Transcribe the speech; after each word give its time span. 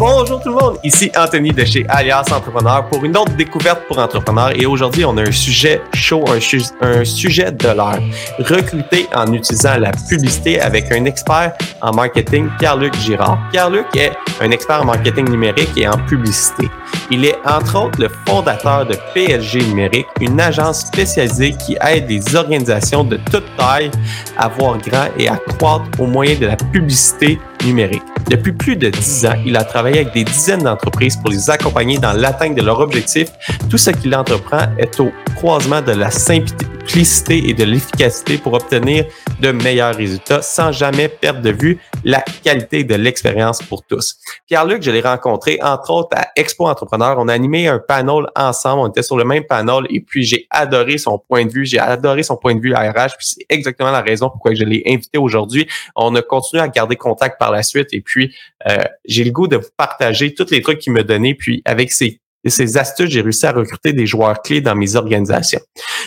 Bonjour 0.00 0.40
tout 0.40 0.48
le 0.48 0.54
monde, 0.54 0.78
ici 0.82 1.12
Anthony 1.14 1.50
de 1.50 1.62
chez 1.62 1.84
Alias 1.86 2.24
Entrepreneur 2.34 2.88
pour 2.88 3.04
une 3.04 3.14
autre 3.18 3.36
découverte 3.36 3.82
pour 3.86 3.98
entrepreneurs 3.98 4.50
et 4.58 4.64
aujourd'hui 4.64 5.04
on 5.04 5.14
a 5.18 5.28
un 5.28 5.30
sujet 5.30 5.82
chaud, 5.92 6.24
un, 6.26 6.38
un 6.80 7.04
sujet 7.04 7.52
de 7.52 7.68
l'heure. 7.68 8.00
Recruter 8.38 9.06
en 9.14 9.30
utilisant 9.30 9.76
la 9.76 9.90
publicité 10.08 10.58
avec 10.58 10.90
un 10.90 11.04
expert 11.04 11.52
en 11.82 11.92
marketing, 11.92 12.48
Pierre-Luc 12.58 12.94
Girard. 12.96 13.38
Pierre-Luc 13.50 13.94
est 13.94 14.12
un 14.40 14.50
expert 14.52 14.80
en 14.80 14.86
marketing 14.86 15.28
numérique 15.28 15.76
et 15.76 15.86
en 15.86 15.98
publicité. 15.98 16.70
Il 17.10 17.26
est 17.26 17.36
entre 17.44 17.84
autres 17.84 18.00
le 18.00 18.08
fondateur 18.26 18.86
de 18.86 18.96
PLG 19.12 19.66
Numérique, 19.68 20.06
une 20.22 20.40
agence 20.40 20.86
spécialisée 20.86 21.52
qui 21.52 21.76
aide 21.86 22.08
les 22.08 22.34
organisations 22.34 23.04
de 23.04 23.18
toute 23.30 23.44
taille 23.58 23.90
à 24.38 24.48
voir 24.48 24.78
grand 24.78 25.08
et 25.18 25.28
à 25.28 25.36
croître 25.36 25.84
au 25.98 26.06
moyen 26.06 26.38
de 26.38 26.46
la 26.46 26.56
publicité 26.56 27.38
numérique. 27.64 28.02
Depuis 28.28 28.52
plus 28.52 28.76
de 28.76 28.90
dix 28.90 29.26
ans, 29.26 29.34
il 29.44 29.56
a 29.56 29.64
travaillé 29.64 30.00
avec 30.00 30.14
des 30.14 30.24
dizaines 30.24 30.62
d'entreprises 30.62 31.16
pour 31.16 31.30
les 31.30 31.50
accompagner 31.50 31.98
dans 31.98 32.12
l'atteinte 32.12 32.54
de 32.54 32.62
leurs 32.62 32.80
objectifs. 32.80 33.30
Tout 33.68 33.78
ce 33.78 33.90
qu'il 33.90 34.14
entreprend 34.14 34.66
est 34.78 35.00
au 35.00 35.10
croisement 35.36 35.82
de 35.82 35.92
la 35.92 36.10
simplicité 36.10 37.48
et 37.48 37.54
de 37.54 37.64
l'efficacité 37.64 38.38
pour 38.38 38.54
obtenir 38.54 39.04
de 39.40 39.52
meilleurs 39.52 39.94
résultats 39.94 40.42
sans 40.42 40.72
jamais 40.72 41.08
perdre 41.08 41.40
de 41.40 41.50
vue 41.50 41.78
la 42.04 42.22
qualité 42.42 42.84
de 42.84 42.94
l'expérience 42.94 43.62
pour 43.62 43.84
tous. 43.84 44.16
Pierre-Luc, 44.46 44.82
je 44.82 44.90
l'ai 44.90 45.00
rencontré 45.00 45.58
entre 45.62 45.90
autres 45.90 46.16
à 46.16 46.28
Expo 46.36 46.66
Entrepreneur. 46.66 47.16
On 47.18 47.28
a 47.28 47.32
animé 47.32 47.68
un 47.68 47.78
panel 47.78 48.26
ensemble, 48.34 48.82
on 48.82 48.88
était 48.88 49.02
sur 49.02 49.16
le 49.16 49.24
même 49.24 49.44
panel 49.44 49.84
et 49.90 50.00
puis 50.00 50.24
j'ai 50.24 50.46
adoré 50.50 50.98
son 50.98 51.18
point 51.18 51.44
de 51.44 51.52
vue, 51.52 51.66
j'ai 51.66 51.78
adoré 51.78 52.22
son 52.22 52.36
point 52.36 52.54
de 52.54 52.60
vue 52.60 52.74
à 52.74 52.90
RH, 52.90 53.16
puis 53.18 53.26
c'est 53.26 53.46
exactement 53.48 53.90
la 53.90 54.00
raison 54.00 54.30
pourquoi 54.30 54.54
je 54.54 54.64
l'ai 54.64 54.82
invité 54.86 55.18
aujourd'hui. 55.18 55.68
On 55.94 56.14
a 56.14 56.22
continué 56.22 56.62
à 56.62 56.68
garder 56.68 56.96
contact 56.96 57.38
par 57.38 57.49
la 57.52 57.62
suite. 57.62 57.88
Et 57.92 58.00
puis 58.00 58.34
euh, 58.68 58.84
j'ai 59.04 59.24
le 59.24 59.30
goût 59.30 59.48
de 59.48 59.56
vous 59.56 59.70
partager 59.76 60.34
tous 60.34 60.50
les 60.50 60.62
trucs 60.62 60.78
qu'il 60.78 60.92
me 60.92 61.04
donnait 61.04 61.34
puis 61.34 61.62
avec 61.64 61.92
ses 61.92 62.20
et 62.44 62.50
ces 62.50 62.78
astuces, 62.78 63.10
j'ai 63.10 63.20
réussi 63.20 63.46
à 63.46 63.52
recruter 63.52 63.92
des 63.92 64.06
joueurs 64.06 64.40
clés 64.42 64.60
dans 64.60 64.74
mes 64.74 64.96
organisations. 64.96 65.60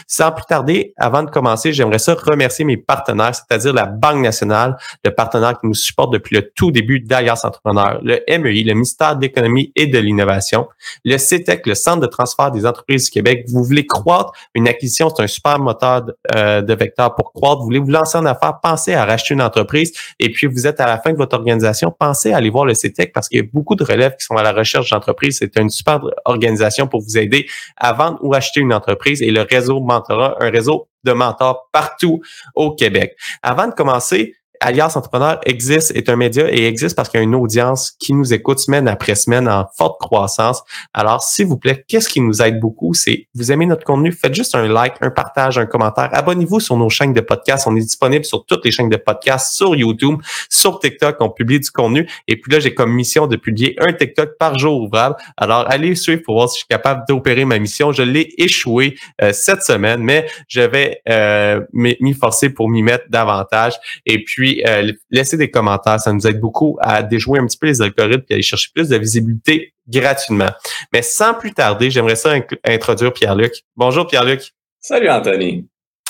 Sans 0.07 0.31
plus 0.31 0.45
tarder, 0.47 0.93
avant 0.97 1.23
de 1.23 1.29
commencer, 1.29 1.73
j'aimerais 1.73 1.99
ça 1.99 2.15
remercier 2.15 2.65
mes 2.65 2.77
partenaires, 2.77 3.33
c'est-à-dire 3.35 3.73
la 3.73 3.85
Banque 3.85 4.23
nationale, 4.23 4.77
le 5.03 5.11
partenaire 5.11 5.59
qui 5.59 5.67
nous 5.67 5.73
supporte 5.73 6.11
depuis 6.13 6.35
le 6.35 6.51
tout 6.55 6.71
début 6.71 6.99
d'Alias 6.99 7.41
Entrepreneurs, 7.43 7.99
le 8.03 8.19
MEI, 8.27 8.63
le 8.63 8.73
ministère 8.73 9.15
de 9.15 9.21
l'Économie 9.21 9.71
et 9.75 9.87
de 9.87 9.99
l'Innovation, 9.99 10.67
le 11.05 11.17
CETEC, 11.17 11.67
le 11.67 11.75
Centre 11.75 12.01
de 12.01 12.07
transfert 12.07 12.51
des 12.51 12.65
entreprises 12.65 13.05
du 13.05 13.11
Québec. 13.11 13.45
Vous 13.49 13.63
voulez 13.63 13.85
croître, 13.85 14.31
une 14.55 14.67
acquisition, 14.67 15.09
c'est 15.15 15.23
un 15.23 15.27
super 15.27 15.59
moteur 15.59 16.03
de, 16.03 16.17
euh, 16.35 16.61
de 16.61 16.73
vecteur 16.73 17.15
pour 17.15 17.33
croître. 17.33 17.59
Vous 17.59 17.65
voulez 17.65 17.79
vous 17.79 17.91
lancer 17.91 18.17
en 18.17 18.25
affaires, 18.25 18.59
pensez 18.61 18.93
à 18.93 19.05
racheter 19.05 19.33
une 19.33 19.41
entreprise 19.41 19.93
et 20.19 20.31
puis 20.31 20.47
vous 20.47 20.67
êtes 20.67 20.79
à 20.79 20.85
la 20.85 20.97
fin 20.99 21.11
de 21.11 21.17
votre 21.17 21.35
organisation, 21.35 21.93
pensez 21.97 22.33
à 22.33 22.37
aller 22.37 22.49
voir 22.49 22.65
le 22.65 22.73
CETEC 22.73 23.13
parce 23.13 23.29
qu'il 23.29 23.37
y 23.37 23.41
a 23.41 23.45
beaucoup 23.51 23.75
de 23.75 23.83
relèves 23.83 24.15
qui 24.19 24.25
sont 24.25 24.35
à 24.35 24.43
la 24.43 24.51
recherche 24.51 24.89
d'entreprises. 24.89 25.37
C'est 25.39 25.57
une 25.57 25.69
super 25.69 26.01
organisation 26.25 26.87
pour 26.87 27.01
vous 27.01 27.17
aider 27.17 27.47
à 27.77 27.93
vendre 27.93 28.19
ou 28.21 28.33
acheter 28.33 28.59
une 28.59 28.73
entreprise 28.73 29.21
et 29.21 29.31
le 29.31 29.41
réseau 29.41 29.79
Mentorat, 29.79 30.37
un 30.39 30.49
réseau 30.49 30.87
de 31.03 31.11
mentors 31.11 31.69
partout 31.71 32.21
au 32.55 32.73
Québec. 32.75 33.15
Avant 33.41 33.67
de 33.67 33.73
commencer, 33.73 34.35
Alias 34.65 34.93
Entrepreneur 34.95 35.41
existe, 35.45 35.91
est 35.93 36.07
un 36.07 36.15
média 36.15 36.49
et 36.49 36.65
existe 36.65 36.95
parce 36.95 37.09
qu'il 37.09 37.19
y 37.19 37.21
a 37.21 37.25
une 37.25 37.35
audience 37.35 37.91
qui 37.99 38.13
nous 38.13 38.33
écoute 38.33 38.59
semaine 38.59 38.87
après 38.87 39.13
semaine 39.13 39.49
en 39.49 39.65
forte 39.77 39.99
croissance. 39.99 40.63
Alors, 40.93 41.21
s'il 41.21 41.47
vous 41.47 41.57
plaît, 41.57 41.83
qu'est-ce 41.85 42.07
qui 42.07 42.21
nous 42.21 42.41
aide 42.41 42.61
beaucoup? 42.61 42.93
C'est 42.93 43.27
vous 43.35 43.51
aimez 43.51 43.65
notre 43.65 43.83
contenu, 43.83 44.13
faites 44.13 44.33
juste 44.33 44.55
un 44.55 44.65
like, 44.69 44.93
un 45.01 45.09
partage, 45.09 45.57
un 45.57 45.65
commentaire. 45.65 46.07
Abonnez-vous 46.13 46.61
sur 46.61 46.77
nos 46.77 46.87
chaînes 46.87 47.11
de 47.11 47.19
podcast. 47.19 47.67
On 47.67 47.75
est 47.75 47.81
disponible 47.81 48.23
sur 48.23 48.45
toutes 48.45 48.63
les 48.63 48.71
chaînes 48.71 48.87
de 48.87 48.95
podcast, 48.95 49.53
sur 49.53 49.75
YouTube, 49.75 50.21
sur 50.49 50.79
TikTok. 50.79 51.17
On 51.19 51.29
publie 51.29 51.59
du 51.59 51.69
contenu. 51.69 52.07
Et 52.29 52.39
puis 52.39 52.49
là, 52.49 52.61
j'ai 52.61 52.73
comme 52.73 52.93
mission 52.93 53.27
de 53.27 53.35
publier 53.35 53.75
un 53.79 53.91
TikTok 53.91 54.37
par 54.39 54.57
jour 54.57 54.81
ouvrable. 54.81 55.17
Alors, 55.35 55.69
allez 55.69 55.93
suivre 55.95 56.21
pour 56.23 56.35
voir 56.35 56.47
si 56.47 56.55
je 56.55 56.59
suis 56.59 56.67
capable 56.69 57.03
d'opérer 57.09 57.43
ma 57.43 57.59
mission. 57.59 57.91
Je 57.91 58.03
l'ai 58.03 58.33
échoué 58.37 58.95
euh, 59.21 59.33
cette 59.33 59.63
semaine, 59.63 60.01
mais 60.01 60.25
je 60.47 60.61
vais 60.61 61.01
euh, 61.09 61.59
m'y 61.73 62.13
forcer 62.13 62.49
pour 62.49 62.69
m'y 62.69 62.81
mettre 62.81 63.03
davantage. 63.09 63.73
Et 64.05 64.23
puis, 64.23 64.52
euh, 64.67 64.91
laissez 65.09 65.37
des 65.37 65.49
commentaires. 65.49 65.99
Ça 65.99 66.13
nous 66.13 66.27
aide 66.27 66.39
beaucoup 66.39 66.77
à 66.81 67.01
déjouer 67.01 67.39
un 67.39 67.45
petit 67.45 67.57
peu 67.57 67.67
les 67.67 67.81
algorithmes 67.81 68.25
et 68.29 68.33
aller 68.35 68.43
chercher 68.43 68.69
plus 68.73 68.89
de 68.89 68.97
visibilité 68.97 69.73
gratuitement. 69.87 70.49
Mais 70.91 71.01
sans 71.01 71.33
plus 71.33 71.53
tarder, 71.53 71.89
j'aimerais 71.89 72.15
ça 72.15 72.33
introduire 72.65 73.13
Pierre-Luc. 73.13 73.53
Bonjour 73.75 74.07
Pierre-Luc. 74.07 74.51
Salut 74.79 75.09
Anthony. 75.09 75.67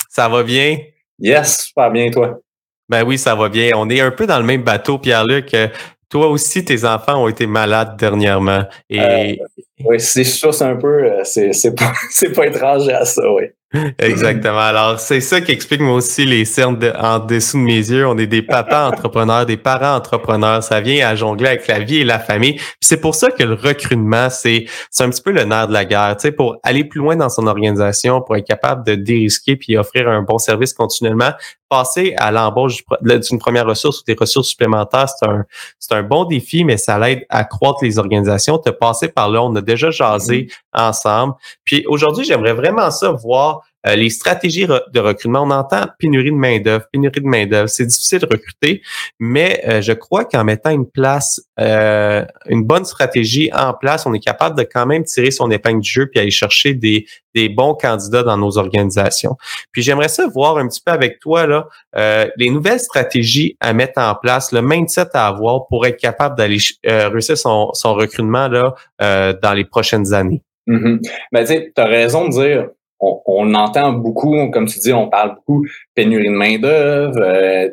Ça 0.08 0.28
va 0.28 0.42
bien? 0.42 0.78
Yes, 1.18 1.66
super 1.66 1.90
bien 1.90 2.10
toi? 2.10 2.40
Ben 2.88 3.02
oui, 3.04 3.18
ça 3.18 3.34
va 3.34 3.48
bien. 3.48 3.70
On 3.76 3.88
est 3.88 4.00
un 4.00 4.10
peu 4.10 4.26
dans 4.26 4.38
le 4.38 4.44
même 4.44 4.62
bateau, 4.62 4.98
Pierre-Luc. 4.98 5.54
Euh, 5.54 5.68
toi 6.08 6.28
aussi, 6.28 6.64
tes 6.64 6.84
enfants 6.84 7.24
ont 7.24 7.28
été 7.28 7.46
malades 7.46 7.96
dernièrement. 7.96 8.64
Et... 8.90 9.00
Euh, 9.00 9.34
oui, 9.84 10.00
c'est 10.00 10.24
sûr, 10.24 10.52
c'est 10.54 10.64
un 10.64 10.76
peu, 10.76 11.10
c'est 11.24 11.74
pas, 11.74 11.92
pas 12.34 12.46
étrange 12.46 12.88
à 12.88 13.04
ça, 13.04 13.22
oui. 13.32 13.44
Exactement. 13.98 14.60
Alors, 14.60 15.00
c'est 15.00 15.20
ça 15.20 15.40
qui 15.40 15.50
explique 15.50 15.80
moi 15.80 15.94
aussi 15.94 16.24
les 16.24 16.44
cernes 16.44 16.78
en 16.96 17.18
dessous 17.18 17.58
de 17.58 17.62
mes 17.62 17.72
yeux. 17.72 18.06
On 18.06 18.16
est 18.18 18.26
des 18.26 18.42
papas 18.42 18.88
entrepreneurs, 18.92 19.46
des 19.46 19.56
parents 19.56 19.96
entrepreneurs. 19.96 20.62
Ça 20.62 20.80
vient 20.80 21.08
à 21.08 21.14
jongler 21.16 21.48
avec 21.48 21.66
la 21.66 21.80
vie 21.80 21.98
et 21.98 22.04
la 22.04 22.18
famille. 22.18 22.60
c'est 22.80 23.00
pour 23.00 23.14
ça 23.14 23.30
que 23.30 23.42
le 23.42 23.54
recrutement, 23.54 24.28
c'est 24.30 24.66
un 25.00 25.10
petit 25.10 25.22
peu 25.22 25.32
le 25.32 25.44
nerf 25.44 25.68
de 25.68 25.72
la 25.72 25.84
guerre. 25.84 26.16
Tu 26.16 26.28
sais, 26.28 26.32
pour 26.32 26.56
aller 26.62 26.84
plus 26.84 27.00
loin 27.00 27.16
dans 27.16 27.28
son 27.28 27.46
organisation, 27.46 28.20
pour 28.20 28.36
être 28.36 28.46
capable 28.46 28.86
de 28.86 28.94
dérisquer 28.94 29.56
puis 29.56 29.76
offrir 29.76 30.08
un 30.08 30.22
bon 30.22 30.38
service 30.38 30.72
continuellement, 30.72 31.32
passer 31.68 32.14
à 32.18 32.30
l'embauche 32.30 32.82
d'une 33.00 33.38
première 33.38 33.66
ressource 33.66 34.00
ou 34.00 34.04
des 34.06 34.14
ressources 34.14 34.48
supplémentaires, 34.48 35.08
c'est 35.08 35.26
un, 35.26 35.44
c'est 35.80 35.94
un 35.94 36.02
bon 36.04 36.24
défi, 36.24 36.64
mais 36.64 36.76
ça 36.76 36.98
l'aide 36.98 37.26
à 37.28 37.44
croître 37.44 37.82
les 37.82 37.98
organisations. 37.98 38.58
Te 38.58 38.70
passer 38.70 39.08
par 39.08 39.28
là, 39.28 39.42
on 39.42 39.54
a 39.56 39.60
déjà 39.60 39.73
jasé 39.76 40.42
mm-hmm. 40.42 40.88
ensemble. 40.88 41.34
Puis 41.64 41.84
aujourd'hui, 41.86 42.24
j'aimerais 42.24 42.54
vraiment 42.54 42.90
ça 42.90 43.10
voir 43.10 43.62
euh, 43.86 43.96
les 43.96 44.10
stratégies 44.10 44.66
de 44.66 45.00
recrutement, 45.00 45.42
on 45.42 45.50
entend 45.50 45.86
pénurie 45.98 46.30
de 46.30 46.36
main-d'œuvre, 46.36 46.86
pénurie 46.92 47.20
de 47.20 47.26
main-d'œuvre. 47.26 47.68
C'est 47.68 47.86
difficile 47.86 48.20
de 48.20 48.26
recruter, 48.26 48.82
mais 49.18 49.62
euh, 49.66 49.82
je 49.82 49.92
crois 49.92 50.24
qu'en 50.24 50.44
mettant 50.44 50.70
une 50.70 50.88
place, 50.88 51.40
euh, 51.60 52.24
une 52.46 52.64
bonne 52.64 52.84
stratégie 52.84 53.50
en 53.52 53.74
place, 53.74 54.06
on 54.06 54.14
est 54.14 54.24
capable 54.24 54.56
de 54.56 54.62
quand 54.62 54.86
même 54.86 55.04
tirer 55.04 55.30
son 55.30 55.50
épingle 55.50 55.80
du 55.80 55.90
jeu 55.90 56.06
puis 56.06 56.20
aller 56.20 56.30
chercher 56.30 56.74
des, 56.74 57.06
des 57.34 57.48
bons 57.48 57.74
candidats 57.74 58.22
dans 58.22 58.38
nos 58.38 58.56
organisations. 58.56 59.36
Puis 59.72 59.82
j'aimerais 59.82 60.08
ça 60.08 60.26
voir 60.26 60.56
un 60.56 60.66
petit 60.66 60.80
peu 60.84 60.92
avec 60.92 61.18
toi 61.20 61.46
là, 61.46 61.68
les 62.36 62.50
nouvelles 62.50 62.80
stratégies 62.80 63.56
à 63.60 63.72
mettre 63.72 64.00
en 64.00 64.14
place, 64.14 64.52
le 64.52 64.62
mindset 64.62 65.08
à 65.14 65.26
avoir 65.26 65.66
pour 65.66 65.86
être 65.86 65.98
capable 65.98 66.36
d'aller 66.36 66.58
réussir 66.84 67.36
son, 67.36 67.70
son 67.72 67.94
recrutement 67.94 68.48
là 68.48 68.74
dans 69.42 69.52
les 69.54 69.64
prochaines 69.64 70.12
années. 70.14 70.42
Ben, 70.66 71.44
tu 71.44 71.72
as 71.76 71.84
raison 71.86 72.28
de 72.28 72.30
dire 72.30 72.68
on, 73.00 73.54
entend 73.54 73.92
beaucoup, 73.92 74.50
comme 74.50 74.66
tu 74.66 74.78
dis, 74.78 74.92
on 74.92 75.08
parle 75.08 75.34
beaucoup 75.34 75.66
pénurie 75.94 76.28
de 76.28 76.34
main-d'œuvre. 76.34 77.20
Euh, 77.20 77.70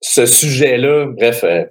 ce 0.00 0.26
sujet-là, 0.26 1.06
bref, 1.06 1.42
euh, 1.44 1.64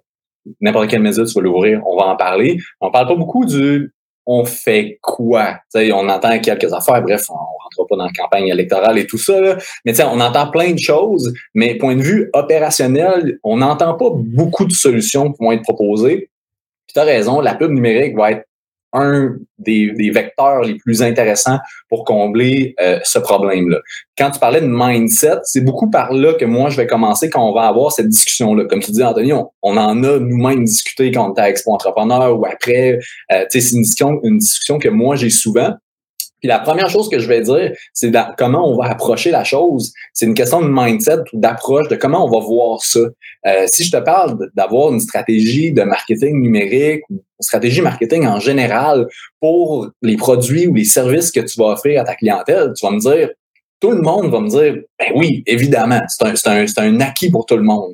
n'importe 0.62 0.90
quelle 0.90 1.02
média 1.02 1.24
tu 1.26 1.34
vas 1.34 1.42
l'ouvrir, 1.42 1.82
on 1.86 1.98
va 1.98 2.08
en 2.08 2.16
parler. 2.16 2.58
On 2.82 2.92
parle 2.92 3.08
pas 3.08 3.16
beaucoup 3.16 3.46
du 3.46 3.92
on 4.28 4.44
fait 4.44 5.00
quoi? 5.02 5.58
on 5.74 6.10
entend 6.10 6.38
quelques 6.40 6.72
affaires, 6.74 7.02
bref, 7.02 7.24
on 7.30 7.34
rentre 7.34 7.88
pas 7.90 7.96
dans 7.96 8.06
la 8.06 8.12
campagne 8.12 8.48
électorale 8.50 8.98
et 8.98 9.08
tout 9.08 9.18
ça, 9.18 9.40
là. 9.40 9.58
mais 9.86 10.00
on 10.04 10.20
entend 10.20 10.52
plein 10.52 10.74
de 10.74 10.80
choses, 10.80 11.34
mais 11.56 11.76
point 11.76 11.96
de 11.96 12.02
vue 12.02 12.30
opérationnel, 12.34 13.40
on 13.44 13.58
n'entend 13.58 13.94
pas 13.94 14.10
beaucoup 14.14 14.66
de 14.66 14.74
solutions 14.74 15.32
qui 15.32 15.42
vont 15.42 15.54
être 15.54 15.62
proposées. 15.62 16.30
Tu 16.94 17.00
as 17.00 17.04
raison, 17.04 17.40
la 17.40 17.56
pub 17.56 17.72
numérique 17.72 18.18
va 18.18 18.34
être 18.34 18.47
un 18.94 19.36
des, 19.60 20.12
vecteurs 20.12 20.62
les 20.62 20.76
plus 20.76 21.02
intéressants 21.02 21.58
pour 21.90 22.06
combler 22.06 22.76
euh, 22.80 23.00
ce 23.04 23.20
problème-là. 23.20 23.80
Quand 24.18 24.32
tu 24.32 24.40
parlais 24.40 24.62
de 24.62 24.68
mindset, 24.70 25.40
c'est 25.44 25.62
beaucoup 25.62 25.90
par 25.90 26.14
là 26.14 26.34
que 26.34 26.46
moi, 26.46 26.70
je 26.70 26.78
vais 26.78 26.88
commencer 26.88 27.30
quand 27.30 27.48
on 27.48 27.54
va 27.54 27.68
avoir 27.68 27.92
cette 27.92 28.10
discussion-là. 28.10 28.66
Comme 28.66 28.80
tu 28.80 28.92
dis, 28.92 29.04
Anthony, 29.04 29.34
on, 29.34 29.50
en 29.62 30.04
a 30.04 30.20
nous-mêmes 30.20 30.64
discuté 30.64 31.12
quand 31.12 31.30
on 31.30 31.32
était 31.32 31.42
à 31.42 31.50
Expo 31.50 31.72
Entrepreneur 31.72 32.40
ou 32.40 32.46
après. 32.46 33.00
Euh, 33.32 33.46
c'est 33.50 33.72
une 33.72 33.82
discussion, 33.82 34.20
une 34.24 34.38
discussion 34.38 34.80
que 34.80 34.90
moi, 34.90 35.16
j'ai 35.16 35.30
souvent. 35.30 35.74
Puis 36.40 36.48
la 36.48 36.60
première 36.60 36.90
chose 36.90 37.10
que 37.10 37.20
je 37.20 37.28
vais 37.28 37.42
dire, 37.42 37.72
c'est 37.94 38.12
comment 38.38 38.70
on 38.70 38.78
va 38.78 38.90
approcher 38.90 39.32
la 39.32 39.44
chose. 39.44 39.92
C'est 40.14 40.26
une 40.26 40.36
question 40.36 40.62
de 40.62 40.70
mindset 40.70 41.20
ou 41.34 41.40
d'approche, 41.40 41.88
de 41.88 41.96
comment 41.96 42.26
on 42.26 42.30
va 42.30 42.46
voir 42.46 42.82
ça. 42.84 43.00
Euh, 43.48 43.66
si 43.72 43.84
je 43.84 43.92
te 43.92 43.98
parle 43.98 44.38
d'avoir 44.54 44.94
une 44.94 45.00
stratégie 45.00 45.72
de 45.72 45.84
marketing 45.84 46.40
numérique 46.42 47.02
ou 47.10 47.16
une 47.16 47.22
stratégie 47.44 47.82
marketing 47.82 48.28
en 48.28 48.40
général 48.40 49.08
pour 49.40 49.90
les 50.02 50.16
produits 50.18 50.68
ou 50.68 50.76
les 50.76 50.86
services 50.86 51.32
que 51.32 51.40
tu 51.40 51.60
vas 51.60 51.70
offrir 51.70 52.02
à 52.02 52.04
ta 52.04 52.16
clientèle, 52.16 52.74
tu 52.76 52.86
vas 52.86 52.92
me 52.92 53.00
dire, 53.00 53.30
tout 53.80 53.92
le 53.92 54.02
monde 54.02 54.32
va 54.32 54.40
me 54.40 54.50
dire, 54.50 54.82
ben 55.00 55.12
oui, 55.16 55.44
évidemment, 55.46 56.02
c'est 56.08 56.48
un, 56.48 56.66
un, 56.66 56.66
un 56.78 57.00
acquis 57.00 57.30
pour 57.30 57.46
tout 57.46 57.58
le 57.58 57.64
monde. 57.64 57.94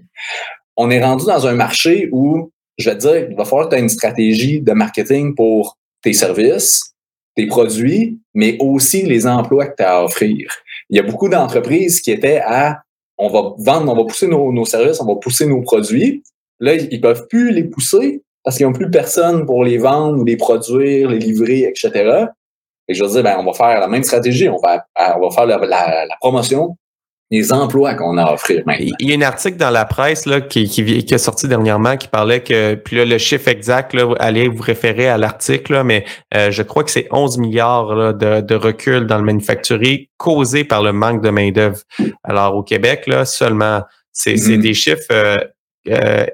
On 0.76 0.90
est 0.90 1.04
rendu 1.04 1.26
dans 1.26 1.46
un 1.46 1.54
marché 1.54 2.10
où, 2.12 2.52
je 2.78 2.90
vais 2.90 2.98
te 2.98 3.02
dire, 3.02 3.28
il 3.30 3.36
va 3.36 3.46
falloir 3.46 3.70
que 3.70 3.76
tu 3.76 3.80
aies 3.80 3.84
une 3.84 3.90
stratégie 3.90 4.62
de 4.62 4.72
marketing 4.72 5.36
pour 5.36 5.78
tes 6.02 6.14
services, 6.14 6.93
tes 7.36 7.48
produits, 7.48 8.20
mais 8.34 8.58
aussi 8.60 9.04
les 9.04 9.26
emplois 9.26 9.68
que 9.68 9.76
tu 9.78 9.84
as 9.84 9.98
à 9.98 10.04
offrir. 10.04 10.52
il 10.90 10.98
y 10.98 11.00
a 11.00 11.04
beaucoup 11.04 11.30
d'entreprises 11.30 12.02
qui 12.02 12.12
étaient 12.12 12.42
à 12.46 12.82
on 13.18 13.30
va 13.30 13.54
vendre, 13.60 13.92
on 13.92 13.96
va 13.96 14.06
pousser 14.06 14.28
nos, 14.28 14.52
nos 14.52 14.66
services, 14.66 15.00
on 15.00 15.06
va 15.06 15.16
pousser 15.16 15.46
nos 15.46 15.62
produits. 15.62 16.24
Là, 16.60 16.74
ils 16.74 17.02
peuvent 17.02 17.28
plus 17.28 17.52
les 17.52 17.64
pousser 17.64 18.24
parce 18.44 18.58
qu'ils 18.58 18.66
n'ont 18.66 18.74
plus 18.74 18.90
personne 18.90 19.46
pour 19.46 19.64
les 19.64 19.78
vendre 19.78 20.20
ou 20.20 20.26
les 20.26 20.36
produire, 20.36 21.10
les 21.10 21.20
livrer, 21.20 21.62
etc. 21.64 22.26
Et 22.88 22.94
je 22.94 23.04
veux 23.04 23.12
dire, 23.12 23.24
ben, 23.24 23.38
on 23.40 23.46
va 23.46 23.54
faire 23.54 23.80
la 23.80 23.88
même 23.88 24.04
stratégie. 24.04 24.50
On 24.50 24.58
va, 24.58 24.86
on 25.16 25.28
va 25.28 25.30
faire 25.32 25.46
la, 25.46 26.08
promotion 26.20 26.76
les 27.34 27.52
emplois 27.52 27.96
qu'on 27.96 28.16
a 28.18 28.26
à 28.26 28.34
offrir 28.34 28.62
maintenant. 28.68 28.96
Il 29.00 29.10
y 29.10 29.14
a 29.14 29.18
un 29.18 29.22
article 29.28 29.58
dans 29.58 29.72
la 29.72 29.86
presse 29.86 30.28
là, 30.28 30.40
qui, 30.40 30.70
qui, 30.70 31.04
qui 31.04 31.14
est 31.14 31.18
sorti 31.18 31.48
dernièrement 31.48 31.98
qui 31.98 32.08
parlait 32.08 32.44
que, 32.44 32.76
puis 32.76 32.96
là, 32.96 33.06
le 33.06 33.18
chiffre 33.18 33.48
exact, 33.48 33.94
là, 33.94 34.14
allez 34.20 34.48
vous 34.48 34.62
référer 34.62 35.10
à 35.10 35.18
l'article, 35.18 35.82
mais 35.84 36.06
euh, 36.36 36.52
je 36.52 36.62
crois 36.62 36.84
que 36.84 36.92
c'est 36.92 37.08
11 37.10 37.40
milliards 37.40 37.96
là, 37.96 38.14
de, 38.14 38.42
de 38.42 38.56
recul 38.56 39.08
dans 39.08 39.18
le 39.18 39.24
manufacturier 39.24 40.12
causé 40.18 40.64
par 40.64 40.84
le 40.84 40.94
manque 40.94 41.24
de 41.24 41.32
main-d'œuvre. 41.32 41.80
Alors, 42.24 42.56
au 42.56 42.62
Québec, 42.62 43.08
là, 43.08 43.26
seulement, 43.26 43.82
c'est 44.12 44.36
mm-hmm. 44.36 44.62
des 44.62 44.74
chiffres. 44.76 45.08
Euh, 45.12 45.38
euh, 45.90 46.26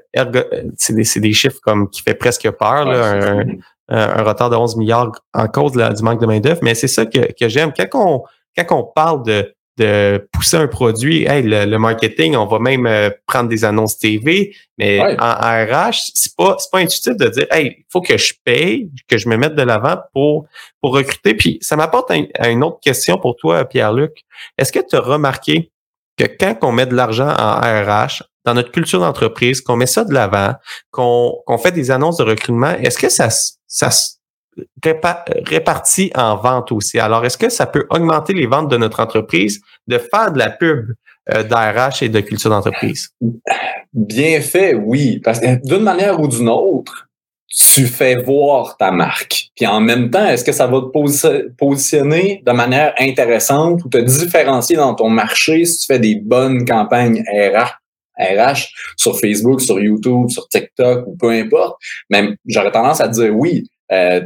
c'est 0.76 0.92
des, 0.92 1.20
des, 1.20 1.32
chiffres 1.32 1.58
comme 1.62 1.88
qui 1.88 2.02
fait 2.02 2.14
presque 2.14 2.48
peur, 2.50 2.84
là, 2.84 3.14
un, 3.14 3.44
un, 3.88 4.22
retard 4.22 4.50
de 4.50 4.56
11 4.56 4.76
milliards 4.76 5.12
en 5.32 5.48
cause 5.48 5.72
du 5.72 6.02
manque 6.02 6.20
de 6.20 6.26
main-d'œuvre. 6.26 6.60
Mais 6.62 6.74
c'est 6.74 6.88
ça 6.88 7.06
que, 7.06 7.32
que 7.32 7.48
j'aime. 7.48 7.72
Quand 7.74 7.88
on, 7.94 8.22
quand 8.56 8.76
on 8.76 8.84
parle 8.84 9.24
de, 9.24 9.54
de 9.76 10.28
pousser 10.32 10.56
un 10.56 10.66
produit. 10.66 11.24
Hey, 11.24 11.42
le, 11.42 11.78
marketing, 11.78 12.36
on 12.36 12.46
va 12.46 12.58
même 12.58 12.86
euh, 12.86 13.10
prendre 13.26 13.48
des 13.48 13.64
annonces 13.64 13.98
TV, 13.98 14.54
mais 14.78 15.00
en, 15.00 15.14
RH, 15.14 16.10
c'est 16.14 16.36
pas 16.36 16.56
c'est 16.58 16.70
pas 16.70 16.78
intuitif 16.78 17.16
de 17.16 17.28
dire 17.28 17.46
hey, 17.50 17.76
il 17.78 17.84
faut 17.88 18.00
que 18.00 18.16
je 18.16 18.34
paye, 18.44 18.90
que 19.08 19.16
je 19.16 19.28
me 19.28 19.36
mette 19.36 19.54
de 19.54 19.62
l'avant 19.62 19.96
pour 20.12 20.46
pour 20.80 20.94
recruter. 20.94 21.34
Puis 21.34 21.58
ça 21.60 21.76
m'apporte 21.76 22.10
à 22.10 22.48
une 22.48 22.64
autre 22.64 22.80
question 22.80 23.18
pour 23.18 23.36
toi, 23.36 23.64
Pierre-Luc. 23.64 24.24
Est-ce 24.58 24.72
que 24.72 24.80
tu 24.80 24.96
as 24.96 25.00
remarqué 25.00 25.70
que 26.16 26.24
quand 26.24 26.56
on 26.62 26.72
met 26.72 26.86
de 26.86 26.94
l'argent 26.94 27.28
en 27.28 27.60
RH, 27.60 28.22
dans 28.44 28.54
notre 28.54 28.72
culture 28.72 29.00
d'entreprise, 29.00 29.60
qu'on 29.60 29.76
met 29.76 29.86
ça 29.86 30.04
de 30.04 30.12
l'avant, 30.12 30.54
qu'on 30.90 31.42
qu'on 31.46 31.58
fait 31.58 31.72
des 31.72 31.90
annonces 31.90 32.16
de 32.18 32.24
recrutement, 32.24 32.72
est-ce 32.78 32.98
que 32.98 33.08
ça 33.08 33.28
ça 33.66 33.90
réparti 35.46 36.10
en 36.14 36.36
vente 36.36 36.72
aussi. 36.72 36.98
Alors, 36.98 37.24
est-ce 37.24 37.38
que 37.38 37.48
ça 37.48 37.66
peut 37.66 37.86
augmenter 37.90 38.32
les 38.34 38.46
ventes 38.46 38.70
de 38.70 38.76
notre 38.76 39.00
entreprise 39.00 39.60
de 39.86 39.98
faire 39.98 40.32
de 40.32 40.38
la 40.38 40.50
pub 40.50 40.92
euh, 41.32 41.90
et 42.00 42.08
de 42.08 42.20
culture 42.20 42.50
d'entreprise? 42.50 43.10
Bien 43.92 44.40
fait, 44.40 44.74
oui. 44.74 45.20
Parce 45.22 45.40
que 45.40 45.66
d'une 45.66 45.82
manière 45.82 46.20
ou 46.20 46.28
d'une 46.28 46.48
autre, 46.48 47.08
tu 47.48 47.86
fais 47.86 48.16
voir 48.16 48.76
ta 48.76 48.90
marque. 48.92 49.50
Puis 49.56 49.66
en 49.66 49.80
même 49.80 50.10
temps, 50.10 50.24
est-ce 50.24 50.44
que 50.44 50.52
ça 50.52 50.66
va 50.66 50.80
te 50.80 51.48
positionner 51.56 52.42
de 52.46 52.52
manière 52.52 52.94
intéressante 52.98 53.84
ou 53.84 53.88
te 53.88 53.98
différencier 53.98 54.76
dans 54.76 54.94
ton 54.94 55.08
marché 55.08 55.64
si 55.64 55.80
tu 55.80 55.92
fais 55.92 55.98
des 55.98 56.14
bonnes 56.14 56.64
campagnes 56.64 57.22
RH? 57.28 57.80
RH 58.20 58.68
sur 58.96 59.18
Facebook, 59.18 59.62
sur 59.62 59.80
YouTube, 59.80 60.28
sur 60.28 60.46
TikTok 60.48 61.06
ou 61.06 61.16
peu 61.16 61.30
importe? 61.30 61.76
Mais 62.10 62.34
j'aurais 62.46 62.70
tendance 62.70 63.00
à 63.00 63.08
dire 63.08 63.34
oui, 63.34 63.66
euh, 63.92 64.20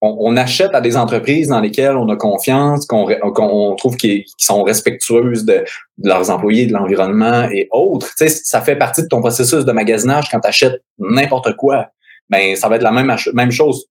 on, 0.00 0.36
achète 0.36 0.74
à 0.74 0.80
des 0.80 0.96
entreprises 0.96 1.48
dans 1.48 1.60
lesquelles 1.60 1.96
on 1.96 2.08
a 2.08 2.16
confiance, 2.16 2.86
qu'on 2.86 3.74
trouve 3.76 3.96
qu'ils 3.96 4.24
sont 4.38 4.62
respectueuses 4.62 5.44
de, 5.44 5.64
leurs 6.02 6.30
employés, 6.30 6.66
de 6.66 6.72
l'environnement 6.72 7.48
et 7.50 7.68
autres. 7.72 8.08
ça 8.16 8.60
fait 8.60 8.76
partie 8.76 9.02
de 9.02 9.08
ton 9.08 9.20
processus 9.20 9.64
de 9.64 9.72
magasinage 9.72 10.28
quand 10.30 10.40
tu 10.40 10.48
achètes 10.48 10.82
n'importe 10.98 11.56
quoi. 11.56 11.88
Ben, 12.30 12.54
ça 12.56 12.68
va 12.68 12.76
être 12.76 12.82
la 12.82 12.92
même, 12.92 13.50
chose. 13.50 13.86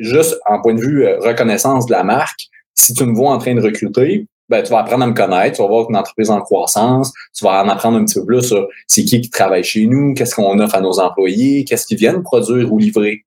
juste 0.00 0.38
en 0.48 0.60
point 0.60 0.74
de 0.74 0.80
vue 0.80 1.06
euh, 1.06 1.18
reconnaissance 1.20 1.86
de 1.86 1.92
la 1.92 2.02
marque, 2.02 2.48
si 2.74 2.94
tu 2.94 3.04
me 3.04 3.14
vois 3.14 3.30
en 3.30 3.38
train 3.38 3.54
de 3.54 3.60
recruter, 3.60 4.26
ben, 4.48 4.62
tu 4.62 4.70
vas 4.70 4.80
apprendre 4.80 5.04
à 5.04 5.06
me 5.06 5.14
connaître, 5.14 5.56
tu 5.56 5.62
vas 5.62 5.68
voir 5.68 5.88
une 5.88 5.96
entreprise 5.96 6.30
en 6.30 6.40
croissance, 6.40 7.12
tu 7.36 7.44
vas 7.44 7.62
en 7.62 7.68
apprendre 7.68 7.98
un 7.98 8.04
petit 8.04 8.18
peu 8.18 8.26
plus 8.26 8.42
sur 8.42 8.66
c'est 8.86 9.04
qui 9.04 9.20
qui 9.20 9.30
travaille 9.30 9.64
chez 9.64 9.86
nous, 9.86 10.14
qu'est-ce 10.14 10.34
qu'on 10.34 10.58
offre 10.58 10.74
à 10.74 10.80
nos 10.80 10.98
employés, 10.98 11.64
qu'est-ce 11.64 11.86
qu'ils 11.86 11.98
viennent 11.98 12.22
produire 12.22 12.72
ou 12.72 12.78
livrer. 12.78 13.24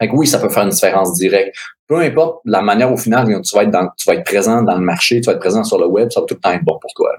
Fait 0.00 0.10
oui, 0.12 0.26
ça 0.26 0.38
peut 0.38 0.48
faire 0.48 0.64
une 0.64 0.70
différence 0.70 1.14
directe. 1.14 1.56
Peu 1.86 2.00
importe 2.00 2.40
la 2.44 2.62
manière 2.62 2.90
au 2.92 2.96
final 2.96 3.26
tu 3.42 3.56
vas 3.56 3.62
être 3.62 3.70
dans, 3.70 3.88
tu 3.96 4.08
vas 4.08 4.16
être 4.16 4.24
présent 4.24 4.62
dans 4.62 4.74
le 4.74 4.80
marché, 4.80 5.20
tu 5.20 5.26
vas 5.26 5.32
être 5.32 5.40
présent 5.40 5.62
sur 5.64 5.78
le 5.78 5.86
web, 5.86 6.10
ça 6.10 6.20
va 6.20 6.26
tout 6.26 6.34
le 6.34 6.40
temps 6.40 6.52
être 6.52 6.64
bon 6.64 6.78
pour 6.80 6.92
toi. 6.94 7.10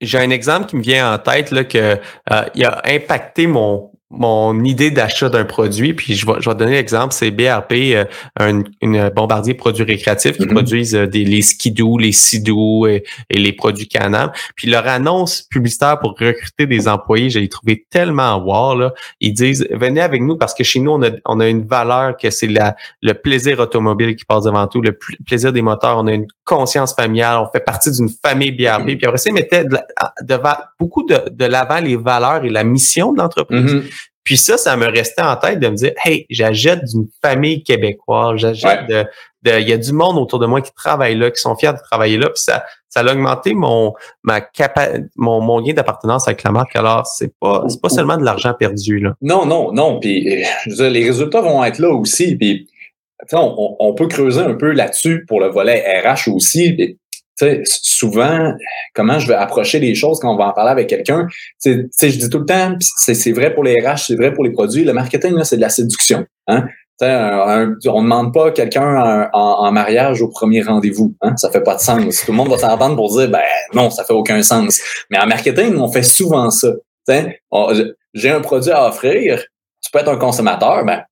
J'ai 0.00 0.18
un 0.18 0.30
exemple 0.30 0.66
qui 0.66 0.76
me 0.76 0.82
vient 0.82 1.14
en 1.14 1.18
tête 1.18 1.50
là, 1.50 1.64
que 1.64 1.78
euh, 2.30 2.42
il 2.54 2.64
a 2.64 2.80
impacté 2.84 3.46
mon 3.46 3.90
mon 4.12 4.62
idée 4.64 4.90
d'achat 4.90 5.30
d'un 5.30 5.44
produit, 5.44 5.94
puis 5.94 6.14
je 6.14 6.26
vais, 6.26 6.34
je 6.38 6.48
vais 6.48 6.54
donner 6.54 6.72
l'exemple, 6.72 7.14
c'est 7.14 7.30
BRP, 7.30 7.72
euh, 7.72 8.04
un 8.38 8.62
une 8.82 9.08
bombardier 9.08 9.54
produits 9.54 9.84
récréatifs 9.84 10.36
qui 10.36 10.44
mm-hmm. 10.44 10.52
produisent 10.52 10.94
euh, 10.94 11.06
des, 11.06 11.24
les 11.24 11.42
skidoo, 11.42 11.96
les 11.98 12.12
sidou 12.12 12.86
et, 12.86 13.04
les 13.30 13.52
produits 13.52 13.88
Canam. 13.88 14.30
Puis 14.54 14.68
leur 14.68 14.86
annonce 14.86 15.42
publicitaire 15.42 15.98
pour 15.98 16.10
recruter 16.10 16.66
des 16.66 16.88
employés, 16.88 17.30
j'ai 17.30 17.48
trouvé 17.48 17.86
tellement 17.90 18.36
wow. 18.36 18.78
Là. 18.78 18.94
Ils 19.20 19.32
disent, 19.32 19.66
venez 19.70 20.00
avec 20.00 20.20
nous 20.22 20.36
parce 20.36 20.52
que 20.54 20.62
chez 20.62 20.80
nous, 20.80 20.92
on 20.92 21.02
a, 21.02 21.10
on 21.24 21.40
a 21.40 21.48
une 21.48 21.66
valeur 21.66 22.16
que 22.16 22.30
c'est 22.30 22.48
la 22.48 22.76
le 23.00 23.14
plaisir 23.14 23.58
automobile 23.60 24.14
qui 24.14 24.24
passe 24.24 24.44
devant 24.44 24.66
tout, 24.66 24.80
le 24.80 24.98
plaisir 25.26 25.52
des 25.52 25.62
moteurs, 25.62 25.98
on 25.98 26.06
a 26.06 26.12
une 26.12 26.26
conscience 26.44 26.94
familiale, 26.94 27.38
on 27.38 27.50
fait 27.50 27.64
partie 27.64 27.90
d'une 27.90 28.08
famille 28.08 28.52
BRP. 28.52 28.82
Mm-hmm. 28.82 28.96
Puis 28.98 29.06
après 29.06 29.18
ça, 29.18 29.30
ils 29.30 29.34
mettaient 29.34 29.64
devant 30.22 30.54
beaucoup 30.78 31.04
de, 31.04 31.18
de 31.30 31.44
l'avant 31.44 31.80
les 31.80 31.96
valeurs 31.96 32.44
et 32.44 32.50
la 32.50 32.64
mission 32.64 33.12
de 33.12 33.18
l'entreprise. 33.18 33.74
Mm-hmm. 33.74 33.90
Puis 34.24 34.36
ça, 34.36 34.56
ça 34.56 34.76
me 34.76 34.86
restait 34.86 35.22
en 35.22 35.36
tête 35.36 35.58
de 35.58 35.68
me 35.68 35.74
dire, 35.74 35.92
hey, 36.04 36.26
j'achète 36.30 36.84
d'une 36.84 37.08
famille 37.20 37.62
québécoise, 37.64 38.38
j'achète 38.38 38.86
de, 38.88 39.04
de, 39.42 39.60
il 39.60 39.68
y 39.68 39.72
a 39.72 39.76
du 39.76 39.92
monde 39.92 40.16
autour 40.16 40.38
de 40.38 40.46
moi 40.46 40.60
qui 40.60 40.72
travaille 40.72 41.16
là, 41.16 41.30
qui 41.30 41.40
sont 41.40 41.56
fiers 41.56 41.72
de 41.72 41.78
travailler 41.82 42.18
là, 42.18 42.26
puis 42.26 42.40
ça, 42.42 42.64
ça 42.88 43.00
a 43.00 43.12
augmenté 43.12 43.54
mon, 43.54 43.94
ma 44.22 44.40
mon, 45.16 45.40
mon 45.40 45.60
gain 45.60 45.72
d'appartenance 45.72 46.28
avec 46.28 46.44
la 46.44 46.52
marque. 46.52 46.76
Alors, 46.76 47.06
c'est 47.06 47.32
pas, 47.40 47.64
c'est 47.68 47.80
pas 47.80 47.88
seulement 47.88 48.16
de 48.16 48.24
l'argent 48.24 48.54
perdu, 48.54 49.00
là. 49.00 49.14
Non, 49.20 49.44
non, 49.44 49.72
non. 49.72 49.98
Puis, 49.98 50.44
je 50.64 50.70
veux 50.70 50.76
dire, 50.76 50.90
les 50.90 51.04
résultats 51.04 51.40
vont 51.40 51.64
être 51.64 51.78
là 51.78 51.90
aussi. 51.90 52.36
Puis, 52.36 52.68
on, 53.32 53.76
on, 53.78 53.94
peut 53.94 54.08
creuser 54.08 54.40
un 54.40 54.54
peu 54.54 54.72
là-dessus 54.72 55.24
pour 55.26 55.40
le 55.40 55.48
volet 55.48 55.82
RH 56.04 56.28
aussi 56.28 56.98
souvent, 57.64 58.52
comment 58.94 59.18
je 59.18 59.28
vais 59.28 59.34
approcher 59.34 59.78
les 59.78 59.94
choses 59.94 60.20
quand 60.20 60.32
on 60.32 60.36
va 60.36 60.48
en 60.48 60.52
parler 60.52 60.70
avec 60.70 60.88
quelqu'un, 60.88 61.26
je 61.64 61.86
dis 62.06 62.30
tout 62.30 62.38
le 62.38 62.46
temps, 62.46 62.76
c'est 62.80 63.32
vrai 63.32 63.54
pour 63.54 63.64
les 63.64 63.80
RH, 63.80 64.06
c'est 64.06 64.16
vrai 64.16 64.32
pour 64.32 64.44
les 64.44 64.50
produits, 64.50 64.84
le 64.84 64.92
marketing, 64.92 65.42
c'est 65.44 65.56
de 65.56 65.60
la 65.60 65.68
séduction. 65.68 66.24
Hein? 66.46 66.66
on 67.00 67.06
ne 67.06 68.02
demande 68.02 68.32
pas 68.32 68.52
quelqu'un 68.52 69.28
en, 69.32 69.72
mariage 69.72 70.22
au 70.22 70.28
premier 70.28 70.62
rendez-vous. 70.62 71.14
Hein? 71.20 71.36
Ça 71.36 71.50
fait 71.50 71.62
pas 71.62 71.74
de 71.74 71.80
sens. 71.80 72.22
Tout 72.24 72.32
le 72.32 72.36
monde 72.36 72.48
va 72.48 72.58
s'entendre 72.58 72.96
pour 72.96 73.10
dire, 73.16 73.28
ben 73.28 73.40
non, 73.74 73.90
ça 73.90 74.04
fait 74.04 74.12
aucun 74.12 74.42
sens. 74.42 74.80
Mais 75.10 75.18
en 75.18 75.26
marketing, 75.26 75.76
on 75.76 75.90
fait 75.90 76.02
souvent 76.02 76.50
ça. 76.50 76.68
J'ai 78.14 78.30
un 78.30 78.40
produit 78.40 78.70
à 78.70 78.86
offrir, 78.88 79.42
tu 79.82 79.90
peux 79.90 79.98
être 79.98 80.10
un 80.10 80.16
consommateur, 80.16 80.84
ben 80.84 81.02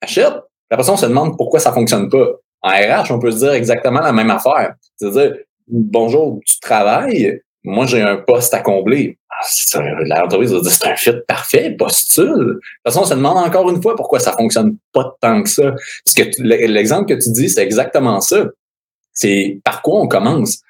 achète. 0.00 0.34
La 0.70 0.76
personne 0.76 0.96
se 0.96 1.06
demande 1.06 1.36
pourquoi 1.36 1.60
ça 1.60 1.72
fonctionne 1.72 2.08
pas. 2.08 2.26
En 2.62 2.70
RH, 2.70 3.10
on 3.10 3.18
peut 3.18 3.30
se 3.30 3.38
dire 3.38 3.52
exactement 3.52 4.00
la 4.00 4.12
même 4.12 4.30
affaire. 4.30 4.74
C'est-à-dire, 4.96 5.34
bonjour, 5.68 6.40
tu 6.46 6.58
travailles, 6.60 7.40
moi 7.62 7.86
j'ai 7.86 8.02
un 8.02 8.16
poste 8.16 8.54
à 8.54 8.60
combler. 8.60 9.18
Ah, 9.30 9.80
L'entreprise 10.04 10.52
va 10.52 10.60
dire 10.60 10.70
c'est 10.70 10.86
un 10.86 10.96
fit 10.96 11.20
parfait, 11.26 11.74
postule. 11.76 12.26
De 12.26 12.52
toute 12.52 12.62
façon, 12.84 13.00
on 13.00 13.04
se 13.04 13.14
demande 13.14 13.38
encore 13.38 13.68
une 13.70 13.82
fois 13.82 13.96
pourquoi 13.96 14.20
ça 14.20 14.32
fonctionne 14.32 14.76
pas 14.92 15.16
tant 15.20 15.42
que 15.42 15.48
ça. 15.48 15.72
Parce 16.04 16.14
que 16.14 16.42
l'exemple 16.42 17.14
que 17.14 17.22
tu 17.22 17.30
dis, 17.32 17.48
c'est 17.48 17.62
exactement 17.62 18.20
ça. 18.20 18.46
C'est 19.12 19.60
par 19.64 19.82
quoi 19.82 20.00
on 20.00 20.08
commence? 20.08 20.60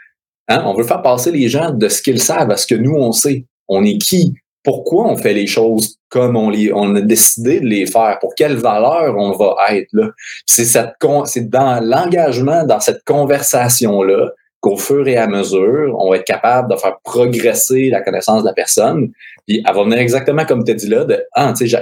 Hein? 0.49 0.63
On 0.67 0.75
veut 0.75 0.85
faire 0.85 1.03
passer 1.03 1.31
les 1.31 1.49
gens 1.49 1.71
de 1.71 1.89
ce 1.89 2.03
qu'ils 2.03 2.23
savent 2.23 2.51
à 2.51 2.57
ce 2.57 2.67
que 2.67 2.75
nous 2.75 2.95
on 2.95 3.13
sait. 3.13 3.45
On 3.69 3.85
est 3.85 3.99
qui? 3.99 4.35
pourquoi 4.65 5.07
on 5.07 5.17
fait 5.17 5.35
les 5.35 5.47
choses 5.47 5.99
comme 6.09 6.37
on, 6.37 6.49
les, 6.49 6.73
on 6.73 6.97
a 6.97 7.01
décidé 7.03 7.61
de 7.61 7.67
les 7.67 7.87
faire, 7.87 8.19
pour 8.21 8.35
quelle 8.35 8.57
valeur 8.57 9.15
on 9.17 9.33
va 9.33 9.55
être 9.71 9.91
là? 9.93 10.11
C'est 10.47 11.51
dans 11.51 11.85
l'engagement, 11.85 12.65
dans 12.65 12.81
cette 12.81 13.05
conversation-là, 13.05 14.31
qu'au 14.65 14.79
fur 14.79 15.07
et 15.07 15.19
à 15.19 15.27
mesure, 15.27 15.95
on 15.99 16.09
va 16.09 16.17
être 16.17 16.25
capable 16.25 16.73
de 16.73 16.77
faire 16.77 16.97
progresser 17.05 17.91
la 17.91 18.01
connaissance 18.01 18.43
de 18.45 18.49
la 18.49 18.55
personne. 18.55 19.13
Puis 19.47 19.63
elle 19.63 19.75
va 19.75 19.85
venir 19.85 19.99
exactement 19.99 20.47
comme 20.47 20.65
tu 20.65 20.71
as 20.71 20.75
dit 20.75 20.89
là, 20.89 21.05
de 21.05 21.23
ah, 21.35 21.53
tu 21.55 21.69
sais, 21.69 21.79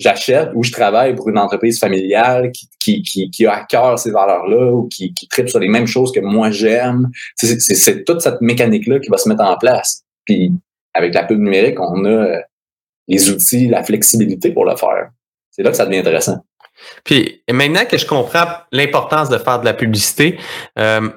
j'achète 0.00 0.50
ou 0.56 0.64
je 0.64 0.72
travaille 0.72 1.14
pour 1.14 1.28
une 1.28 1.38
entreprise 1.38 1.78
familiale 1.78 2.50
qui, 2.50 2.68
qui, 2.80 3.02
qui, 3.02 3.30
qui 3.30 3.46
a 3.46 3.52
à 3.52 3.64
cœur 3.64 3.96
ces 4.00 4.10
valeurs-là 4.10 4.72
ou 4.72 4.88
qui, 4.88 5.14
qui 5.14 5.28
tripe 5.28 5.48
sur 5.48 5.60
les 5.60 5.68
mêmes 5.68 5.86
choses 5.86 6.10
que 6.10 6.18
moi 6.18 6.50
j'aime. 6.50 7.10
C'est 7.36 8.04
toute 8.04 8.20
cette 8.20 8.40
mécanique-là 8.40 8.98
qui 8.98 9.08
va 9.08 9.18
se 9.18 9.28
mettre 9.28 9.44
en 9.44 9.56
place. 9.56 10.02
Puis 10.24 10.50
avec 10.94 11.14
la 11.14 11.22
pub 11.22 11.38
numérique, 11.38 11.78
on 11.78 12.04
a 12.06 12.08
euh, 12.08 12.38
les 13.06 13.30
outils, 13.30 13.68
la 13.68 13.84
flexibilité 13.84 14.50
pour 14.50 14.64
le 14.64 14.74
faire. 14.74 15.10
C'est 15.52 15.62
là 15.62 15.70
que 15.70 15.76
ça 15.76 15.86
devient 15.86 15.98
intéressant. 15.98 16.44
Puis 17.04 17.40
maintenant 17.48 17.84
que 17.88 17.96
je 17.96 18.04
comprends 18.04 18.46
l'importance 18.72 19.28
de 19.28 19.38
faire 19.38 19.60
de 19.60 19.64
la 19.64 19.74
publicité, 19.74 20.38
euh, 20.76 21.08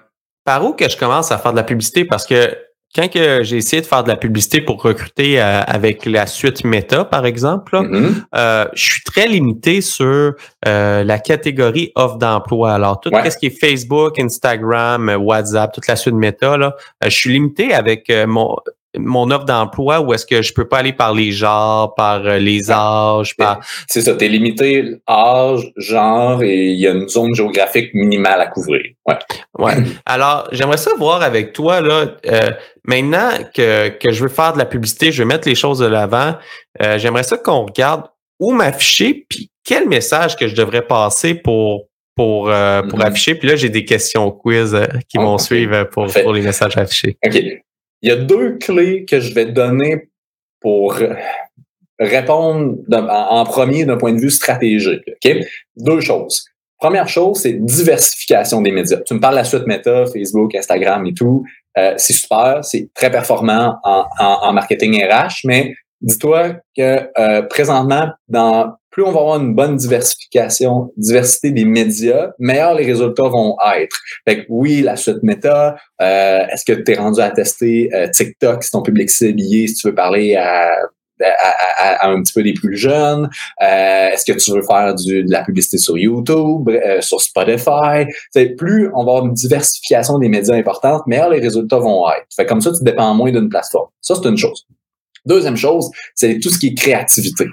par 0.46 0.66
où 0.66 0.74
que 0.74 0.90
je 0.90 0.98
commence 0.98 1.32
à 1.32 1.38
faire 1.38 1.52
de 1.52 1.58
la 1.58 1.64
publicité? 1.64 2.06
Parce 2.06 2.26
que 2.26 2.56
quand 2.96 3.08
que 3.08 3.44
j'ai 3.44 3.58
essayé 3.58 3.84
de 3.84 3.88
faire 3.88 4.04
de 4.04 4.08
la 4.10 4.16
publicité 4.16 4.62
pour 4.62 4.82
recruter 4.82 5.40
euh, 5.40 5.62
avec 5.62 6.08
la 6.08 6.26
suite 6.26 6.64
Meta, 6.64 7.06
par 7.06 7.28
exemple, 7.28 7.78
Mhm. 7.80 8.24
euh, 8.36 8.66
je 8.74 8.84
suis 8.84 9.04
très 9.04 9.28
limité 9.28 9.82
sur 9.82 10.34
euh, 10.68 11.04
la 11.04 11.20
catégorie 11.20 11.92
offre 11.94 12.18
d'emploi. 12.18 12.74
Alors, 12.74 13.00
tout 13.00 13.12
Ouais. 13.14 13.30
ce 13.30 13.38
qui 13.38 13.46
est 13.46 13.60
Facebook, 13.60 14.18
Instagram, 14.20 15.16
WhatsApp, 15.20 15.72
toute 15.72 15.86
la 15.88 15.96
suite 15.96 16.16
Meta, 16.16 16.58
là, 16.58 16.76
je 17.04 17.10
suis 17.10 17.32
limité 17.32 17.76
avec 17.76 18.12
mon 18.26 18.56
mon 18.98 19.30
offre 19.32 19.46
d'emploi 19.46 20.00
où 20.02 20.14
est-ce 20.14 20.26
que 20.26 20.42
je 20.42 20.54
peux 20.54 20.68
pas 20.68 20.80
aller 20.80 20.94
par 20.94 21.14
les 21.14 21.32
genres, 21.32 21.94
par 21.96 22.26
euh, 22.26 22.38
les 22.40 22.72
âges, 22.72 23.36
par 23.36 23.60
C'est 23.88 24.02
ça, 24.02 24.16
t'es 24.16 24.28
limité 24.28 24.96
âge, 25.08 25.72
genre, 25.78 26.42
et 26.42 26.68
il 26.70 26.80
y 26.80 26.88
a 26.88 26.92
une 26.92 27.08
zone 27.08 27.34
géographique 27.36 27.94
minimale 27.94 28.42
à 28.42 28.48
couvrir. 28.48 28.82
Ouais. 29.06 29.16
Ouais. 29.60 29.74
Alors, 30.06 30.48
j'aimerais 30.52 30.78
ça 30.78 30.92
voir 30.98 31.22
avec 31.22 31.54
toi, 31.54 31.82
là, 31.82 32.16
euh, 32.26 32.50
maintenant 32.84 33.30
que, 33.54 33.90
que 33.90 34.12
je 34.12 34.24
veux 34.24 34.30
faire 34.30 34.54
de 34.54 34.58
la 34.58 34.66
publicité, 34.66 35.12
je 35.12 35.22
veux 35.22 35.28
mettre 35.28 35.48
les 35.48 35.56
choses 35.56 35.80
de 35.80 35.86
l'avant, 35.88 36.36
euh, 36.82 36.98
j'aimerais 36.98 37.24
ça 37.24 37.38
qu'on 37.38 37.66
regarde 37.68 38.04
où 38.40 38.54
m'afficher, 38.54 39.26
puis 39.30 39.52
quel 39.64 39.88
message 39.88 40.36
que 40.36 40.48
je 40.48 40.56
devrais 40.56 40.82
passer 40.82 41.36
pour 41.36 41.86
pour, 42.16 42.50
euh, 42.50 42.82
pour 42.82 43.00
Mhm. 43.00 43.06
afficher. 43.06 43.36
Puis 43.36 43.48
là, 43.48 43.56
j'ai 43.56 43.70
des 43.70 43.86
questions 43.86 44.30
quiz 44.30 44.76
euh, 44.76 44.86
qui 45.08 45.18
Oh, 45.18 45.22
vont 45.22 45.38
suivre 45.38 45.86
pour, 45.86 46.06
pour 46.08 46.34
les 46.34 46.42
messages 46.42 46.76
affichés. 46.76 47.18
OK. 47.26 47.42
Il 48.02 48.10
y 48.10 48.12
a 48.12 48.16
deux 48.16 48.58
clés 48.58 49.06
que 49.06 49.20
je 49.20 49.34
vais 49.34 49.46
donner 49.46 50.10
pour 50.62 50.96
euh, 50.96 51.14
répondre 52.00 52.78
en 52.92 53.44
premier 53.46 53.86
d'un 53.86 53.98
point 53.98 54.14
de 54.14 54.20
vue 54.20 54.32
stratégique. 54.32 55.04
OK? 55.08 55.36
Deux 55.78 56.02
choses. 56.02 56.46
Première 56.78 57.10
chose, 57.10 57.42
c'est 57.42 57.54
diversification 57.54 58.62
des 58.62 58.72
médias. 58.72 59.00
Tu 59.06 59.14
me 59.14 59.20
parles 59.20 59.36
la 59.36 59.44
suite 59.44 59.68
Meta, 59.68 60.06
Facebook, 60.06 60.56
Instagram 60.56 61.06
et 61.06 61.14
tout. 61.14 61.44
Euh, 61.78 61.94
c'est 61.98 62.14
super, 62.14 62.60
c'est 62.64 62.90
très 62.94 63.12
performant 63.12 63.78
en, 63.84 64.06
en, 64.18 64.26
en 64.44 64.54
marketing 64.54 65.04
RH, 65.04 65.42
mais 65.44 65.76
dis-toi 66.02 66.54
que 66.76 67.10
euh, 67.20 67.42
présentement, 67.44 68.10
dans 68.30 68.74
plus 69.00 69.08
on 69.08 69.14
va 69.14 69.22
avoir 69.22 69.40
une 69.40 69.56
bonne 69.56 69.78
diversification, 69.78 70.92
diversité 70.98 71.52
des 71.52 71.64
médias, 71.64 72.32
meilleurs 72.38 72.74
les 72.74 72.86
résultats 72.86 73.30
vont 73.30 73.56
être. 73.78 73.98
Fait 74.28 74.42
que 74.42 74.46
oui, 74.50 74.82
la 74.82 74.98
suite 74.98 75.24
Meta, 75.24 75.78
euh, 76.02 76.46
est-ce 76.52 76.66
que 76.66 76.74
tu 76.74 76.92
es 76.92 76.96
rendu 76.96 77.22
à 77.22 77.32
tester 77.32 77.90
euh, 77.94 78.10
TikTok 78.10 78.62
si 78.62 78.72
ton 78.72 78.82
public 78.82 79.10
ciblé, 79.10 79.68
si 79.68 79.76
tu 79.76 79.88
veux 79.88 79.96
parler 79.96 80.36
à, 80.36 80.70
à, 81.22 81.26
à- 81.78 82.06
à 82.06 82.10
un 82.10 82.22
petit 82.22 82.34
peu 82.34 82.44
des 82.44 82.54
plus 82.54 82.76
jeunes? 82.76 83.30
Euh, 83.62 84.10
est-ce 84.10 84.30
que 84.30 84.38
tu 84.38 84.52
veux 84.52 84.64
faire 84.64 84.94
du, 84.96 85.24
de 85.24 85.32
la 85.32 85.44
publicité 85.46 85.78
sur 85.78 85.98
YouTube, 85.98 86.68
euh, 86.70 87.00
sur 87.00 87.22
Spotify? 87.22 88.06
C'est 88.32 88.50
plus 88.58 88.90
on 88.94 89.06
va 89.06 89.12
avoir 89.14 89.26
une 89.28 89.34
diversification 89.34 90.20
des 90.20 90.28
médias 90.28 90.56
importante, 90.56 91.04
meilleurs 91.08 91.30
les 91.30 91.40
résultats 91.40 91.80
vont 91.80 92.06
être. 92.12 92.26
Fait 92.36 92.46
comme 92.46 92.60
ça, 92.60 92.72
tu 92.74 92.84
dépends 92.84 93.14
moins 93.14 93.32
d'une 93.32 93.48
plateforme. 93.48 93.88
Ça, 94.02 94.16
c'est 94.16 94.28
une 94.28 94.38
chose. 94.38 94.68
Deuxième 95.26 95.56
chose, 95.56 95.90
c'est 96.16 96.38
tout 96.40 96.50
ce 96.50 96.60
qui 96.60 96.68
est 96.68 96.74
créativité. 96.74 97.46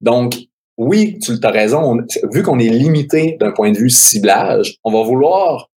Donc, 0.00 0.34
oui, 0.76 1.18
tu 1.20 1.32
as 1.42 1.50
raison. 1.50 1.98
on- 1.98 2.28
vu 2.32 2.42
qu'on 2.42 2.58
est 2.58 2.68
limité 2.68 3.36
d'un 3.40 3.52
point 3.52 3.70
de 3.70 3.78
vue 3.78 3.90
ciblage, 3.90 4.76
on 4.84 4.92
va 4.92 5.02
vouloir 5.02 5.70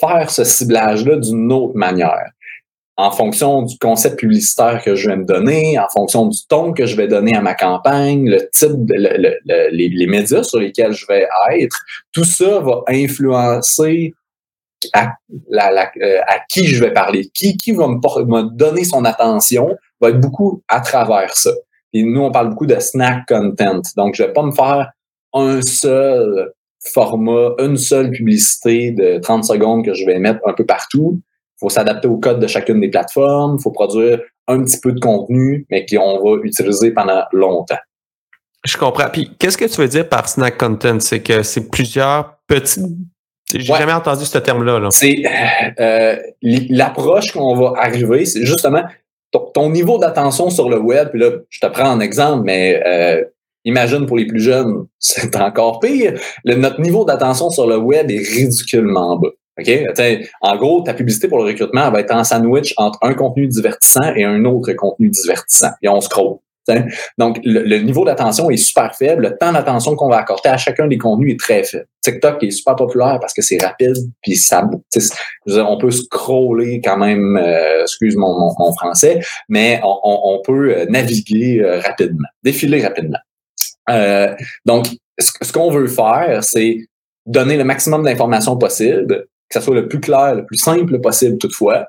faire 0.00 0.30
ce 0.30 0.44
ciblage-là 0.44 1.16
d'une 1.16 1.52
autre 1.52 1.76
manière. 1.76 2.30
En 2.96 3.10
fonction 3.10 3.62
du 3.62 3.78
concept 3.78 4.18
publicitaire 4.18 4.82
que 4.84 4.94
je 4.94 5.08
vais 5.08 5.16
me 5.16 5.24
donner, 5.24 5.78
en 5.78 5.88
fonction 5.92 6.26
du 6.26 6.38
ton 6.46 6.72
que 6.72 6.86
je 6.86 6.94
vais 6.94 7.08
donner 7.08 7.34
à 7.34 7.40
ma 7.40 7.54
campagne, 7.54 8.28
le 8.28 8.48
type, 8.52 8.70
les, 8.90 10.06
médias 10.06 10.42
sur 10.42 10.60
lesquels 10.60 10.92
je 10.92 11.06
vais 11.06 11.26
être, 11.52 11.76
tout 12.12 12.24
ça 12.24 12.60
va 12.60 12.82
influencer 12.88 14.12
à, 14.92 15.14
euh, 15.54 16.20
qui 16.50 16.66
je 16.66 16.84
vais 16.84 16.92
parler, 16.92 17.30
qui, 17.32 17.56
va 17.72 17.88
me 17.88 18.56
donner 18.56 18.84
son 18.84 19.04
attention, 19.04 19.76
va 20.00 20.10
être 20.10 20.20
beaucoup 20.20 20.62
à 20.68 20.80
travers 20.80 21.36
ça. 21.36 21.52
Et 21.92 22.02
nous, 22.02 22.20
on 22.22 22.30
parle 22.30 22.50
beaucoup 22.50 22.66
de 22.66 22.78
snack 22.78 23.26
content. 23.28 23.80
Donc, 23.96 24.14
je 24.14 24.22
vais 24.22 24.32
pas 24.32 24.42
me 24.42 24.52
faire 24.52 24.90
un 25.34 25.60
seul 25.62 26.52
format, 26.92 27.50
une 27.58 27.76
seule 27.76 28.10
publicité 28.10 28.90
de 28.92 29.18
30 29.18 29.44
secondes 29.44 29.84
que 29.84 29.94
je 29.94 30.04
vais 30.04 30.18
mettre 30.18 30.40
un 30.46 30.52
peu 30.52 30.64
partout. 30.66 31.20
Il 31.56 31.60
faut 31.60 31.68
s'adapter 31.68 32.08
au 32.08 32.16
code 32.18 32.40
de 32.40 32.46
chacune 32.46 32.80
des 32.80 32.88
plateformes. 32.90 33.56
Il 33.58 33.62
faut 33.62 33.70
produire 33.70 34.20
un 34.48 34.62
petit 34.64 34.80
peu 34.80 34.92
de 34.92 35.00
contenu, 35.00 35.66
mais 35.70 35.86
qu'on 35.86 36.18
va 36.22 36.36
utiliser 36.42 36.90
pendant 36.90 37.22
longtemps. 37.32 37.78
Je 38.64 38.76
comprends. 38.76 39.08
Puis, 39.12 39.30
qu'est-ce 39.38 39.58
que 39.58 39.64
tu 39.66 39.80
veux 39.80 39.88
dire 39.88 40.08
par 40.08 40.28
snack 40.28 40.58
content? 40.58 40.98
C'est 41.00 41.20
que 41.22 41.42
c'est 41.42 41.68
plusieurs 41.70 42.36
petits. 42.46 42.80
J'ai 43.54 43.70
Ouais. 43.70 43.78
jamais 43.78 43.92
entendu 43.92 44.24
ce 44.24 44.38
terme-là. 44.38 44.78
Là. 44.78 44.88
C'est 44.90 45.22
euh, 45.78 46.16
l'approche 46.42 47.32
qu'on 47.32 47.54
va 47.54 47.74
arriver, 47.76 48.24
c'est 48.24 48.46
justement 48.46 48.82
ton, 49.32 49.40
ton 49.52 49.70
niveau 49.70 49.98
d'attention 49.98 50.48
sur 50.50 50.68
le 50.68 50.78
web. 50.78 51.08
Puis 51.10 51.18
là, 51.20 51.30
je 51.50 51.58
te 51.60 51.66
prends 51.66 51.90
un 51.90 52.00
exemple, 52.00 52.44
mais 52.44 52.80
euh, 52.86 53.24
imagine 53.64 54.06
pour 54.06 54.16
les 54.16 54.26
plus 54.26 54.40
jeunes, 54.40 54.86
c'est 54.98 55.34
encore 55.36 55.80
pire. 55.80 56.14
Le- 56.44 56.54
notre 56.54 56.80
niveau 56.80 57.04
d'attention 57.04 57.50
sur 57.50 57.66
le 57.66 57.76
web 57.78 58.10
est 58.10 58.18
ridiculement 58.26 59.16
bas. 59.16 59.28
OK? 59.58 59.70
En 60.40 60.56
gros, 60.56 60.80
ta 60.82 60.94
publicité 60.94 61.28
pour 61.28 61.38
le 61.38 61.44
recrutement 61.44 61.90
va 61.90 62.00
être 62.00 62.14
en 62.14 62.24
sandwich 62.24 62.72
entre 62.78 62.98
un 63.02 63.12
contenu 63.12 63.46
divertissant 63.48 64.14
et 64.16 64.24
un 64.24 64.44
autre 64.46 64.72
contenu 64.72 65.10
divertissant. 65.10 65.70
Et 65.82 65.88
on 65.88 66.00
scroll. 66.00 66.36
Donc, 67.18 67.40
le, 67.44 67.78
niveau 67.78 68.04
d'attention 68.04 68.50
est 68.50 68.56
super 68.56 68.94
faible. 68.94 69.22
Le 69.22 69.36
temps 69.36 69.52
d'attention 69.52 69.96
qu'on 69.96 70.08
va 70.08 70.18
accorder 70.18 70.48
à 70.48 70.56
chacun 70.56 70.86
des 70.86 70.98
contenus 70.98 71.34
est 71.34 71.38
très 71.38 71.64
faible. 71.64 71.86
TikTok 72.02 72.42
est 72.42 72.50
super 72.50 72.76
populaire 72.76 73.18
parce 73.20 73.32
que 73.32 73.42
c'est 73.42 73.62
rapide, 73.62 73.96
puis 74.22 74.36
ça, 74.36 74.68
on 75.46 75.78
peut 75.78 75.90
scroller 75.90 76.80
quand 76.82 76.96
même, 76.96 77.36
euh, 77.36 77.82
excuse 77.82 78.16
mon, 78.16 78.38
mon, 78.38 78.54
mon 78.58 78.72
français, 78.72 79.20
mais 79.48 79.80
on, 79.82 79.98
on, 80.02 80.42
peut 80.42 80.76
euh, 80.76 80.86
naviguer 80.86 81.60
euh, 81.60 81.80
rapidement, 81.80 82.28
défiler 82.42 82.82
rapidement. 82.82 83.18
Euh, 83.90 84.34
donc, 84.64 84.86
ce, 85.18 85.52
qu'on 85.52 85.70
veut 85.70 85.88
faire, 85.88 86.42
c'est 86.42 86.78
donner 87.26 87.56
le 87.56 87.64
maximum 87.64 88.04
d'informations 88.04 88.56
possible, 88.56 89.26
que 89.48 89.54
ça 89.54 89.60
soit 89.60 89.74
le 89.74 89.88
plus 89.88 90.00
clair, 90.00 90.34
le 90.36 90.46
plus 90.46 90.58
simple 90.58 91.00
possible 91.00 91.38
toutefois, 91.38 91.86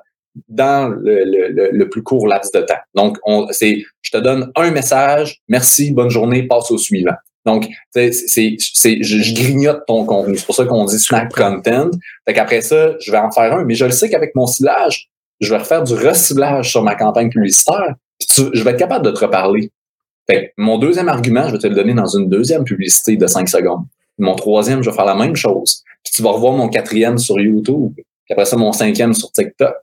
dans 0.48 0.88
le, 0.88 1.24
le, 1.24 1.70
le, 1.72 1.88
plus 1.88 2.02
court 2.02 2.26
laps 2.26 2.50
de 2.52 2.60
temps. 2.60 2.74
Donc, 2.94 3.18
on, 3.24 3.46
c'est, 3.50 3.82
je 4.02 4.10
te 4.10 4.18
donne 4.18 4.50
un 4.56 4.70
message, 4.70 5.40
merci, 5.48 5.92
bonne 5.92 6.10
journée, 6.10 6.44
passe 6.46 6.70
au 6.70 6.78
suivant. 6.78 7.14
Donc, 7.46 7.68
c'est, 7.92 8.10
c'est, 8.12 8.56
c'est, 8.58 9.02
je, 9.02 9.18
je 9.18 9.34
grignote 9.34 9.82
ton 9.86 10.04
contenu. 10.06 10.36
C'est 10.36 10.46
pour 10.46 10.54
ça 10.54 10.64
qu'on 10.64 10.84
dit 10.86 10.98
snack 10.98 11.32
content. 11.34 11.90
Fait 12.26 12.32
qu'après 12.34 12.62
ça, 12.62 12.94
je 13.00 13.12
vais 13.12 13.18
en 13.18 13.30
faire 13.30 13.52
un. 13.54 13.64
Mais 13.64 13.74
je 13.74 13.84
le 13.84 13.90
sais 13.90 14.08
qu'avec 14.08 14.34
mon 14.34 14.46
ciblage, 14.46 15.08
je 15.40 15.50
vais 15.50 15.58
refaire 15.58 15.84
du 15.84 15.92
reciblage 15.94 16.70
sur 16.70 16.82
ma 16.82 16.94
campagne 16.94 17.28
publicitaire. 17.28 17.94
Puis 18.18 18.28
tu- 18.28 18.50
je 18.56 18.62
vais 18.64 18.70
être 18.70 18.78
capable 18.78 19.04
de 19.04 19.10
te 19.10 19.20
reparler. 19.20 19.70
Fait 20.26 20.46
que 20.46 20.50
mon 20.56 20.78
deuxième 20.78 21.08
argument, 21.10 21.46
je 21.48 21.52
vais 21.52 21.58
te 21.58 21.66
le 21.66 21.74
donner 21.74 21.92
dans 21.92 22.06
une 22.06 22.30
deuxième 22.30 22.64
publicité 22.64 23.16
de 23.18 23.26
5 23.26 23.46
secondes. 23.48 23.84
Mon 24.18 24.36
troisième, 24.36 24.82
je 24.82 24.88
vais 24.88 24.96
faire 24.96 25.04
la 25.04 25.14
même 25.14 25.36
chose. 25.36 25.82
Puis 26.02 26.14
tu 26.14 26.22
vas 26.22 26.30
revoir 26.30 26.54
mon 26.54 26.68
quatrième 26.68 27.18
sur 27.18 27.38
YouTube. 27.38 27.92
Puis 27.94 28.32
après 28.32 28.46
ça, 28.46 28.56
mon 28.56 28.72
cinquième 28.72 29.12
sur 29.12 29.30
TikTok. 29.32 29.76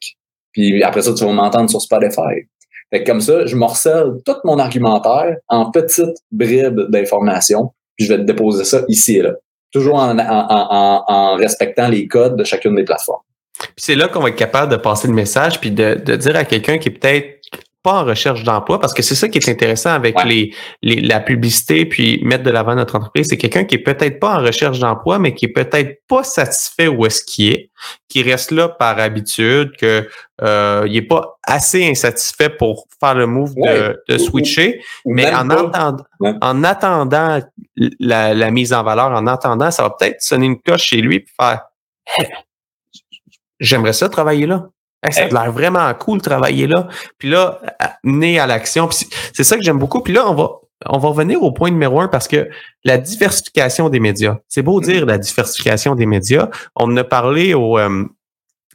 Puis 0.52 0.84
après 0.84 1.02
ça, 1.02 1.14
tu 1.14 1.24
vas 1.24 1.32
m'entendre 1.32 1.70
sur 1.70 1.82
Spotify. 1.82 2.48
Fait 2.90 3.04
que 3.04 3.10
comme 3.10 3.22
ça, 3.22 3.46
je 3.46 3.56
morcelle 3.56 4.18
tout 4.26 4.36
mon 4.44 4.60
argumentaire 4.60 5.38
en 5.48 5.72
petites 5.72 6.18
bribes 6.32 6.82
d'informations, 6.90 7.72
puis 7.96 8.06
je 8.06 8.14
vais 8.14 8.20
te 8.20 8.26
déposer 8.26 8.66
ça 8.66 8.82
ici 8.88 9.18
et 9.18 9.22
là. 9.22 9.34
Toujours 9.72 9.96
en, 9.96 10.20
en, 10.20 10.48
en, 10.50 11.04
en 11.08 11.36
respectant 11.36 11.88
les 11.88 12.06
codes 12.08 12.36
de 12.36 12.44
chacune 12.44 12.76
des 12.76 12.84
plateformes. 12.84 13.22
Puis 13.60 13.72
c'est 13.78 13.96
là 13.96 14.10
qu'on 14.10 14.20
va 14.20 14.30
être 14.30 14.36
capable 14.36 14.72
de 14.72 14.78
passer 14.78 15.08
le 15.08 15.14
message 15.14 15.62
puis 15.62 15.72
de, 15.72 15.96
de 16.04 16.16
dire 16.16 16.36
à 16.36 16.44
quelqu'un 16.44 16.78
qui 16.78 16.90
est 16.90 16.92
peut-être 16.92 17.40
pas 17.84 18.02
en 18.02 18.06
recherche 18.06 18.44
d'emploi, 18.44 18.80
parce 18.80 18.94
que 18.94 19.02
c'est 19.02 19.16
ça 19.16 19.28
qui 19.28 19.40
est 19.40 19.50
intéressant 19.50 19.90
avec 19.92 20.16
Ouais. 20.18 20.26
les, 20.26 20.56
les, 20.84 21.02
la 21.02 21.20
publicité 21.20 21.86
puis 21.86 22.20
mettre 22.24 22.44
de 22.44 22.52
l'avant 22.52 22.76
notre 22.76 22.96
entreprise. 22.96 23.28
C'est 23.30 23.38
quelqu'un 23.38 23.64
qui 23.64 23.76
est 23.76 23.80
peut-être 23.84 24.20
pas 24.20 24.38
en 24.40 24.44
recherche 24.44 24.80
d'emploi, 24.80 25.18
mais 25.20 25.34
qui 25.34 25.46
est 25.46 25.54
peut-être 25.54 26.02
pas 26.08 26.24
satisfait 26.24 26.88
où 26.88 27.06
est-ce 27.06 27.24
qu'il 27.24 27.52
est, 27.54 27.72
qui 28.08 28.22
reste 28.24 28.52
là 28.52 28.70
par 28.70 29.00
habitude, 29.00 29.72
que 29.78 30.08
euh, 30.44 30.86
il 30.88 30.96
est 30.98 31.02
pas 31.02 31.40
assez 31.44 31.86
insatisfait 31.90 32.50
pour 32.50 32.88
faire 33.00 33.16
le 33.16 33.26
move 33.26 33.54
Ouais. 33.56 33.80
de, 33.80 34.04
de 34.10 34.18
switcher. 34.18 34.82
Ou 35.06 35.14
Mais 35.14 35.34
en, 35.34 35.50
Ouais. 36.20 36.34
en 36.42 36.64
attendant 36.64 37.40
la, 38.00 38.34
la 38.36 38.52
mise 38.52 38.74
en 38.74 38.84
valeur, 38.84 39.08
en 39.12 39.26
attendant, 39.28 39.72
ça 39.72 39.84
va 39.84 39.90
peut-être 39.90 40.22
sonner 40.22 40.46
une 40.46 40.60
cloche 40.62 40.84
chez 40.84 40.98
lui 41.02 41.22
puis 41.22 41.34
faire 41.40 41.62
Hey, 42.18 42.28
J'aimerais 43.60 43.94
ça 43.94 44.10
travailler 44.10 44.48
là. 44.48 44.68
Hey, 45.04 45.14
ça 45.14 45.24
a 45.24 45.28
l'air 45.44 45.52
vraiment 45.52 45.92
cool 45.96 46.20
de 46.20 46.24
travailler 46.24 46.68
là. 46.68 46.88
Puis 47.18 47.30
là, 47.30 47.60
mener 48.04 48.40
à 48.40 48.46
l'action. 48.48 48.90
C'est- 48.92 49.08
c'est 49.34 49.44
ça 49.44 49.58
que 49.58 49.64
j'aime 49.64 49.80
beaucoup. 49.80 50.02
Puis 50.02 50.14
là, 50.14 50.30
on 50.30 50.36
va, 50.36 50.50
on 50.88 50.98
va 51.00 51.10
revenir 51.10 51.42
au 51.42 51.52
point 51.52 51.72
numéro 51.72 52.00
un 52.02 52.08
parce 52.08 52.28
que 52.28 52.50
la 52.84 52.98
diversification 52.98 53.90
des 53.90 54.00
médias. 54.00 54.38
C'est 54.48 54.62
beau 54.62 54.80
dire 54.82 55.06
la 55.06 55.18
diversification 55.18 55.96
des 55.96 56.06
médias. 56.06 56.50
On 56.76 56.86
en 56.92 56.98
a 56.98 57.04
parlé 57.04 57.54
au, 57.54 57.78
euh, 57.80 58.06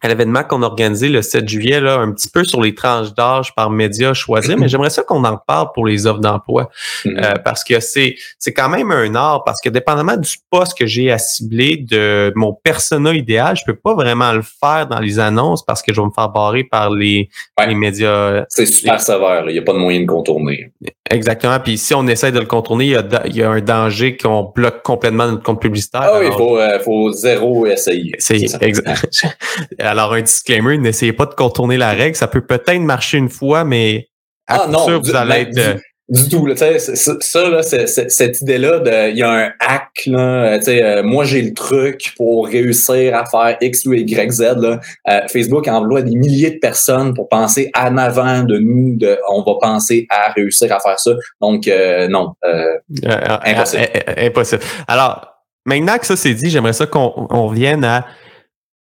à 0.02 0.08
l'événement 0.08 0.44
qu'on 0.44 0.62
a 0.62 0.66
organisé 0.66 1.08
le 1.08 1.22
7 1.22 1.48
juillet, 1.48 1.80
là, 1.80 1.98
un 1.98 2.12
petit 2.12 2.28
peu 2.28 2.44
sur 2.44 2.60
les 2.60 2.74
tranches 2.74 3.14
d'âge 3.14 3.54
par 3.54 3.70
médias 3.70 4.12
choisir, 4.12 4.56
mais 4.58 4.68
j'aimerais 4.68 4.90
ça 4.90 5.02
qu'on 5.02 5.24
en 5.24 5.36
parle 5.38 5.68
pour 5.74 5.86
les 5.86 6.06
offres 6.06 6.20
d'emploi. 6.20 6.68
Mhm. 7.04 7.18
Euh, 7.18 7.32
parce 7.44 7.64
que 7.64 7.80
c'est 7.80 8.16
c'est 8.38 8.52
quand 8.52 8.68
même 8.68 8.90
un 8.92 9.14
art, 9.14 9.44
parce 9.44 9.60
que 9.60 9.68
dépendamment 9.68 10.16
du 10.16 10.36
poste 10.50 10.76
que 10.76 10.86
j'ai 10.86 11.10
à 11.10 11.18
cibler, 11.18 11.76
de 11.76 12.32
mon 12.36 12.52
persona 12.52 13.14
idéal, 13.14 13.56
je 13.56 13.64
peux 13.64 13.76
pas 13.76 13.94
vraiment 13.94 14.32
le 14.32 14.42
faire 14.42 14.86
dans 14.86 15.00
les 15.00 15.18
annonces 15.18 15.64
parce 15.64 15.82
que 15.82 15.92
je 15.92 16.00
vais 16.00 16.06
me 16.06 16.12
faire 16.12 16.28
barrer 16.28 16.64
par 16.64 16.90
les, 16.90 17.28
Ouais. 17.58 17.66
les 17.68 17.74
médias. 17.74 18.44
C'est 18.48 18.66
super 18.66 19.00
sévère, 19.00 19.44
là. 19.44 19.50
il 19.50 19.54
n'y 19.54 19.58
a 19.58 19.62
pas 19.62 19.72
de 19.72 19.78
moyen 19.78 20.00
de 20.00 20.06
contourner. 20.06 20.70
Exactement. 21.10 21.58
Puis 21.60 21.78
si 21.78 21.94
on 21.94 22.06
essaie 22.06 22.32
de 22.32 22.38
le 22.38 22.46
contourner, 22.46 22.86
il 22.86 22.90
y 22.90 22.96
a, 22.96 23.26
il 23.26 23.36
y 23.36 23.42
a 23.42 23.50
un 23.50 23.60
danger 23.60 24.16
qu'on 24.16 24.52
bloque 24.54 24.82
complètement 24.82 25.26
notre 25.26 25.42
compte 25.42 25.60
publicitaire. 25.60 26.02
Ah 26.04 26.18
oui, 26.18 26.26
il 26.26 26.32
faut, 26.32 26.58
euh, 26.58 26.78
faut 26.80 27.12
zéro 27.12 27.66
essayer. 27.66 28.12
C'est 28.18 28.42
exact. 28.60 29.26
Alors, 29.78 30.12
un 30.14 30.22
disclaimer, 30.22 30.78
n'essayez 30.78 31.12
pas 31.12 31.26
de 31.26 31.34
contourner 31.34 31.76
la 31.76 31.92
règle. 31.92 32.16
Ça 32.16 32.26
peut 32.26 32.44
peut-être 32.44 32.80
marcher 32.80 33.18
une 33.18 33.30
fois, 33.30 33.64
mais 33.64 34.08
à 34.46 34.62
Ah 34.62 34.68
non, 34.68 34.84
sûr, 34.86 35.00
vous 35.02 35.14
allez 35.14 35.46
ben, 35.46 35.58
être. 35.58 35.80
Du 36.08 36.28
tout, 36.28 36.46
là, 36.46 36.54
ça, 36.54 37.48
là, 37.48 37.62
cette 37.64 38.40
idée-là, 38.40 38.78
de- 38.78 39.10
il 39.10 39.16
y 39.16 39.22
a 39.24 39.30
un 39.30 39.50
hack, 39.58 39.90
là, 40.06 40.18
euh, 40.54 40.58
tu 40.58 40.66
sais, 40.66 40.80
euh, 40.82 41.02
moi 41.02 41.24
j'ai 41.24 41.42
le 41.42 41.52
truc 41.52 42.12
pour 42.16 42.46
réussir 42.46 43.12
à 43.16 43.24
faire 43.26 43.56
X 43.60 43.84
ou 43.86 43.92
Y, 43.92 44.30
Z, 44.30 44.40
là. 44.60 44.78
Euh, 45.08 45.20
Facebook 45.26 45.66
emploie 45.66 46.02
des 46.02 46.14
milliers 46.14 46.52
de 46.52 46.58
personnes 46.58 47.12
pour 47.12 47.28
penser 47.28 47.72
en 47.76 47.96
avant 47.96 48.44
de 48.44 48.56
nous, 48.58 48.96
de, 48.96 49.18
on 49.30 49.42
va 49.42 49.54
penser 49.60 50.06
à 50.08 50.30
réussir 50.30 50.72
à 50.72 50.78
faire 50.78 51.00
ça. 51.00 51.10
Donc, 51.40 51.66
euh, 51.66 52.06
non, 52.06 52.34
euh, 52.44 52.66
euh, 53.04 53.38
Impossible. 53.44 53.82
impossible. 54.16 54.62
Alors, 54.86 55.26
maintenant 55.64 55.98
que 55.98 56.06
ça 56.06 56.14
c'est 56.14 56.34
dit, 56.34 56.50
j'aimerais 56.50 56.72
ça 56.72 56.86
qu'on 56.86 57.26
on 57.30 57.48
revienne 57.48 57.82
à 57.82 58.06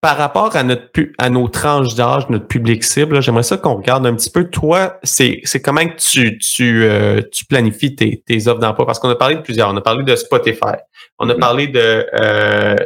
par 0.04 0.18
rapport 0.18 0.54
à 0.54 0.62
notre 0.62 0.90
pu- 0.92 1.14
à 1.16 1.30
nos 1.30 1.48
tranches 1.48 1.94
d'âge, 1.94 2.28
notre 2.28 2.46
public 2.46 2.84
cible, 2.84 3.22
j'aimerais 3.22 3.42
ça 3.42 3.56
qu'on 3.56 3.76
regarde 3.76 4.06
un 4.06 4.14
petit 4.14 4.28
peu. 4.28 4.50
Toi, 4.50 4.98
c'est 5.02 5.40
c'est 5.44 5.62
comment 5.62 5.86
que 5.86 5.96
tu 5.96 6.36
tu 6.38 6.84
euh, 6.84 7.22
tu 7.32 7.46
planifies 7.46 7.96
tes, 7.96 8.22
tes 8.26 8.46
offres 8.48 8.60
d'emploi? 8.60 8.84
Parce 8.84 8.98
qu'on 8.98 9.08
a 9.08 9.16
parlé 9.16 9.36
de 9.36 9.40
plusieurs. 9.40 9.70
On 9.70 9.76
a 9.78 9.80
parlé 9.80 10.04
de 10.04 10.14
Spotify, 10.14 10.76
on 11.18 11.30
a 11.30 11.34
Mhm. 11.34 11.40
parlé 11.40 11.68
de 11.68 12.06
euh, 12.20 12.76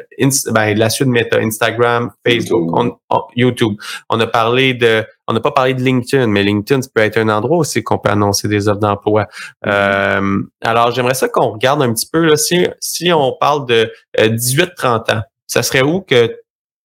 ben, 0.53 0.79
la 0.79 0.91
suite 0.91 1.09
Meta, 1.09 1.39
Instagram, 1.39 2.11
Facebook, 2.25 2.71
YouTube. 2.71 2.97
on- 3.11 3.17
on- 3.17 3.23
YouTube. 3.35 3.75
On 4.11 4.21
a 4.21 4.27
parlé 4.29 4.75
de 4.75 5.05
on 5.27 5.33
n'a 5.33 5.41
pas 5.41 5.51
parlé 5.51 5.75
de 5.75 5.83
LinkedIn, 5.83 6.29
mais 6.29 6.45
LinkedIn, 6.45 6.83
ça 6.83 6.89
peut 6.95 7.03
être 7.03 7.19
un 7.19 7.29
endroit 7.29 7.59
aussi 7.59 7.83
qu'on 7.83 7.99
peut 7.99 8.11
annoncer 8.11 8.47
des 8.47 8.69
offres 8.69 8.79
d'emploi. 8.81 9.27
Euh, 9.67 10.39
alors, 10.65 10.93
j'aimerais 10.93 11.15
ça 11.15 11.29
qu'on 11.29 11.51
regarde 11.51 11.83
un 11.83 11.93
petit 11.93 12.09
peu, 12.11 12.21
là, 12.25 12.37
si, 12.37 12.67
si 12.81 13.13
on 13.13 13.35
parle 13.39 13.67
de 13.67 13.91
18-30 14.19 15.11
ans, 15.11 15.23
ça 15.47 15.63
serait 15.63 15.83
où 15.83 16.01
que 16.01 16.33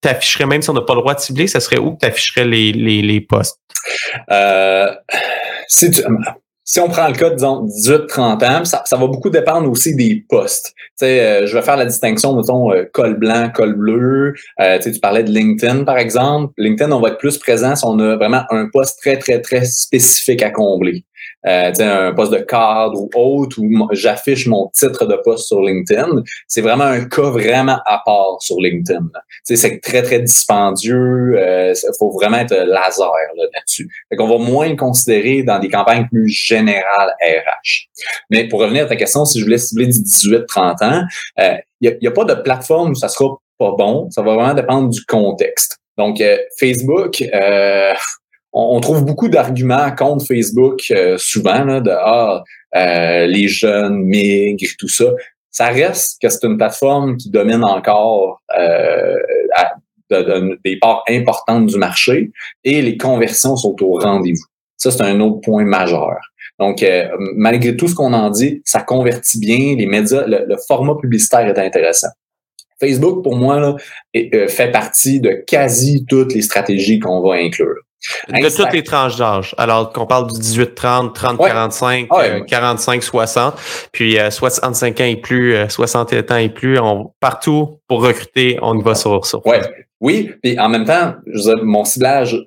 tu 0.04 0.10
afficherais, 0.10 0.46
même 0.46 0.62
si 0.62 0.70
on 0.70 0.74
n'a 0.74 0.82
pas 0.82 0.94
le 0.96 1.00
droit 1.02 1.16
de 1.16 1.20
cibler, 1.20 1.48
ça 1.48 1.60
serait 1.60 1.78
où 1.80 1.94
que 1.94 2.00
tu 2.02 2.06
afficherais 2.06 2.46
les, 2.46 2.72
les, 2.72 3.02
les 3.02 3.22
postes? 3.22 3.58
Euh, 4.32 4.88
si, 5.68 5.92
tu- 5.92 6.04
si 6.66 6.80
on 6.80 6.88
prend 6.88 7.08
le 7.08 7.14
cas, 7.14 7.30
disons, 7.30 7.66
18-30 7.66 8.44
ans, 8.46 8.66
ça, 8.66 8.84
ça 8.86 8.96
va 8.98 9.08
beaucoup 9.08 9.30
dépendre 9.30 9.70
aussi 9.70 9.96
des 9.96 10.24
postes. 10.30 10.68
Tu 10.68 11.06
sais, 11.06 11.20
euh, 11.20 11.48
je 11.48 11.56
vais 11.58 11.62
faire 11.62 11.76
la 11.78 11.86
distinction, 11.86 12.36
mettons, 12.36 12.72
euh, 12.72 12.86
col 12.94 13.16
blanc, 13.18 13.50
col 13.54 13.74
bleu. 13.76 14.34
Euh, 14.62 14.80
tu 14.80 14.92
tu 14.92 15.00
parlais 15.00 15.24
de 15.24 15.32
LinkedIn, 15.32 15.84
par 15.84 15.98
exemple. 15.98 16.54
LinkedIn, 16.58 16.92
on 16.92 17.02
va 17.02 17.10
être 17.10 17.18
plus 17.18 17.38
présent 17.38 17.76
si 17.76 17.84
on 17.86 18.00
a 18.00 18.16
vraiment 18.16 18.44
un 18.50 18.70
poste 18.72 19.00
très, 19.02 19.18
très, 19.18 19.42
très 19.42 19.66
spécifique 19.66 20.42
à 20.42 20.52
combler. 20.52 21.04
Euh, 21.46 21.72
un 21.80 22.14
poste 22.14 22.32
de 22.32 22.40
cadre 22.40 23.00
ou 23.00 23.10
autre, 23.16 23.60
où 23.60 23.88
j'affiche 23.92 24.48
mon 24.48 24.70
titre 24.74 25.06
de 25.06 25.16
poste 25.24 25.48
sur 25.48 25.62
LinkedIn. 25.62 26.24
C'est 26.48 26.62
vraiment 26.62 26.86
un 26.86 27.06
cas 27.06 27.30
vraiment 27.30 27.80
à 27.86 28.02
part 28.06 28.38
sur 28.40 28.58
LinkedIn. 28.60 29.10
là. 29.14 29.22
C'est 29.44 29.82
très, 29.82 30.04
très 30.04 30.20
dispendieux. 30.20 31.36
Il 31.38 31.92
faut 32.00 32.12
vraiment 32.12 32.38
être 32.38 32.56
laser 32.56 33.12
là, 33.36 33.44
là-dessus. 33.54 33.90
Fait 34.10 34.16
qu'on 34.16 34.28
va 34.28 34.38
moins 34.38 34.70
le 34.70 34.76
considérer 34.76 35.44
dans 35.44 35.60
des 35.60 35.70
campagnes 35.70 36.08
plus 36.08 36.30
générales 36.30 37.14
RH. 37.22 37.90
Mais 38.30 38.48
pour 38.48 38.62
revenir 38.62 38.86
à 38.86 38.88
ta 38.88 38.96
question, 38.96 39.26
si 39.26 39.40
je 39.40 39.46
voulais 39.46 39.58
cibler 39.58 39.88
du 39.88 40.00
18-30 40.00 40.84
ans, 40.84 41.04
il 41.82 41.98
n'y 42.02 42.08
a, 42.08 42.10
a 42.10 42.14
pas 42.14 42.26
de 42.26 42.36
plateforme 42.36 42.92
où 42.92 42.96
ça 42.96 43.10
sera 43.10 43.38
pas 43.58 43.72
bon. 43.78 44.10
Ça 44.12 44.22
va 44.22 44.36
vraiment 44.36 44.54
dépendre 44.54 44.90
du 44.90 45.04
contexte. 45.06 45.78
Donc, 45.98 46.22
euh, 46.22 46.38
Facebook, 46.60 47.22
euh, 47.22 47.94
on, 48.54 48.80
trouve 48.80 49.04
beaucoup 49.04 49.30
d'arguments 49.30 49.92
contre 49.96 50.26
Facebook 50.26 50.84
euh, 50.92 51.18
souvent, 51.18 51.64
là, 51.64 51.82
de 51.82 51.92
ah, 51.92 52.44
euh, 52.76 53.26
les 53.26 53.48
jeunes 53.48 53.98
migrent, 53.98 54.76
tout 54.78 54.88
ça. 54.88 55.06
Ça 55.52 55.68
reste 55.68 56.22
que 56.22 56.30
c'est 56.30 56.46
une 56.46 56.58
plateforme 56.58 57.18
qui 57.18 57.30
domine 57.30 57.64
encore 57.64 58.42
euh, 58.58 59.18
des 60.64 60.78
parts 60.78 61.04
importantes 61.10 61.68
du 61.68 61.78
marché 61.78 62.32
et 62.64 62.82
les 62.82 62.98
conversions 62.98 63.56
sont 63.56 63.76
au 63.82 63.98
rendez-vous. 63.98 64.46
Ça, 64.78 64.92
c'est 64.92 65.04
un 65.04 65.20
autre 65.20 65.42
point 65.42 65.64
majeur. 65.64 66.18
Donc, 66.60 66.84
euh, 66.84 67.08
malgré 67.36 67.76
tout 67.76 67.88
ce 67.88 67.96
qu'on 67.96 68.14
en 68.14 68.30
dit, 68.30 68.62
ça 68.66 68.82
convertit 68.82 69.40
bien, 69.40 69.76
les 69.76 69.86
médias, 69.86 70.26
le, 70.28 70.56
format 70.68 70.96
publicitaire 70.96 71.48
est 71.48 71.60
intéressant. 71.60 72.10
Facebook, 72.80 73.24
pour 73.24 73.36
moi, 73.36 73.78
fait 74.14 74.72
partie 74.72 75.20
de 75.20 75.44
quasi 75.48 76.06
toutes 76.06 76.34
les 76.34 76.42
stratégies 76.42 77.00
qu'on 77.00 77.22
va 77.22 77.36
inclure. 77.36 77.78
De 78.30 78.56
toutes 78.56 78.74
les 78.74 78.84
tranches 78.84 79.16
d'âge. 79.18 79.56
Alors 79.58 79.92
qu'on 79.94 80.06
parle 80.06 80.32
du 80.32 80.40
18-30, 80.40 81.14
30-45, 81.16 82.08
Ouais. 82.10 82.18
Ouais. 82.18 82.42
euh, 82.42 82.44
45-60, 82.46 83.54
puis 83.92 84.20
euh, 84.20 84.30
65 84.30 85.00
ans 85.02 85.06
et 85.06 85.16
plus, 85.16 85.56
euh, 85.56 85.70
61 85.70 86.24
ans 86.36 86.38
et 86.38 86.50
plus, 86.50 86.78
on, 86.80 87.12
partout 87.20 87.80
pour 87.88 88.02
recruter, 88.04 88.60
on 88.62 88.78
y 88.78 88.84
va 88.84 88.96
sur, 88.96 89.22
Ouais. 89.46 89.62
Oui, 90.02 90.32
puis 90.42 90.60
en 90.60 90.68
même 90.70 90.84
temps, 90.86 91.16
je 91.28 91.38
veux 91.50 91.56
dire, 91.56 91.64
mon 91.64 91.86
ciblage 91.86 92.38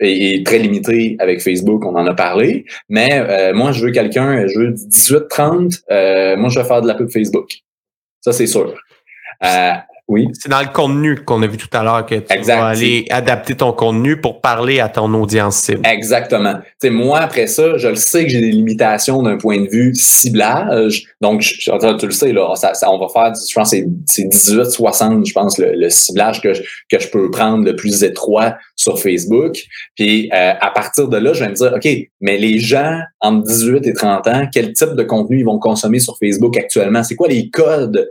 est, 0.00 0.34
est 0.40 0.46
très 0.46 0.58
limité 0.58 1.16
avec 1.20 1.40
Facebook, 1.40 1.84
on 1.84 1.94
en 1.94 2.06
a 2.06 2.14
parlé, 2.14 2.64
mais 2.88 3.08
euh, 3.12 3.54
moi, 3.54 3.70
je 3.72 3.84
veux 3.84 3.92
quelqu'un, 3.92 4.46
je 4.48 4.58
veux 4.58 4.68
du 4.72 4.82
18-30, 4.88 5.82
euh, 5.92 6.36
moi, 6.36 6.48
je 6.48 6.58
vais 6.58 6.66
faire 6.66 6.82
de 6.82 6.88
la 6.88 6.94
pub 6.94 7.08
Facebook. 7.10 7.50
Ça, 8.20 8.32
c'est 8.32 8.48
sûr. 8.48 8.74
Oui. 10.08 10.26
C'est 10.32 10.48
dans 10.48 10.60
le 10.62 10.72
contenu 10.72 11.16
qu'on 11.16 11.42
a 11.42 11.46
vu 11.46 11.58
tout 11.58 11.68
à 11.72 11.82
l'heure 11.82 12.06
que 12.06 12.14
tu 12.14 12.32
Exact. 12.34 12.56
vas 12.58 12.66
aller 12.68 13.04
adapter 13.10 13.54
ton 13.54 13.72
contenu 13.72 14.18
pour 14.18 14.40
parler 14.40 14.80
à 14.80 14.88
ton 14.88 15.12
audience 15.12 15.56
cible. 15.56 15.82
Exactement. 15.86 16.54
Tu 16.54 16.62
sais, 16.88 16.90
moi, 16.90 17.18
après 17.20 17.46
ça, 17.46 17.76
je 17.76 17.88
le 17.88 17.94
sais 17.94 18.24
que 18.24 18.30
j'ai 18.30 18.40
des 18.40 18.50
limitations 18.52 19.22
d'un 19.22 19.36
point 19.36 19.60
de 19.60 19.68
vue 19.68 19.94
ciblage. 19.94 21.04
Donc, 21.20 21.42
je, 21.42 21.54
je- 21.60 21.96
tu 21.98 22.06
le 22.06 22.12
sais, 22.12 22.32
là, 22.32 22.54
ça, 22.56 22.72
ça- 22.72 22.90
on 22.90 22.98
va 22.98 23.08
faire, 23.12 23.32
je 23.34 23.54
pense, 23.54 23.70
c'est 24.06 24.24
18-60, 24.24 25.26
je 25.26 25.32
pense, 25.32 25.58
le, 25.58 25.72
le 25.74 25.90
ciblage 25.90 26.40
que 26.40 26.54
je, 26.54 26.62
que 26.90 26.98
je 26.98 27.08
peux 27.08 27.30
prendre 27.30 27.64
le 27.64 27.76
plus 27.76 28.02
étroit 28.02 28.56
sur 28.76 28.98
Facebook. 28.98 29.56
Puis, 29.94 30.30
euh, 30.32 30.52
à 30.60 30.70
partir 30.70 31.08
de 31.08 31.16
là, 31.16 31.32
je 31.32 31.44
vais 31.44 31.50
me 31.50 31.54
dire, 31.54 31.72
OK, 31.74 31.88
mais 32.20 32.38
les 32.38 32.58
gens 32.58 32.98
entre 33.20 33.46
18 33.46 33.86
et 33.86 33.92
30 33.92 34.26
ans, 34.28 34.46
quel 34.52 34.72
type 34.72 34.94
de 34.94 35.02
contenu 35.02 35.40
ils 35.40 35.44
vont 35.44 35.58
consommer 35.58 35.98
sur 35.98 36.16
Facebook 36.18 36.56
actuellement? 36.56 37.02
C'est 37.02 37.14
quoi 37.16 37.28
les 37.28 37.50
codes 37.50 38.08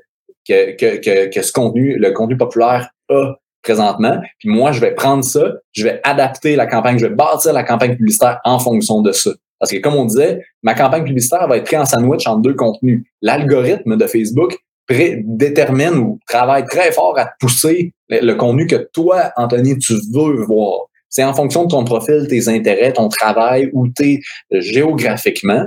que, 0.48 0.76
que, 0.76 0.98
que, 0.98 1.30
que 1.34 1.42
ce 1.42 1.52
contenu, 1.52 1.98
le 1.98 2.12
contenu 2.12 2.38
populaire 2.38 2.90
a 3.10 3.36
présentement. 3.64 4.20
Puis 4.40 4.50
moi, 4.50 4.72
je 4.72 4.80
vais 4.80 4.94
prendre 4.94 5.24
ça, 5.24 5.54
je 5.74 5.84
vais 5.84 6.00
adapter 6.04 6.56
la 6.56 6.68
campagne, 6.68 6.98
je 6.98 7.06
vais 7.06 7.14
bâtir 7.14 7.54
la 7.54 7.64
campagne 7.64 7.96
publicitaire 7.96 8.40
en 8.46 8.60
fonction 8.60 9.02
de 9.02 9.12
ça. 9.12 9.32
Parce 9.60 9.72
que 9.72 9.78
comme 9.78 9.96
on 9.96 10.06
disait, 10.06 10.42
ma 10.64 10.74
campagne 10.74 11.04
publicitaire 11.04 11.48
va 11.48 11.58
être 11.58 11.66
prise 11.66 11.80
en 11.80 11.86
sandwich 11.86 12.28
entre 12.28 12.42
deux 12.42 12.54
contenus. 12.54 13.04
L'algorithme 13.22 13.98
de 13.98 14.08
Facebook 14.08 14.56
détermine 14.90 15.98
ou 15.98 16.20
travaille 16.28 16.66
très 16.66 16.92
fort 16.92 17.18
à 17.18 17.26
te 17.26 17.32
pousser 17.40 17.94
le, 18.10 18.34
contenu 18.36 18.68
que 18.68 18.88
toi, 18.94 19.32
Anthony, 19.36 19.78
tu 19.78 19.96
veux 20.14 20.44
voir. 20.46 20.86
C'est 21.10 21.24
en 21.24 21.34
fonction 21.34 21.66
de 21.66 21.70
ton 21.70 21.84
profil, 21.84 22.28
tes 22.30 22.48
intérêts, 22.48 22.94
ton 22.94 23.10
travail, 23.10 23.70
où 23.74 23.88
tu 23.90 24.04
es 24.04 24.22
géographiquement. 24.52 25.66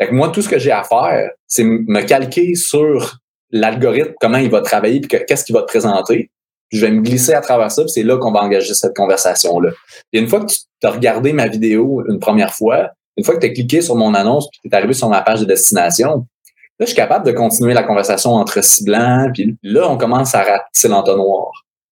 Fait 0.00 0.08
que 0.08 0.14
moi, 0.14 0.28
tout 0.28 0.42
ce 0.42 0.48
que 0.48 0.58
j'ai 0.58 0.70
à 0.70 0.84
faire, 0.84 1.30
c'est 1.46 1.64
me 1.64 2.02
calquer 2.02 2.54
sur 2.54 3.18
l'algorithme, 3.58 4.12
comment 4.20 4.38
il 4.38 4.50
va 4.50 4.60
travailler, 4.60 5.00
puis 5.00 5.08
que- 5.08 5.24
qu'est-ce 5.24 5.44
qu'il 5.44 5.54
va 5.54 5.62
te 5.62 5.66
présenter. 5.66 6.30
Je 6.70 6.80
vais 6.84 6.90
me 6.90 7.00
glisser 7.00 7.32
à 7.32 7.40
travers 7.40 7.70
ça, 7.70 7.82
puis 7.82 7.90
c'est 7.92 8.02
là 8.02 8.16
qu'on 8.18 8.32
va 8.32 8.40
engager 8.40 8.74
cette 8.74 8.96
conversation-là. 8.96 9.70
Une 10.12 10.26
fois 10.28 10.40
que 10.40 10.46
tu 10.46 10.86
as 10.86 10.90
regardé 10.90 11.32
ma 11.32 11.46
vidéo 11.46 12.02
une 12.08 12.18
première 12.18 12.52
fois, 12.52 12.90
une 13.16 13.24
fois 13.24 13.34
que 13.36 13.40
tu 13.40 13.46
as 13.46 13.50
cliqué 13.54 13.80
sur 13.82 13.94
mon 13.94 14.14
annonce, 14.14 14.48
puis 14.50 14.60
tu 14.64 14.68
es 14.68 14.74
arrivé 14.76 14.92
sur 14.92 15.08
ma 15.08 15.22
page 15.22 15.40
de 15.40 15.44
destination, 15.44 16.26
là, 16.78 16.80
je 16.80 16.86
suis 16.86 16.96
capable 16.96 17.24
de 17.24 17.32
continuer 17.32 17.72
la 17.72 17.82
conversation 17.84 18.32
entre 18.32 18.62
ciblants, 18.64 19.30
puis 19.32 19.56
là, 19.62 19.88
on 19.88 19.96
commence 19.96 20.34
à 20.34 20.42
ratisser 20.42 20.88
l'entonnoir. 20.88 21.50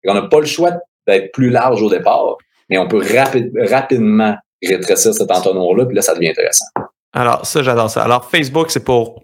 On 0.08 0.13
n'a 0.13 0.24
pas 0.24 0.39
le 0.39 0.45
choix 0.45 0.71
d'être 1.06 1.32
plus 1.34 1.50
large 1.50 1.82
au 1.82 1.89
départ, 1.89 2.38
mais 2.69 2.78
on 2.78 2.88
peut 2.88 3.02
rapi- 3.02 3.52
rapidement 3.69 4.36
rétrécir 4.63 5.13
cet 5.13 5.30
entonnoir-là, 5.32 5.86
puis 5.86 5.95
là, 5.95 6.02
ça 6.02 6.15
devient 6.15 6.30
intéressant. 6.30 6.65
Alors, 7.13 7.45
ça, 7.45 7.62
j'adore 7.62 7.89
ça. 7.89 8.04
Alors, 8.04 8.30
Facebook, 8.30 8.71
c'est 8.71 8.84
pour 8.86 9.21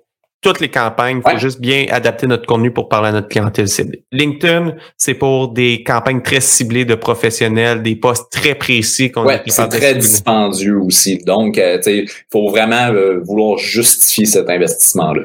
toutes 0.48 0.62
les 0.62 0.70
campagnes. 0.70 1.18
Il 1.18 1.22
faut 1.24 1.36
Ouais. 1.36 1.40
juste 1.40 1.60
bien 1.60 1.86
adapter 1.90 2.26
notre 2.26 2.46
contenu 2.46 2.72
pour 2.72 2.88
parler 2.88 3.10
à 3.10 3.12
notre 3.12 3.28
clientèle 3.28 3.68
cible. 3.68 3.98
LinkedIn, 4.14 4.76
c'est 4.96 5.14
pour 5.14 5.50
des 5.50 5.84
campagnes 5.84 6.22
très 6.22 6.40
ciblées 6.40 6.86
de 6.86 6.96
professionnels, 6.96 7.84
des 7.84 7.98
postes 7.98 8.32
très 8.32 8.56
précis 8.56 9.12
qu'on 9.12 9.26
Ouais, 9.26 9.42
est 9.46 9.50
c'est 9.50 9.68
très 9.68 9.96
dispendieux 9.96 10.78
aussi. 10.80 11.18
Donc, 11.18 11.58
euh, 11.58 11.80
il 11.86 12.10
faut 12.32 12.48
vraiment 12.50 12.88
euh, 12.94 13.20
vouloir 13.24 13.58
justifier 13.58 14.26
cet 14.26 14.50
investissement-là. 14.50 15.24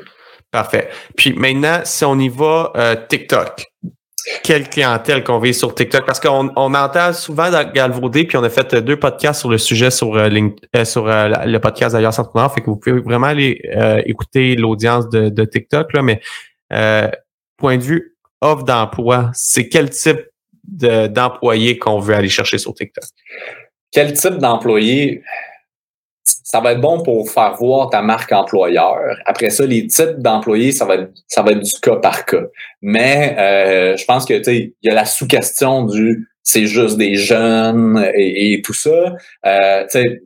Parfait. 0.51 0.89
Puis 1.17 1.33
maintenant, 1.35 1.81
si 1.85 2.05
on 2.05 2.19
y 2.19 2.29
va, 2.29 2.73
euh, 2.77 2.97
TikTok. 3.09 3.72
Quelle 4.43 4.69
clientèle 4.69 5.25
qu'on 5.25 5.39
vise 5.39 5.59
sur 5.59 5.75
TikTok? 5.75 6.07
Parce 6.07 6.21
qu'on 6.21 6.51
on 6.57 6.75
entend 6.75 7.13
souvent 7.13 7.51
dans 7.51 7.71
Galvaudé, 7.71 8.25
puis 8.25 8.37
on 8.37 8.43
a 8.43 8.51
fait 8.51 8.75
deux 8.77 8.97
podcasts 8.97 9.41
sur 9.41 9.51
le 9.51 9.59
sujet 9.59 9.91
sur, 9.91 10.15
euh, 10.17 10.29
euh, 10.77 10.85
sur 10.85 11.09
euh, 11.09 11.29
le 11.45 11.59
podcast 11.59 11.95
d'ailleurs 11.95 12.15
Centre 12.15 12.33
fait 12.55 12.61
que 12.61 12.67
vous 12.67 12.77
pouvez 12.77 13.01
vraiment 13.01 13.29
aller 13.29 13.61
écouter 14.07 14.57
l'audience 14.57 15.09
de, 15.09 15.29
de, 15.29 15.45
TikTok, 15.45 15.93
là, 15.93 16.03
mais 16.03 16.21
point 17.57 17.77
de 17.77 17.83
vue 17.83 18.17
offre 18.41 18.65
d'emploi, 18.65 19.31
c'est 19.35 19.69
quel 19.69 19.91
type 19.91 20.21
d'employé 20.65 21.79
qu'on 21.79 21.99
veut 21.99 22.15
aller 22.15 22.29
chercher 22.29 22.59
sur 22.59 22.75
TikTok? 22.75 23.05
Quel 23.91 24.13
type 24.15 24.39
d'employé? 24.39 25.23
Ça 26.25 26.61
va 26.61 26.73
être 26.73 26.81
bon 26.81 27.03
pour 27.03 27.31
faire 27.31 27.55
voir 27.55 27.91
ta 27.91 28.03
marque 28.03 28.33
employeur. 28.33 29.17
Après 29.27 29.51
ça, 29.51 29.65
les 29.65 29.87
types 29.87 30.19
d'employés, 30.19 30.73
ça 30.73 30.85
va 30.85 30.97
être 30.97 31.11
ça 31.27 31.43
va 31.43 31.53
être 31.53 31.61
du 31.61 31.73
cas 31.81 31.97
par 31.97 32.25
cas. 32.25 32.45
Mais 32.81 33.35
euh, 33.39 33.97
je 33.97 34.05
pense 34.05 34.25
que 34.25 34.35
tu 34.35 34.45
sais, 34.45 34.75
il 34.83 34.89
y 34.89 34.91
a 34.91 34.95
la 34.95 35.05
sous-question 35.05 35.85
du 35.85 36.29
c'est 36.43 36.67
juste 36.67 36.97
des 36.97 37.15
jeunes 37.15 38.05
et, 38.15 38.61
tout 38.63 38.75
ça. 38.75 39.15
Euh, 39.47 39.83
tu 39.85 40.01
sais, 40.01 40.23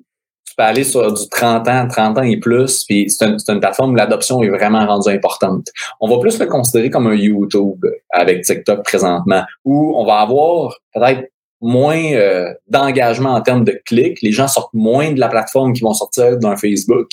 tu 0.47 0.55
peux 0.57 0.63
aller 0.63 0.85
sur 0.85 1.13
du 1.13 1.29
30 1.29 1.69
ans, 1.69 1.89
30 1.89 2.19
ans 2.19 2.23
et 2.23 2.39
plus, 2.39 2.85
puis 2.85 3.11
c'est 3.11 3.27
une, 3.27 3.37
une, 3.49 3.61
plateforme 3.61 3.93
où 3.93 3.95
l'adoption 3.95 4.43
est 4.43 4.49
vraiment 4.49 4.87
rendue 4.87 5.11
importante. 5.11 5.69
On 6.01 6.09
va 6.09 6.19
plus 6.19 6.39
le 6.39 6.47
considérer 6.47 6.89
comme 6.89 7.07
un 7.07 7.15
YouTube 7.15 7.85
avec 8.11 8.45
TikTok 8.45 8.83
présentement, 8.83 9.45
où 9.65 9.95
on 9.97 10.07
va 10.07 10.21
avoir 10.21 10.79
peut-être 10.95 11.29
moins 11.61 12.12
euh, 12.12 12.53
d'engagement 12.69 13.35
en 13.35 13.40
termes 13.40 13.64
de 13.64 13.81
clics. 13.85 14.21
Les 14.23 14.33
gens 14.33 14.49
sortent 14.49 14.75
moins 14.75 15.12
de 15.12 15.21
la 15.21 15.29
plateforme 15.29 15.73
qui 15.73 15.83
vont 15.83 15.95
sortir 15.95 16.38
d'un 16.38 16.57
Facebook. 16.57 17.09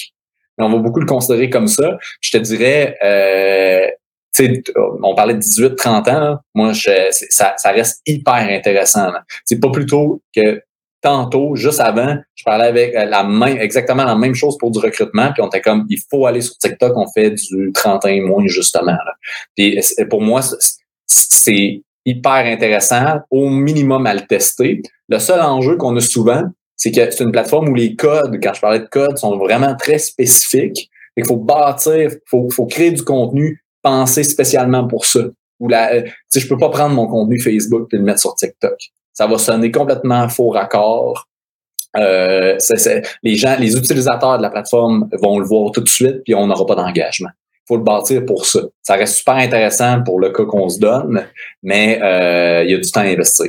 On 0.58 0.70
va 0.70 0.78
beaucoup 0.78 1.00
le 1.00 1.06
considérer 1.06 1.50
comme 1.50 1.68
ça. 1.68 1.98
Je 2.22 2.32
te 2.32 2.38
dirais, 2.38 2.98
euh, 3.04 3.88
on 5.02 5.16
parlait 5.16 5.36
de 5.36 5.40
18-30 5.40 6.10
ans. 6.10 6.40
Moi, 6.54 6.74
je, 6.74 6.92
ça, 7.30 7.54
ça 7.58 7.72
reste 7.72 8.02
hyper 8.06 8.34
intéressant. 8.34 9.12
C'est 9.46 9.60
pas 9.60 9.72
plutôt 9.72 10.22
que 10.36 10.62
tantôt, 11.02 11.56
juste 11.56 11.82
avant, 11.82 12.18
je 12.34 12.44
parlais 12.44 12.66
avec 12.66 12.96
euh, 12.96 13.06
la 13.06 13.24
même, 13.24 13.58
exactement 13.58 14.06
la 14.06 14.16
même 14.16 14.34
chose 14.34 14.58
pour 14.58 14.72
du 14.72 14.80
recrutement, 14.80 15.32
puis 15.34 15.42
on 15.44 15.48
était 15.48 15.62
comme, 15.62 15.86
il 15.90 16.00
faut 16.10 16.26
aller 16.26 16.42
sur 16.42 16.58
TikTok, 16.58 16.94
on 16.96 17.08
fait 17.12 17.32
du 17.32 17.72
30 17.74 18.06
ans 18.06 18.08
et 18.08 18.22
moins, 18.22 18.48
justement. 18.48 18.98
Puis 19.56 19.80
pour 20.10 20.22
moi, 20.22 20.42
c'est 21.06 21.84
hyper 22.06 22.46
intéressant, 22.46 23.20
au 23.32 23.50
minimum 23.50 24.06
à 24.08 24.14
le 24.14 24.22
tester. 24.22 24.82
Le 25.10 25.20
seul 25.20 25.42
enjeu 25.42 25.78
qu'on 25.78 25.96
a 25.96 26.02
souvent, 26.02 26.44
c'est 26.76 26.92
que 26.92 27.12
c'est 27.12 27.24
une 27.24 27.32
plateforme 27.32 27.70
où 27.70 27.76
les 27.76 27.96
codes, 27.96 28.40
quand 28.42 28.54
je 28.54 28.62
parlais 28.62 28.80
de 28.80 28.88
codes, 28.88 29.18
sont 29.18 29.38
vraiment 29.38 29.76
très 29.76 30.00
spécifiques. 30.00 30.90
Il 31.16 31.26
faut 31.26 31.38
bâtir, 31.38 31.96
il 31.96 32.20
faut, 32.26 32.50
faut 32.50 32.66
créer 32.66 32.92
du 32.92 33.04
contenu 33.04 33.64
pensé 33.82 34.24
spécialement 34.24 34.88
pour 34.88 35.06
ça. 35.06 35.22
Ou 35.60 35.68
la, 35.68 35.94
euh, 35.94 36.04
je 36.36 36.48
peux 36.48 36.58
pas 36.58 36.70
prendre 36.70 36.96
mon 36.96 37.08
contenu 37.08 37.40
Facebook 37.40 37.88
et 37.94 37.98
le 37.98 38.04
mettre 38.04 38.20
sur 38.20 38.34
TikTok. 38.36 38.78
Ça 39.14 39.28
va 39.28 39.38
sonner 39.38 39.72
complètement 39.72 40.28
faux 40.28 40.50
raccord. 40.50 41.28
Euh, 41.96 42.58
les 43.22 43.36
gens, 43.36 43.56
les 43.60 43.78
utilisateurs 43.78 44.38
de 44.38 44.42
la 44.42 44.50
plateforme 44.50 45.08
vont 45.22 45.38
le 45.38 45.46
voir 45.46 45.72
tout 45.72 45.82
de 45.82 45.90
suite, 45.90 46.24
puis 46.24 46.34
on 46.34 46.48
n'aura 46.48 46.66
pas 46.66 46.76
d'engagement 46.76 47.30
faut 47.68 47.78
le 47.78 47.84
bâtir 47.84 48.26
pour 48.26 48.46
ça. 48.46 48.62
Ça 48.82 48.96
reste 48.96 49.16
super 49.16 49.36
intéressant 49.36 50.02
pour 50.04 50.20
le 50.20 50.30
cas 50.32 50.46
qu'on 50.46 50.70
se 50.70 50.80
donne, 50.80 51.26
mais 51.62 52.00
euh, 52.02 52.64
il 52.64 52.72
y 52.72 52.74
a 52.74 52.78
du 52.78 52.92
temps 52.92 53.02
à 53.02 53.06
investir. 53.06 53.48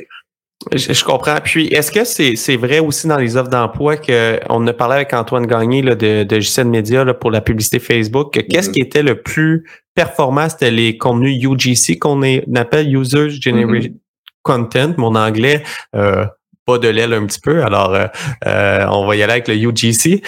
Je, 0.72 1.04
comprends. 1.04 1.36
Puis, 1.42 1.66
est-ce 1.68 1.90
que 1.90 2.04
c'est 2.04 2.56
vrai 2.56 2.78
aussi 2.78 3.06
dans 3.06 3.18
les 3.18 3.36
offres 3.36 3.50
d'emploi 3.50 3.96
qu'on 3.96 4.66
a 4.66 4.72
parlé 4.72 4.94
avec 4.96 5.12
Antoine 5.12 5.46
Gagné 5.46 5.82
là, 5.82 5.94
de, 5.94 6.24
de 6.24 6.40
JCN 6.40 6.68
Media 6.68 7.04
là, 7.04 7.12
pour 7.12 7.30
la 7.30 7.40
publicité 7.40 7.78
Facebook, 7.78 8.32
qu'est-ce 8.32 8.70
mm-hmm. 8.70 8.72
qui 8.72 8.80
était 8.80 9.02
le 9.02 9.20
plus 9.20 9.64
performant? 9.94 10.48
C'était 10.48 10.70
les 10.70 10.96
contenus 10.96 11.42
UGC 11.42 11.98
qu'on 11.98 12.22
appelle 12.54 12.94
User 12.94 13.28
Generated 13.28 13.92
mm-hmm. 13.92 13.98
Content. 14.42 14.94
Mon 14.96 15.14
anglais, 15.14 15.62
euh, 15.94 16.24
pas 16.66 16.78
de 16.78 16.88
l'aile 16.88 17.12
un 17.12 17.26
petit 17.26 17.40
peu, 17.40 17.62
alors 17.62 17.94
euh, 17.94 18.06
euh, 18.46 18.86
on 18.90 19.06
va 19.06 19.16
y 19.16 19.22
aller 19.22 19.32
avec 19.32 19.48
le 19.48 19.54
UGC. 19.54 20.22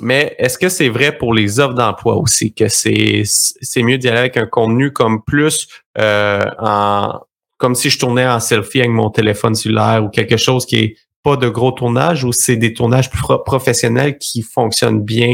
Mais 0.00 0.34
est-ce 0.38 0.58
que 0.58 0.68
c'est 0.68 0.88
vrai 0.88 1.16
pour 1.16 1.34
les 1.34 1.60
offres 1.60 1.74
d'emploi 1.74 2.16
aussi, 2.16 2.52
que 2.52 2.68
c'est, 2.68 3.22
c'est 3.24 3.82
mieux 3.82 3.98
d'y 3.98 4.08
aller 4.08 4.18
avec 4.18 4.36
un 4.36 4.46
contenu 4.46 4.92
comme 4.92 5.22
plus 5.22 5.68
euh, 5.98 6.44
en 6.58 7.20
comme 7.56 7.76
si 7.76 7.88
je 7.88 7.98
tournais 7.98 8.26
en 8.26 8.40
selfie 8.40 8.80
avec 8.80 8.90
mon 8.90 9.10
téléphone 9.10 9.54
cellulaire 9.54 10.04
ou 10.04 10.08
quelque 10.08 10.36
chose 10.36 10.66
qui 10.66 10.76
est 10.76 10.96
pas 11.22 11.36
de 11.36 11.48
gros 11.48 11.72
tournage 11.72 12.24
ou 12.24 12.32
c'est 12.32 12.56
des 12.56 12.74
tournages 12.74 13.10
professionnels 13.10 14.18
qui 14.18 14.42
fonctionnent 14.42 15.00
bien 15.00 15.32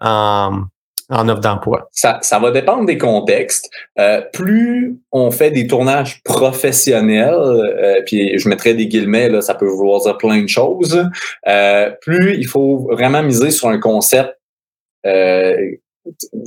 en, 0.00 0.64
en 1.10 1.28
offre 1.28 1.40
d'emploi? 1.40 1.88
Ça, 1.92 2.18
ça 2.22 2.38
va 2.38 2.50
dépendre 2.50 2.86
des 2.86 2.98
contextes. 2.98 3.70
Euh, 3.98 4.22
plus 4.32 4.96
on 5.12 5.30
fait 5.30 5.50
des 5.50 5.66
tournages 5.66 6.22
professionnels, 6.22 7.34
euh, 7.34 8.00
puis 8.06 8.38
je 8.38 8.48
mettrai 8.48 8.74
des 8.74 8.86
guillemets, 8.86 9.28
là, 9.28 9.40
ça 9.40 9.54
peut 9.54 9.66
vouloir 9.66 10.00
dire 10.02 10.16
plein 10.16 10.42
de 10.42 10.48
choses, 10.48 11.04
euh, 11.48 11.90
plus 12.00 12.36
il 12.36 12.46
faut 12.46 12.88
vraiment 12.90 13.22
miser 13.22 13.50
sur 13.50 13.68
un 13.68 13.78
concept 13.78 14.36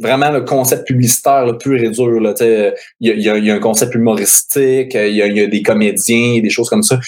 vraiment 0.02 0.32
le 0.32 0.42
concept 0.42 0.88
publicitaire 0.88 1.46
le 1.46 1.58
pur 1.58 1.82
et 1.82 1.90
dur. 1.90 2.20
Il 2.20 2.74
y 3.00 3.10
a, 3.10 3.14
y, 3.14 3.30
a, 3.30 3.38
y 3.38 3.52
a, 3.52 3.56
un 3.56 3.60
concept 3.60 3.96
humoristique, 3.96 4.94
il 4.96 5.14
y 5.14 5.18
y 5.18 5.42
a, 5.42 5.48
des 5.48 5.64
comédiens, 5.64 6.40
des 6.42 6.50
choses 6.50 6.70
comme 6.70 6.84
ça. 6.84 7.00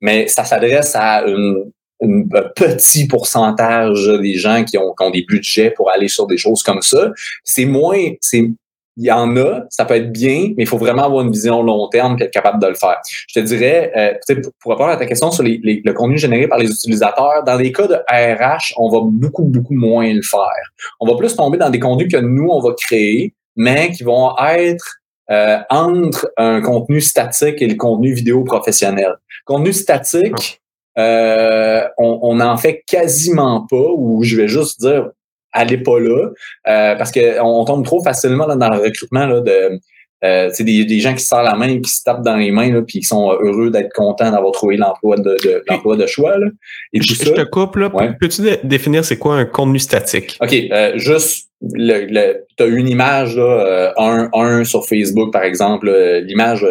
Mais 0.00 0.26
ça 0.26 0.44
s'adresse 0.44 0.94
à 0.94 1.24
une, 1.26 1.70
un 2.02 2.22
petit 2.54 3.06
pourcentage 3.06 4.06
des 4.20 4.34
gens 4.34 4.64
qui 4.64 4.76
ont, 4.78 4.92
qui 4.92 5.04
ont, 5.04 5.10
des 5.10 5.22
budgets 5.22 5.70
pour 5.70 5.90
aller 5.90 6.08
sur 6.08 6.26
des 6.26 6.36
choses 6.36 6.62
comme 6.62 6.82
ça. 6.82 7.10
C'est 7.44 7.64
moins, 7.64 8.10
c'est 8.20 8.50
il 8.96 9.06
y 9.06 9.10
en 9.10 9.36
a, 9.36 9.62
ça 9.70 9.84
peut 9.84 9.94
être 9.94 10.12
bien, 10.12 10.52
mais 10.56 10.62
il 10.62 10.68
faut 10.68 10.78
vraiment 10.78 11.04
avoir 11.04 11.24
une 11.24 11.32
vision 11.32 11.62
long 11.62 11.88
terme 11.88 12.16
pour 12.16 12.26
être 12.26 12.32
capable 12.32 12.62
de 12.62 12.68
le 12.68 12.74
faire. 12.74 12.96
Je 13.28 13.40
te 13.40 13.44
dirais, 13.44 13.92
euh, 13.96 14.42
pour 14.60 14.72
répondre 14.72 14.90
à 14.90 14.96
ta 14.96 15.06
question 15.06 15.30
sur 15.30 15.42
les, 15.42 15.60
le 15.62 15.92
contenu 15.92 16.16
généré 16.16 16.46
par 16.46 16.58
les 16.58 16.70
utilisateurs, 16.70 17.42
dans 17.44 17.56
les 17.56 17.72
cas 17.72 17.88
de 17.88 17.94
RH, 17.94 18.74
on 18.76 18.88
va 18.90 19.00
beaucoup, 19.02 19.44
beaucoup 19.44 19.74
moins 19.74 20.12
le 20.12 20.22
faire. 20.22 20.70
On 21.00 21.06
va 21.06 21.16
plus 21.16 21.34
tomber 21.34 21.58
dans 21.58 21.70
des 21.70 21.80
contenus 21.80 22.12
que 22.12 22.18
nous, 22.18 22.48
on 22.48 22.60
va 22.60 22.72
créer, 22.74 23.34
mais 23.56 23.90
qui 23.90 24.04
vont 24.04 24.32
être 24.38 25.00
euh, 25.30 25.58
entre 25.70 26.30
un 26.36 26.60
contenu 26.60 27.00
statique 27.00 27.62
et 27.62 27.66
le 27.66 27.74
contenu 27.74 28.12
vidéo 28.12 28.44
professionnel. 28.44 29.14
Contenu 29.44 29.72
statique, 29.72 30.32
euh, 30.32 30.63
on 30.96 32.34
n'en 32.36 32.56
fait 32.56 32.82
quasiment 32.86 33.66
pas, 33.68 33.90
ou 33.96 34.22
je 34.22 34.36
vais 34.36 34.48
juste 34.48 34.80
dire, 34.80 35.10
allez 35.54 35.78
pas 35.78 35.98
là, 35.98 36.28
euh, 36.68 36.94
parce 36.96 37.10
qu'on 37.12 37.40
on 37.40 37.64
tombe 37.64 37.84
trop 37.84 38.02
facilement 38.02 38.54
dans 38.54 38.68
le 38.68 38.78
recrutement 38.78 39.26
là, 39.26 39.40
de 39.40 39.78
euh, 40.24 40.50
des, 40.58 40.84
des 40.84 41.00
gens 41.00 41.12
qui 41.14 41.20
se 41.20 41.28
serrent 41.28 41.42
la 41.42 41.54
main 41.54 41.68
et 41.68 41.80
qui 41.80 41.90
se 41.90 42.02
tapent 42.02 42.22
dans 42.22 42.36
les 42.36 42.50
mains 42.50 42.72
là, 42.72 42.82
puis 42.82 43.00
qui 43.00 43.04
sont 43.04 43.30
heureux 43.30 43.70
d'être 43.70 43.92
contents 43.92 44.30
d'avoir 44.30 44.52
trouvé 44.52 44.76
l'emploi 44.76 45.16
de, 45.16 45.36
de 45.44 45.62
l'emploi 45.68 45.96
de 45.96 46.06
choix. 46.06 46.38
Là, 46.38 46.46
et 46.92 47.00
je, 47.00 47.14
te 47.14 47.44
coupe 47.44 47.76
là. 47.76 47.90
Peux-tu 48.20 48.42
définir 48.64 49.04
c'est 49.04 49.18
quoi 49.18 49.36
un 49.36 49.44
contenu 49.44 49.78
statique? 49.78 50.36
OK, 50.40 50.54
euh, 50.54 50.92
juste 50.96 51.50
le, 51.60 52.06
le 52.06 52.44
tu 52.56 52.64
as 52.64 52.66
une 52.66 52.88
image 52.88 53.36
là, 53.36 53.92
un, 53.98 54.30
un 54.32 54.64
sur 54.64 54.86
Facebook, 54.86 55.32
par 55.32 55.42
exemple, 55.42 55.90
l'image 56.24 56.66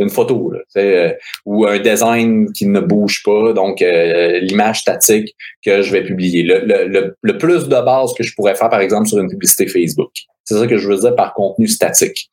une 0.00 0.10
photo, 0.10 0.50
là, 0.50 0.60
euh, 0.76 1.12
ou 1.44 1.66
un 1.66 1.78
design 1.78 2.50
qui 2.52 2.66
ne 2.66 2.80
bouge 2.80 3.22
pas, 3.24 3.52
donc 3.52 3.82
euh, 3.82 4.40
l'image 4.40 4.80
statique 4.80 5.34
que 5.64 5.82
je 5.82 5.92
vais 5.92 6.02
publier. 6.02 6.42
Le, 6.42 6.64
le, 6.64 7.16
le, 7.20 7.38
plus 7.38 7.68
de 7.68 7.80
base 7.80 8.12
que 8.14 8.22
je 8.22 8.34
pourrais 8.34 8.54
faire, 8.54 8.68
par 8.68 8.80
exemple, 8.80 9.08
sur 9.08 9.18
une 9.18 9.28
publicité 9.28 9.66
Facebook. 9.66 10.10
C'est 10.44 10.56
ça 10.56 10.66
que 10.66 10.78
je 10.78 10.88
veux 10.88 10.96
dire 10.96 11.14
par 11.14 11.34
contenu 11.34 11.68
statique. 11.68 12.30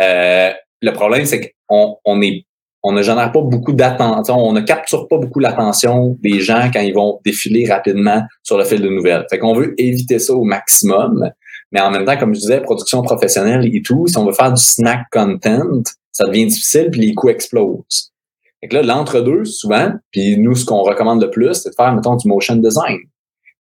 Euh, 0.00 0.52
le 0.80 0.92
problème, 0.92 1.26
c'est 1.26 1.54
qu'on 1.66 1.96
on 2.04 2.22
est 2.22 2.44
on 2.84 2.92
ne 2.92 3.02
génère 3.02 3.32
pas 3.32 3.40
beaucoup 3.40 3.72
d'attention, 3.72 4.36
on 4.36 4.52
ne 4.52 4.60
capture 4.60 5.08
pas 5.08 5.18
beaucoup 5.18 5.40
l'attention 5.40 6.16
des 6.20 6.40
gens 6.40 6.70
quand 6.72 6.80
ils 6.80 6.94
vont 6.94 7.20
défiler 7.24 7.68
rapidement 7.68 8.22
sur 8.44 8.56
le 8.56 8.64
fil 8.64 8.80
de 8.80 8.88
nouvelles. 8.88 9.26
Fait 9.28 9.38
qu'on 9.38 9.52
veut 9.52 9.74
éviter 9.78 10.20
ça 10.20 10.32
au 10.32 10.44
maximum. 10.44 11.28
Mais 11.72 11.80
en 11.80 11.90
même 11.90 12.04
temps, 12.04 12.16
comme 12.16 12.34
je 12.34 12.40
disais, 12.40 12.60
production 12.60 13.02
professionnelle 13.02 13.68
et 13.74 13.82
tout, 13.82 14.06
si 14.06 14.16
on 14.16 14.24
veut 14.24 14.32
faire 14.32 14.52
du 14.52 14.62
snack 14.62 15.06
content, 15.12 15.82
ça 16.12 16.26
devient 16.26 16.46
difficile, 16.46 16.88
puis 16.90 17.00
les 17.00 17.14
coûts 17.14 17.28
explosent. 17.28 18.12
Fait 18.60 18.68
que 18.68 18.76
là, 18.76 18.82
l'entre-deux, 18.82 19.44
souvent, 19.44 19.92
puis 20.10 20.36
nous, 20.38 20.54
ce 20.54 20.64
qu'on 20.64 20.82
recommande 20.82 21.22
le 21.22 21.30
plus, 21.30 21.54
c'est 21.54 21.70
de 21.70 21.74
faire, 21.74 21.92
mettons, 21.94 22.16
du 22.16 22.26
motion 22.26 22.56
design. 22.56 22.98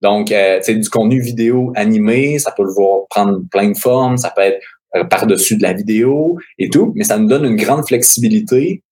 Donc, 0.03 0.33
euh, 0.33 0.61
du 0.61 0.89
contenu 0.89 1.21
vidéo 1.21 1.73
animé, 1.77 2.39
ça 2.39 2.53
peut 2.53 2.65
le 2.65 2.73
voir 2.73 3.03
prendre 3.11 3.41
plein 3.51 3.71
de 3.71 3.77
formes, 3.77 4.17
ça 4.17 4.31
peut 4.31 4.43
être 4.43 4.61
euh, 4.97 5.05
par-dessus 5.05 5.57
de 5.57 5.63
la 5.63 5.75
vidéo 5.75 6.39
et 6.59 6.71
tout, 6.71 6.93
mais 6.97 7.05
ça 7.05 7.19
nous 7.19 7.29
donne 7.29 7.45
une 7.45 7.57
grande 7.57 7.87
flexibilité 7.87 8.83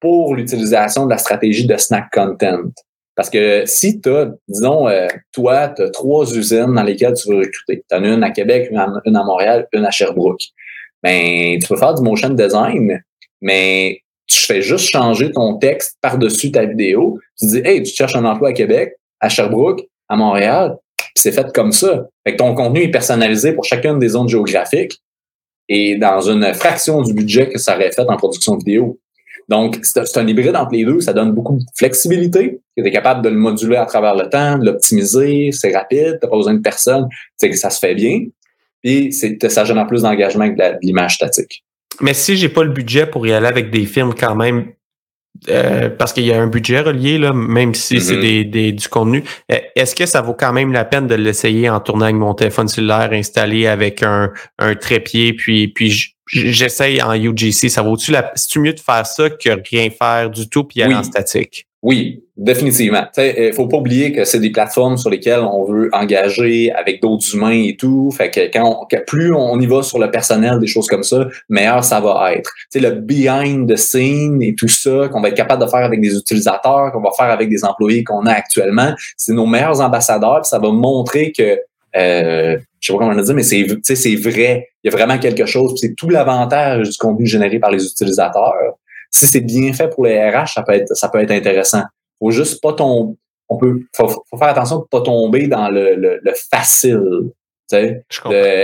pour 0.00 0.34
l'utilisation 0.34 1.04
de 1.04 1.10
la 1.10 1.18
stratégie 1.18 1.66
de 1.66 1.76
snack 1.76 2.10
content. 2.12 2.70
Parce 3.16 3.28
que 3.28 3.64
si 3.66 4.00
tu 4.00 4.08
as, 4.08 4.30
disons, 4.48 4.88
euh, 4.88 5.06
toi, 5.32 5.68
tu 5.68 5.82
as 5.82 5.90
trois 5.90 6.32
usines 6.34 6.74
dans 6.74 6.82
lesquelles 6.82 7.14
tu 7.14 7.28
veux 7.28 7.38
recruter. 7.38 7.84
Tu 7.88 7.96
en 7.96 8.04
as 8.04 8.08
une 8.08 8.22
à 8.22 8.30
Québec, 8.30 8.68
une 8.70 9.16
à 9.16 9.24
Montréal, 9.24 9.66
une 9.72 9.84
à 9.84 9.90
Sherbrooke 9.90 10.52
ben, 11.02 11.58
tu 11.58 11.66
peux 11.66 11.76
faire 11.76 11.94
du 11.94 12.02
motion 12.02 12.30
design, 12.30 13.02
mais 13.40 14.02
tu 14.26 14.38
fais 14.38 14.62
juste 14.62 14.90
changer 14.90 15.32
ton 15.32 15.58
texte 15.58 15.96
par-dessus 16.00 16.52
ta 16.52 16.64
vidéo. 16.64 17.18
Tu 17.38 17.46
dis, 17.46 17.62
hey, 17.64 17.82
tu 17.82 17.94
cherches 17.94 18.14
un 18.16 18.24
emploi 18.24 18.50
à 18.50 18.52
Québec, 18.52 18.94
à 19.20 19.28
Sherbrooke, 19.28 19.82
à 20.08 20.16
Montréal, 20.16 20.76
c'est 21.14 21.32
fait 21.32 21.52
comme 21.52 21.72
ça. 21.72 22.06
Fait 22.24 22.32
que 22.32 22.38
ton 22.38 22.54
contenu 22.54 22.82
est 22.82 22.90
personnalisé 22.90 23.52
pour 23.52 23.64
chacune 23.64 23.98
des 23.98 24.08
zones 24.08 24.28
géographiques. 24.28 25.00
et 25.68 25.96
dans 25.96 26.20
une 26.20 26.52
fraction 26.52 27.00
du 27.00 27.14
budget 27.14 27.48
que 27.48 27.58
ça 27.58 27.76
aurait 27.76 27.92
fait 27.92 28.08
en 28.08 28.16
production 28.16 28.56
vidéo. 28.56 28.98
Donc, 29.50 29.80
c'est 29.82 30.16
un 30.16 30.26
hybride 30.28 30.54
entre 30.54 30.72
les 30.72 30.84
deux. 30.84 31.00
Ça 31.00 31.12
donne 31.12 31.32
beaucoup 31.32 31.58
de 31.58 31.64
flexibilité. 31.76 32.60
Tu 32.76 32.86
es 32.86 32.90
capable 32.92 33.22
de 33.22 33.28
le 33.28 33.36
moduler 33.36 33.76
à 33.76 33.84
travers 33.84 34.14
le 34.14 34.28
temps, 34.28 34.56
de 34.58 34.64
l'optimiser. 34.64 35.50
C'est 35.52 35.74
rapide. 35.76 36.18
Tu 36.22 36.28
pas 36.28 36.36
besoin 36.36 36.54
de 36.54 36.60
personne. 36.60 37.08
C'est 37.36 37.50
que 37.50 37.56
ça 37.56 37.68
se 37.68 37.80
fait 37.80 37.96
bien. 37.96 38.26
Puis, 38.82 39.12
ça 39.12 39.64
génère 39.64 39.88
plus 39.88 40.02
d'engagement 40.02 40.48
que 40.48 40.56
de 40.56 40.78
l'image 40.82 41.16
statique. 41.16 41.64
Mais 42.00 42.14
si 42.14 42.36
j'ai 42.36 42.48
pas 42.48 42.62
le 42.62 42.70
budget 42.70 43.06
pour 43.06 43.26
y 43.26 43.32
aller 43.32 43.48
avec 43.48 43.70
des 43.70 43.86
films 43.86 44.14
quand 44.14 44.36
même 44.36 44.68
euh, 45.48 45.90
parce 45.90 46.12
qu'il 46.12 46.24
y 46.24 46.32
a 46.32 46.40
un 46.40 46.46
budget 46.46 46.80
relié, 46.80 47.18
là, 47.18 47.32
même 47.32 47.74
si 47.74 48.00
c'est 48.00 48.16
mm-hmm. 48.16 48.50
des, 48.50 48.72
du 48.72 48.88
contenu. 48.88 49.24
Euh, 49.50 49.58
est-ce 49.74 49.94
que 49.94 50.06
ça 50.06 50.20
vaut 50.20 50.34
quand 50.34 50.52
même 50.52 50.72
la 50.72 50.84
peine 50.84 51.06
de 51.06 51.14
l'essayer 51.14 51.68
en 51.68 51.80
tournant 51.80 52.04
avec 52.04 52.16
mon 52.16 52.34
téléphone 52.34 52.68
cellulaire 52.68 53.10
installé 53.12 53.66
avec 53.66 54.02
un, 54.02 54.32
un 54.58 54.74
trépied, 54.74 55.32
puis, 55.32 55.68
puis 55.68 56.16
j'essaye 56.30 57.02
en 57.02 57.14
UGC? 57.14 57.68
Ça 57.68 57.82
vaut-tu 57.82 58.12
la. 58.12 58.32
C'est-tu 58.34 58.60
mieux 58.60 58.72
de 58.72 58.80
faire 58.80 59.06
ça 59.06 59.30
que 59.30 59.50
rien 59.70 59.90
faire 59.90 60.30
du 60.30 60.48
tout 60.48 60.64
puis 60.64 60.82
aller 60.82 60.94
en 60.94 61.02
statique? 61.02 61.66
Oui, 61.82 62.22
définitivement. 62.36 63.06
Il 63.16 63.22
euh, 63.22 63.52
faut 63.54 63.66
pas 63.66 63.78
oublier 63.78 64.12
que 64.12 64.24
c'est 64.26 64.38
des 64.38 64.50
plateformes 64.50 64.98
sur 64.98 65.08
lesquelles 65.08 65.40
on 65.40 65.64
veut 65.64 65.88
engager 65.94 66.70
avec 66.72 67.00
d'autres 67.00 67.34
humains 67.34 67.62
et 67.64 67.74
tout. 67.74 68.10
Fait 68.10 68.30
que 68.30 68.40
quand 68.52 68.86
plus 69.06 69.32
on 69.34 69.58
y 69.58 69.66
va 69.66 69.82
sur 69.82 69.98
le 69.98 70.10
personnel, 70.10 70.58
des 70.58 70.66
choses 70.66 70.88
comme 70.88 71.02
ça, 71.02 71.26
meilleur 71.48 71.82
ça 71.82 72.00
va 72.00 72.34
être. 72.34 72.50
sais 72.68 72.80
le 72.80 72.90
behind 72.90 73.66
the 73.66 73.76
scene 73.76 74.42
et 74.42 74.54
tout 74.54 74.68
ça 74.68 75.08
qu'on 75.10 75.22
va 75.22 75.28
être 75.28 75.36
capable 75.36 75.64
de 75.64 75.70
faire 75.70 75.80
avec 75.80 76.02
des 76.02 76.14
utilisateurs, 76.14 76.92
qu'on 76.92 77.00
va 77.00 77.12
faire 77.16 77.30
avec 77.30 77.48
des 77.48 77.64
employés 77.64 78.04
qu'on 78.04 78.26
a 78.26 78.32
actuellement, 78.32 78.92
c'est 79.16 79.32
nos 79.32 79.46
meilleurs 79.46 79.80
ambassadeurs. 79.80 80.44
ça 80.44 80.58
va 80.58 80.70
montrer 80.70 81.32
que 81.32 81.58
euh, 81.96 82.58
je 82.80 82.86
sais 82.86 82.92
pas 82.92 82.98
comment 82.98 83.12
on 83.12 83.16
le 83.16 83.22
dire, 83.22 83.34
mais 83.34 83.42
c'est 83.42 83.66
c'est 83.82 84.16
vrai. 84.16 84.68
Il 84.82 84.90
y 84.90 84.94
a 84.94 84.96
vraiment 84.96 85.18
quelque 85.18 85.46
chose. 85.46 85.78
C'est 85.80 85.94
tout 85.94 86.08
l'avantage 86.08 86.90
du 86.90 86.96
contenu 86.96 87.26
généré 87.26 87.58
par 87.58 87.70
les 87.70 87.84
utilisateurs 87.84 88.54
si 89.10 89.26
c'est 89.26 89.40
bien 89.40 89.72
fait 89.72 89.88
pour 89.88 90.06
les 90.06 90.18
RH, 90.30 90.54
ça 90.54 90.62
peut 90.62 90.72
être, 90.72 90.96
ça 90.96 91.08
peut 91.08 91.20
être 91.20 91.32
intéressant. 91.32 91.82
Faut 92.18 92.30
juste 92.30 92.62
pas 92.62 92.72
tomber, 92.72 93.16
on 93.48 93.58
peut, 93.58 93.82
faut, 93.94 94.08
faire 94.38 94.48
attention 94.48 94.78
de 94.78 94.84
pas 94.90 95.00
tomber 95.00 95.48
dans 95.48 95.68
le, 95.68 95.96
le, 95.96 96.20
le 96.22 96.32
facile. 96.50 97.32
Tu 97.68 97.76
sais, 97.76 98.04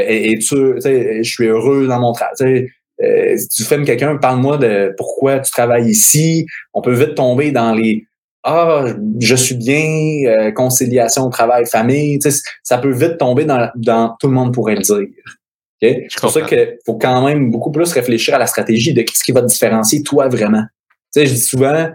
et, 0.09 0.39
tu, 0.39 0.81
sais, 0.81 1.23
je 1.23 1.31
suis 1.31 1.47
heureux 1.47 1.87
dans 1.87 2.01
mon 2.01 2.13
travail. 2.13 2.69
Euh, 3.03 3.37
si 3.37 3.49
tu 3.49 3.65
filmes 3.65 3.85
quelqu'un, 3.85 4.17
parle-moi 4.17 4.57
de 4.57 4.95
pourquoi 4.97 5.41
tu 5.41 5.51
travailles 5.51 5.91
ici. 5.91 6.47
On 6.73 6.81
peut 6.81 6.95
vite 6.95 7.15
tomber 7.15 7.51
dans 7.53 7.75
les 7.75 8.07
ah, 8.49 8.85
je 9.19 9.35
suis 9.35 9.57
bien, 9.57 10.23
euh, 10.29 10.53
conciliation, 10.53 11.29
travail, 11.31 11.67
famille. 11.67 12.21
Tu 12.21 12.31
sais, 12.31 12.43
ça 12.63 12.79
peut 12.79 12.93
vite 12.93 13.19
tomber 13.19 13.45
dans, 13.45 13.69
dans 13.75 14.17
tout 14.21 14.29
le 14.29 14.35
monde 14.35 14.55
pourrait 14.55 14.77
le 14.77 14.83
dire. 14.83 15.09
C'est 15.83 16.21
pour 16.21 16.31
ça 16.31 16.43
qu'il 16.43 16.79
faut 16.87 16.95
quand 16.95 17.25
même 17.27 17.51
beaucoup 17.51 17.73
plus 17.73 17.93
réfléchir 17.93 18.37
à 18.37 18.39
la 18.39 18.47
stratégie 18.47 18.95
de 18.95 19.05
ce 19.13 19.25
qui 19.25 19.33
va 19.33 19.43
te 19.43 19.47
différencier 19.47 20.03
toi 20.05 20.29
vraiment. 20.29 20.63
Tu 21.13 21.21
sais, 21.21 21.27
je 21.27 21.35
dis 21.35 21.41
souvent 21.41 21.91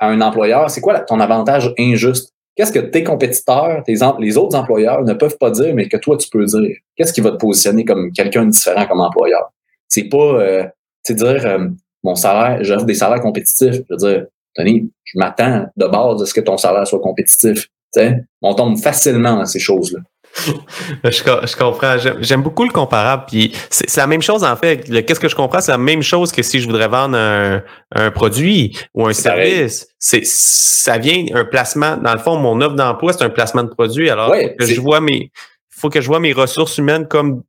à 0.00 0.08
un 0.08 0.20
employeur, 0.20 0.68
c'est 0.70 0.80
quoi 0.80 0.98
ton 0.98 1.20
avantage 1.20 1.72
injuste? 1.78 2.32
Qu'est-ce 2.56 2.72
que 2.72 2.80
tes 2.80 3.04
compétiteurs, 3.04 3.82
tes, 3.84 3.94
les 4.18 4.36
autres 4.36 4.56
employeurs 4.56 5.04
ne 5.04 5.14
peuvent 5.14 5.38
pas 5.38 5.52
dire, 5.52 5.72
mais 5.72 5.88
que 5.88 5.96
toi, 5.96 6.16
tu 6.16 6.28
peux 6.28 6.44
dire? 6.44 6.76
Qu'est-ce 6.96 7.12
qui 7.12 7.20
va 7.20 7.30
te 7.30 7.36
positionner 7.36 7.84
comme 7.84 8.12
quelqu'un 8.12 8.44
de 8.44 8.50
différent 8.50 8.86
comme 8.86 9.00
employeur? 9.00 9.52
C'est 9.88 10.08
pas, 10.08 10.18
euh, 10.18 10.64
tu 11.04 11.14
dire, 11.14 11.46
euh, 11.46 11.68
mon 12.02 12.16
salaire, 12.16 12.62
j'offre 12.64 12.84
des 12.84 12.94
salaires 12.94 13.20
compétitifs. 13.20 13.76
Je 13.76 13.82
veux 13.88 13.96
dire, 13.96 14.26
Tony, 14.54 14.90
je 15.12 15.18
m'attends 15.18 15.66
de 15.76 15.86
base 15.86 16.22
à 16.22 16.26
ce 16.26 16.34
que 16.34 16.40
ton 16.40 16.56
salaire 16.56 16.86
soit 16.86 17.00
compétitif. 17.00 17.64
Tu 17.94 18.00
sais, 18.00 18.24
on 18.40 18.54
tombe 18.54 18.78
facilement 18.78 19.36
dans 19.36 19.46
ces 19.46 19.60
choses-là. 19.60 20.00
je, 21.04 21.10
je, 21.10 21.56
comprends. 21.56 21.96
J'aime 22.20 22.42
beaucoup 22.42 22.64
le 22.64 22.70
comparable. 22.70 23.24
Puis 23.28 23.52
c'est 23.68 23.94
la 23.98 24.06
même 24.06 24.22
chose 24.22 24.44
en 24.44 24.56
fait. 24.56 25.04
Qu'est-ce 25.04 25.20
que 25.20 25.28
je 25.28 25.36
comprends, 25.36 25.60
c'est 25.60 25.72
la 25.72 25.78
même 25.78 26.02
chose 26.02 26.32
que 26.32 26.42
si 26.42 26.58
je 26.58 26.66
voudrais 26.66 26.88
vendre 26.88 27.16
un, 27.16 27.62
un 27.94 28.10
produit 28.10 28.76
ou 28.94 29.06
un 29.06 29.12
service. 29.12 29.88
C'est 29.98 30.24
ça 30.24 30.96
vient 30.96 31.26
un 31.34 31.44
placement. 31.44 31.98
Dans 31.98 32.14
le 32.14 32.18
fond, 32.18 32.36
mon 32.36 32.60
offre 32.62 32.76
d'emploi 32.76 33.12
c'est 33.12 33.24
un 33.24 33.30
placement 33.30 33.62
de 33.62 33.68
produit. 33.68 34.08
Alors 34.08 34.32
que 34.32 34.64
je 34.64 34.80
vois 34.80 35.00
mes, 35.00 35.30
faut 35.68 35.90
que 35.90 36.00
je 36.00 36.06
vois 36.06 36.20
mes 36.20 36.32
ressources 36.32 36.78
humaines 36.78 37.06
comme 37.06 37.42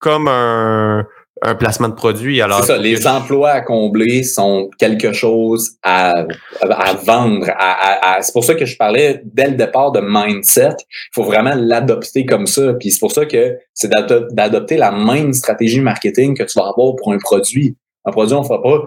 comme 0.00 0.26
un 0.26 1.06
un 1.44 1.54
placement 1.54 1.88
de 1.88 1.94
produit. 1.94 2.40
Alors, 2.40 2.60
c'est 2.60 2.68
ça, 2.68 2.78
les 2.78 3.06
emplois 3.06 3.50
à 3.50 3.60
combler 3.60 4.22
sont 4.22 4.70
quelque 4.78 5.12
chose 5.12 5.72
à, 5.82 6.24
à 6.60 6.94
vendre. 6.94 7.48
À, 7.58 8.18
c'est 8.20 8.32
pour 8.32 8.44
ça 8.44 8.54
que 8.54 8.64
je 8.64 8.76
parlais 8.76 9.20
dès 9.24 9.48
le 9.48 9.56
départ 9.56 9.90
de 9.90 10.00
mindset. 10.02 10.76
Il 10.88 11.14
faut 11.14 11.24
vraiment 11.24 11.54
l'adopter 11.56 12.24
comme 12.24 12.46
ça. 12.46 12.74
Puis 12.74 12.92
c'est 12.92 13.00
pour 13.00 13.12
ça 13.12 13.26
que 13.26 13.58
c'est 13.74 13.90
d'adopter 13.90 14.76
la 14.76 14.92
même 14.92 15.32
stratégie 15.32 15.80
marketing 15.80 16.36
que 16.36 16.44
tu 16.44 16.58
vas 16.58 16.68
avoir 16.68 16.94
pour 16.94 17.12
un 17.12 17.18
produit. 17.18 17.76
Un 18.04 18.12
produit, 18.12 18.34
on 18.34 18.42
ne 18.42 18.46
fera 18.46 18.62
pas 18.62 18.84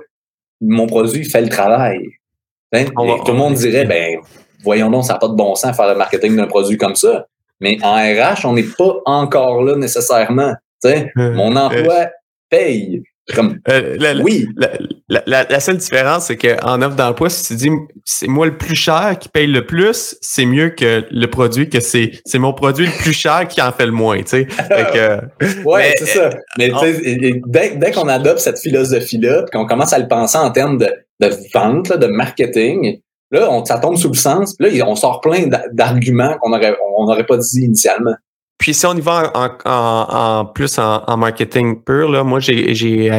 mon 0.62 0.88
produit 0.88 1.24
fait 1.26 1.42
le 1.42 1.50
travail. 1.50 2.00
Hein? 2.74 2.86
tout 2.86 3.32
le 3.32 3.38
monde 3.38 3.54
dirait, 3.54 3.86
ben, 3.86 4.20
voyons 4.64 4.90
donc, 4.90 5.06
ça 5.06 5.14
n'a 5.14 5.20
pas 5.20 5.28
de 5.28 5.36
bon 5.36 5.56
sens 5.56 5.76
faire 5.76 5.88
le 5.88 5.98
marketing 5.98 6.36
d'un 6.36 6.48
produit 6.48 6.78
comme 6.78 6.96
ça. 6.96 7.28
Mais 7.62 7.78
en 7.84 7.96
RH, 7.96 8.46
on 8.46 8.54
n'est 8.54 8.64
pas 8.64 8.96
encore 9.06 9.64
là 9.64 9.76
nécessairement. 9.76 10.54
Euh, 10.86 11.34
mon 11.34 11.56
emploi 11.56 12.10
paye. 12.56 13.04
Comme, 13.34 13.58
euh, 13.70 13.96
la, 13.98 14.14
oui. 14.22 14.48
La, 15.10 15.60
seule 15.60 15.78
différence, 15.78 16.28
c'est 16.28 16.38
qu'en 16.38 16.82
offre 16.84 16.96
d'emploi, 16.96 17.28
si 17.32 17.48
tu 17.48 17.56
dis 17.56 17.70
c'est 18.04 18.28
moi 18.28 18.46
le 18.46 18.56
plus 18.56 18.76
cher 18.76 19.18
qui 19.20 19.30
paye 19.30 19.48
le 19.48 19.66
plus, 19.66 20.16
c'est 20.22 20.46
mieux 20.46 20.70
que 20.70 21.04
le 21.10 21.26
produit, 21.26 21.68
que 21.68 21.80
c'est, 21.80 22.12
c'est 22.24 22.38
mon 22.38 22.54
produit 22.54 22.86
le 22.86 22.92
plus 22.92 23.14
cher 23.14 23.48
qui 23.48 23.64
en 23.64 23.72
fait 23.72 23.88
le 23.88 23.92
moins. 23.92 24.20
Tu 24.20 24.28
sais. 24.28 24.48
ouais, 25.66 25.96
c'est 25.98 26.06
ça. 26.06 26.30
Mais 26.60 26.70
dès, 27.48 27.78
dès 27.78 27.92
qu'on 27.92 28.08
adopte 28.08 28.40
cette 28.40 28.60
philosophie-là, 28.60 29.46
qu'on 29.52 29.66
commence 29.66 29.94
à 29.94 29.98
le 29.98 30.08
penser 30.08 30.38
en 30.38 30.52
termes 30.52 30.78
de, 30.78 30.90
de 31.20 31.30
vente, 31.52 31.98
de 31.98 32.06
marketing, 32.06 33.00
là, 33.32 33.52
on, 33.52 33.66
ça 33.66 33.80
tombe 33.80 33.98
sous 33.98 34.10
le 34.10 34.18
sens. 34.18 34.54
Puis 34.56 34.78
là, 34.78 34.86
on 34.88 34.96
sort 34.96 35.22
plein 35.22 35.48
d'arguments 35.72 36.38
qu'on 36.40 36.52
n'aurait 36.52 36.78
on 36.96 37.08
n'aurait 37.08 37.26
pas 37.26 37.38
dit 37.38 37.62
initialement. 37.62 38.14
Puis 38.58 38.74
si 38.74 38.86
on 38.86 38.96
y 38.96 39.02
va 39.02 39.32
en, 39.36 39.50
en, 39.66 40.40
en 40.42 40.46
plus 40.46 40.80
en, 40.80 41.04
en, 41.06 41.18
marketing 41.18 41.84
pur, 41.84 42.10
là, 42.10 42.24
moi 42.24 42.40
j'ai, 42.40 42.74
j'ai 42.74 43.12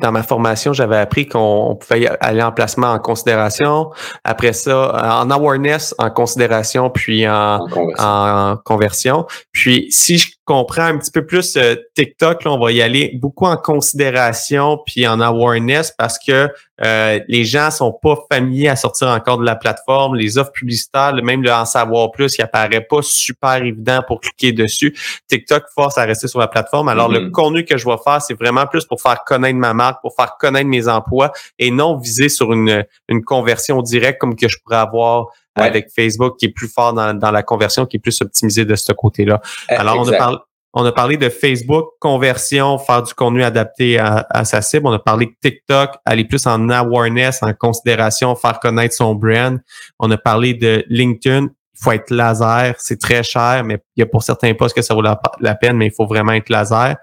dans 0.00 0.12
ma 0.12 0.22
formation, 0.22 0.72
j'avais 0.72 0.96
appris 0.96 1.26
qu'on 1.26 1.76
pouvait 1.80 2.08
aller 2.20 2.42
en 2.42 2.52
placement 2.52 2.88
en 2.88 2.98
considération. 2.98 3.90
Après 4.24 4.52
ça, 4.52 5.20
en 5.20 5.30
awareness, 5.30 5.94
en 5.98 6.10
considération, 6.10 6.90
puis 6.90 7.26
en, 7.26 7.66
en 7.98 8.56
conversion. 8.64 9.26
Puis 9.52 9.86
si 9.90 10.18
je 10.18 10.36
comprends 10.44 10.84
un 10.84 10.98
petit 10.98 11.10
peu 11.10 11.26
plus 11.26 11.56
euh, 11.56 11.74
TikTok, 11.94 12.44
là, 12.44 12.52
on 12.52 12.58
va 12.58 12.72
y 12.72 12.80
aller 12.80 13.18
beaucoup 13.20 13.46
en 13.46 13.56
considération 13.56 14.78
puis 14.86 15.06
en 15.06 15.20
awareness 15.20 15.92
parce 15.98 16.18
que 16.24 16.48
euh, 16.84 17.20
les 17.26 17.44
gens 17.44 17.70
sont 17.70 17.92
pas 17.92 18.16
familiers 18.30 18.68
à 18.68 18.76
sortir 18.76 19.08
encore 19.08 19.38
de 19.38 19.44
la 19.44 19.56
plateforme. 19.56 20.14
Les 20.14 20.38
offres 20.38 20.52
publicitaires, 20.52 21.14
même 21.14 21.42
le 21.42 21.50
en 21.50 21.64
savoir 21.64 22.10
plus, 22.12 22.36
il 22.38 22.42
apparaît 22.42 22.82
pas 22.82 23.00
super 23.02 23.56
évident 23.56 24.02
pour 24.06 24.20
cliquer 24.20 24.52
dessus. 24.52 24.96
TikTok 25.28 25.64
force 25.74 25.98
à 25.98 26.04
rester 26.04 26.28
sur 26.28 26.38
la 26.38 26.48
plateforme. 26.48 26.88
Alors, 26.88 27.08
le 27.08 27.20
mm-hmm. 27.20 27.30
contenu 27.30 27.64
que 27.64 27.76
je 27.76 27.86
vais 27.86 27.96
faire, 28.04 28.20
c'est 28.20 28.34
vraiment 28.34 28.66
plus 28.66 28.84
pour 28.84 29.00
faire 29.00 29.24
connaître 29.24 29.58
ma 29.58 29.74
marque, 29.74 29.85
pour 29.94 30.14
faire 30.14 30.36
connaître 30.38 30.68
mes 30.68 30.88
emplois 30.88 31.32
et 31.58 31.70
non 31.70 31.96
viser 31.96 32.28
sur 32.28 32.52
une, 32.52 32.84
une 33.08 33.24
conversion 33.24 33.82
directe 33.82 34.20
comme 34.20 34.36
que 34.36 34.48
je 34.48 34.58
pourrais 34.62 34.76
avoir 34.76 35.26
avec 35.56 35.88
Facebook 35.94 36.36
qui 36.38 36.46
est 36.46 36.50
plus 36.50 36.68
fort 36.68 36.92
dans, 36.92 37.14
dans, 37.14 37.30
la 37.30 37.42
conversion, 37.42 37.86
qui 37.86 37.96
est 37.96 38.00
plus 38.00 38.20
optimisé 38.20 38.64
de 38.64 38.74
ce 38.74 38.92
côté-là. 38.92 39.40
Euh, 39.70 39.76
Alors, 39.78 39.98
on 39.98 40.08
a, 40.08 40.16
parlé, 40.16 40.38
on 40.74 40.84
a 40.84 40.92
parlé 40.92 41.16
de 41.16 41.28
Facebook, 41.28 41.86
conversion, 41.98 42.78
faire 42.78 43.02
du 43.02 43.14
contenu 43.14 43.42
adapté 43.42 43.98
à, 43.98 44.26
à, 44.30 44.44
sa 44.44 44.60
cible. 44.62 44.86
On 44.86 44.92
a 44.92 44.98
parlé 44.98 45.26
de 45.26 45.34
TikTok, 45.42 45.92
aller 46.04 46.24
plus 46.24 46.46
en 46.46 46.68
awareness, 46.68 47.42
en 47.42 47.52
considération, 47.54 48.36
faire 48.36 48.60
connaître 48.60 48.94
son 48.94 49.14
brand. 49.14 49.58
On 49.98 50.10
a 50.10 50.18
parlé 50.18 50.54
de 50.54 50.84
LinkedIn. 50.88 51.46
Il 51.46 51.82
faut 51.82 51.92
être 51.92 52.10
laser, 52.10 52.74
c'est 52.78 52.98
très 52.98 53.22
cher, 53.22 53.62
mais 53.64 53.78
il 53.96 54.00
y 54.00 54.02
a 54.02 54.06
pour 54.06 54.22
certains 54.22 54.54
postes 54.54 54.74
que 54.74 54.80
ça 54.80 54.94
vaut 54.94 55.02
la, 55.02 55.54
peine, 55.54 55.76
mais 55.76 55.86
il 55.86 55.92
faut 55.92 56.06
vraiment 56.06 56.32
être 56.32 56.48
laser. 56.48 56.96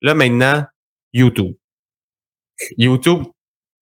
Là, 0.00 0.14
maintenant, 0.14 0.64
YouTube. 1.12 1.54
YouTube, 2.76 3.24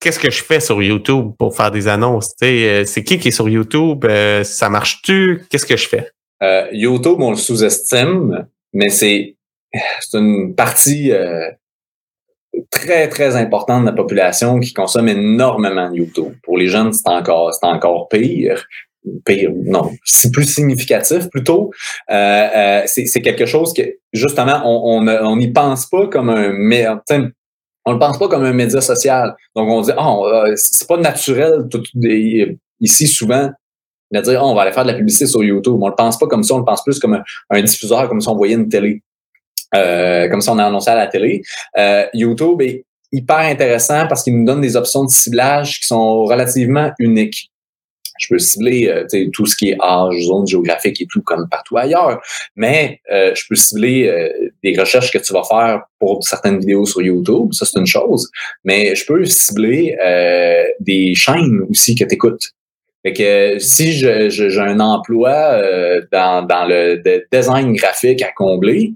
qu'est-ce 0.00 0.18
que 0.18 0.30
je 0.30 0.42
fais 0.42 0.60
sur 0.60 0.82
YouTube 0.82 1.32
pour 1.38 1.56
faire 1.56 1.70
des 1.70 1.88
annonces? 1.88 2.34
Euh, 2.42 2.84
c'est 2.84 3.04
qui 3.04 3.18
qui 3.18 3.28
est 3.28 3.32
sur 3.32 3.48
YouTube? 3.48 4.04
Euh, 4.04 4.44
ça 4.44 4.68
marche-tu? 4.68 5.42
Qu'est-ce 5.50 5.66
que 5.66 5.76
je 5.76 5.88
fais? 5.88 6.10
Euh, 6.42 6.66
YouTube, 6.72 7.20
on 7.20 7.30
le 7.30 7.36
sous-estime 7.36 8.46
mais 8.74 8.90
c'est 8.90 9.34
une 10.12 10.54
partie 10.54 11.10
très, 12.70 13.08
très 13.08 13.34
importante 13.34 13.82
de 13.82 13.86
la 13.86 13.96
population 13.96 14.60
qui 14.60 14.74
consomme 14.74 15.08
énormément 15.08 15.90
YouTube. 15.90 16.34
Pour 16.42 16.58
les 16.58 16.68
jeunes, 16.68 16.92
c'est 16.92 17.08
encore, 17.08 18.08
pire. 18.10 18.66
Pire, 19.24 19.52
non, 19.64 19.90
c'est 20.04 20.30
plus 20.30 20.44
significatif 20.44 21.30
plutôt. 21.30 21.70
C'est 22.08 23.22
quelque 23.22 23.46
chose 23.46 23.72
que, 23.72 23.82
justement, 24.12 24.60
on 24.64 25.36
n'y 25.36 25.50
pense 25.50 25.86
pas 25.86 26.06
comme 26.08 26.28
un... 26.28 27.00
On 27.88 27.94
ne 27.94 27.98
pense 27.98 28.18
pas 28.18 28.28
comme 28.28 28.44
un 28.44 28.52
média 28.52 28.82
social. 28.82 29.34
Donc, 29.56 29.68
on 29.68 29.80
dit, 29.80 29.92
oh, 29.98 30.30
c'est 30.56 30.86
pas 30.86 30.98
naturel 30.98 31.66
tout, 31.70 31.82
ici 32.80 33.06
souvent 33.06 33.50
de 34.12 34.20
dire, 34.20 34.40
oh, 34.42 34.48
on 34.48 34.54
va 34.54 34.62
aller 34.62 34.72
faire 34.72 34.84
de 34.84 34.90
la 34.90 34.96
publicité 34.96 35.26
sur 35.26 35.42
YouTube. 35.42 35.74
On 35.80 35.86
ne 35.86 35.90
le 35.90 35.96
pense 35.96 36.18
pas 36.18 36.26
comme 36.26 36.44
ça, 36.44 36.54
on 36.54 36.58
le 36.58 36.64
pense 36.64 36.84
plus 36.84 36.98
comme 36.98 37.22
un, 37.50 37.62
diffuseur, 37.62 38.08
comme 38.08 38.20
si 38.20 38.28
on 38.28 38.36
voyait 38.36 38.56
une 38.56 38.68
télé. 38.68 39.02
comme 39.72 40.40
ça 40.42 40.52
on 40.52 40.58
a 40.58 40.66
annoncé 40.66 40.90
à 40.90 40.96
la 40.96 41.06
télé. 41.06 41.42
YouTube 42.12 42.60
est 42.60 42.84
hyper 43.10 43.38
intéressant 43.38 44.06
parce 44.06 44.22
qu'il 44.22 44.38
nous 44.38 44.44
donne 44.44 44.60
des 44.60 44.76
options 44.76 45.04
de 45.04 45.10
ciblage 45.10 45.80
qui 45.80 45.86
sont 45.86 46.24
relativement 46.24 46.90
uniques. 46.98 47.50
Je 48.18 48.28
peux 48.28 48.38
cibler 48.38 48.88
euh, 48.88 49.28
tout 49.32 49.46
ce 49.46 49.56
qui 49.56 49.70
est 49.70 49.76
âge, 49.82 50.14
zone 50.26 50.46
géographique 50.46 51.00
et 51.00 51.06
tout 51.10 51.22
comme 51.22 51.48
partout 51.48 51.76
ailleurs, 51.76 52.20
mais 52.56 53.00
euh, 53.12 53.32
je 53.34 53.42
peux 53.48 53.54
cibler 53.54 54.08
euh, 54.08 54.50
des 54.62 54.78
recherches 54.78 55.10
que 55.10 55.18
tu 55.18 55.32
vas 55.32 55.44
faire 55.44 55.82
pour 55.98 56.24
certaines 56.24 56.58
vidéos 56.58 56.86
sur 56.86 57.02
YouTube, 57.02 57.52
ça 57.52 57.64
c'est 57.64 57.78
une 57.78 57.86
chose, 57.86 58.28
mais 58.64 58.94
je 58.94 59.06
peux 59.06 59.24
cibler 59.24 59.96
des 60.80 61.14
chaînes 61.14 61.60
aussi 61.70 61.94
que 61.94 62.04
tu 62.04 62.14
écoutes. 62.14 62.52
Fait 63.04 63.12
que 63.12 63.58
si 63.58 63.92
j'ai 63.92 64.58
un 64.58 64.80
emploi 64.80 65.60
dans, 66.12 66.46
dans 66.46 66.66
le 66.66 67.02
design 67.32 67.72
graphique 67.72 68.22
à 68.22 68.30
combler, 68.36 68.92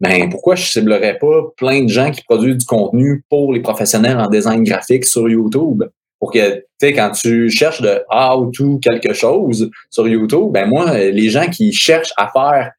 ben 0.00 0.30
pourquoi 0.30 0.54
je 0.54 0.70
ciblerais 0.70 1.18
pas 1.18 1.42
plein 1.56 1.82
de 1.82 1.88
gens 1.88 2.10
qui 2.10 2.22
produisent 2.22 2.58
du 2.58 2.66
contenu 2.66 3.22
pour 3.28 3.52
les 3.52 3.60
professionnels 3.60 4.18
en 4.18 4.28
design 4.28 4.64
graphique 4.64 5.04
sur 5.04 5.28
YouTube? 5.28 5.84
Pour 6.20 6.30
que, 6.30 6.56
tu 6.56 6.62
sais, 6.80 6.92
quand 6.92 7.10
tu 7.10 7.50
cherches 7.50 7.80
de 7.80 8.02
how 8.10 8.50
to 8.52 8.78
quelque 8.78 9.12
chose 9.12 9.70
sur 9.90 10.06
YouTube, 10.06 10.52
ben 10.52 10.68
moi, 10.68 10.96
les 10.96 11.30
gens 11.30 11.48
qui 11.48 11.72
cherchent 11.72 12.12
à 12.16 12.28
faire 12.28 12.72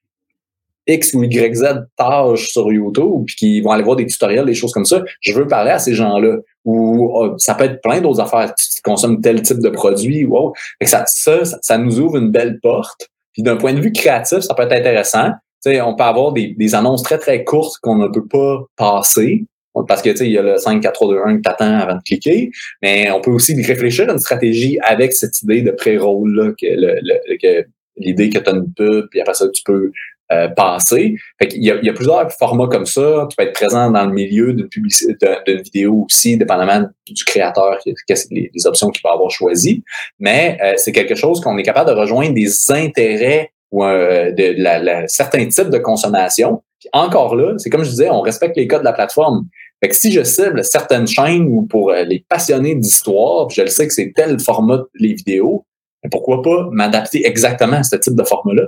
X 0.87 1.13
ou 1.13 1.23
YZ 1.23 1.63
tâches 1.97 2.51
sur 2.51 2.71
YouTube, 2.71 3.23
puis 3.25 3.35
qui 3.35 3.61
vont 3.61 3.71
aller 3.71 3.83
voir 3.83 3.95
des 3.95 4.05
tutoriels, 4.05 4.45
des 4.45 4.53
choses 4.53 4.71
comme 4.71 4.85
ça, 4.85 5.01
je 5.19 5.33
veux 5.33 5.47
parler 5.47 5.71
à 5.71 5.79
ces 5.79 5.93
gens-là. 5.93 6.37
Ou 6.65 7.09
oh, 7.13 7.33
ça 7.37 7.55
peut 7.55 7.65
être 7.65 7.81
plein 7.81 7.99
d'autres 7.99 8.21
affaires. 8.21 8.53
Tu 8.55 8.81
consommes 8.83 9.21
tel 9.21 9.41
type 9.41 9.59
de 9.59 9.69
produit 9.69 10.23
ou 10.25 10.37
autre. 10.37 10.59
Ça, 10.83 11.03
ça, 11.07 11.43
ça 11.61 11.77
nous 11.77 11.99
ouvre 11.99 12.17
une 12.17 12.31
belle 12.31 12.59
porte. 12.61 13.09
Puis 13.33 13.43
d'un 13.43 13.57
point 13.57 13.73
de 13.73 13.79
vue 13.79 13.91
créatif, 13.91 14.39
ça 14.39 14.53
peut 14.53 14.63
être 14.63 14.73
intéressant 14.73 15.31
on 15.65 15.95
peut 15.95 16.03
avoir 16.03 16.31
des, 16.31 16.55
des, 16.57 16.75
annonces 16.75 17.03
très, 17.03 17.17
très 17.17 17.43
courtes 17.43 17.77
qu'on 17.81 17.95
ne 17.95 18.07
peut 18.07 18.25
pas 18.25 18.63
passer. 18.75 19.45
Parce 19.87 20.01
que 20.01 20.09
il 20.23 20.31
y 20.31 20.37
a 20.37 20.41
le 20.41 20.57
5, 20.57 20.81
4, 20.81 20.93
3, 20.93 21.13
2, 21.13 21.21
1 21.25 21.37
que 21.37 21.41
t'attends 21.41 21.79
avant 21.79 21.95
de 21.95 22.01
cliquer. 22.03 22.51
Mais 22.81 23.09
on 23.11 23.21
peut 23.21 23.31
aussi 23.31 23.59
réfléchir 23.61 24.09
à 24.09 24.13
une 24.13 24.19
stratégie 24.19 24.77
avec 24.81 25.13
cette 25.13 25.41
idée 25.41 25.61
de 25.61 25.71
pré-roll, 25.71 26.35
là, 26.35 26.51
que, 26.51 27.65
l'idée 27.97 28.29
que 28.29 28.39
tu 28.39 28.49
une 28.49 28.73
pub, 28.73 29.07
puis 29.09 29.21
après 29.21 29.33
ça, 29.33 29.47
tu 29.49 29.63
peux 29.63 29.91
euh, 30.31 30.47
passer. 30.47 31.15
Fait 31.41 31.49
il, 31.53 31.63
y 31.63 31.71
a, 31.71 31.75
il 31.75 31.85
y 31.85 31.89
a 31.89 31.93
plusieurs 31.93 32.31
formats 32.31 32.67
comme 32.67 32.85
ça. 32.85 33.27
Tu 33.29 33.35
peux 33.35 33.43
être 33.43 33.53
présent 33.53 33.91
dans 33.91 34.05
le 34.05 34.13
milieu 34.13 34.53
d'une 34.53 34.69
publicité, 34.69 35.27
d'une 35.45 35.61
vidéo 35.61 36.05
aussi, 36.05 36.37
dépendamment 36.37 36.87
du 37.05 37.23
créateur, 37.25 37.77
les, 37.85 38.51
les 38.53 38.67
options 38.67 38.89
qu'il 38.91 39.01
va 39.03 39.11
avoir 39.11 39.29
choisies. 39.29 39.83
Mais 40.19 40.57
euh, 40.63 40.73
c'est 40.77 40.93
quelque 40.93 41.15
chose 41.15 41.41
qu'on 41.41 41.57
est 41.57 41.63
capable 41.63 41.89
de 41.89 41.95
rejoindre 41.95 42.33
des 42.33 42.71
intérêts 42.71 43.51
ou 43.71 43.83
euh, 43.83 44.31
de 44.31 44.55
la, 44.57 45.05
certains 45.07 45.45
types 45.47 45.69
de 45.69 45.79
consommation. 45.79 46.63
Encore 46.93 47.35
là, 47.35 47.53
c'est 47.57 47.69
comme 47.69 47.83
je 47.83 47.89
disais, 47.89 48.09
on 48.09 48.21
respecte 48.21 48.57
les 48.57 48.67
codes 48.67 48.79
de 48.81 48.85
la 48.85 48.93
plateforme. 48.93 49.47
Fait 49.81 49.89
que 49.89 49.95
si 49.95 50.11
je 50.11 50.23
cible 50.23 50.63
certaines 50.63 51.07
chaînes 51.07 51.47
ou 51.47 51.63
pour 51.63 51.91
euh, 51.91 52.03
les 52.03 52.23
passionnés 52.27 52.75
d'histoire, 52.75 53.49
je 53.49 53.61
le 53.61 53.67
sais 53.67 53.87
que 53.87 53.93
c'est 53.93 54.13
tel 54.15 54.39
format 54.39 54.83
les 54.95 55.13
vidéos, 55.13 55.65
pourquoi 56.11 56.41
pas 56.41 56.67
m'adapter 56.71 57.25
exactement 57.27 57.77
à 57.77 57.83
ce 57.83 57.95
type 57.95 58.15
de 58.15 58.23
format-là? 58.23 58.63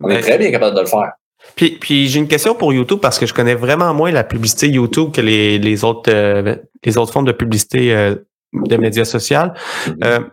On 0.00 0.08
est 0.08 0.20
très 0.20 0.38
bien 0.38 0.50
capable 0.50 0.76
de 0.76 0.80
le 0.80 0.86
faire. 0.86 1.12
Puis, 1.54 1.78
puis 1.78 2.08
j'ai 2.08 2.18
une 2.18 2.28
question 2.28 2.54
pour 2.54 2.72
YouTube 2.72 2.98
parce 3.00 3.18
que 3.18 3.26
je 3.26 3.34
connais 3.34 3.54
vraiment 3.54 3.92
moins 3.94 4.10
la 4.10 4.24
publicité 4.24 4.68
YouTube 4.68 5.12
que 5.12 5.20
les, 5.20 5.58
les 5.58 5.84
autres 5.84 6.10
euh, 6.12 6.56
les 6.84 6.98
autres 6.98 7.12
formes 7.12 7.26
de 7.26 7.32
publicité 7.32 8.14
de 8.52 8.76
médias 8.76 9.04
sociaux. 9.04 9.38
Mm-hmm. 9.86 10.24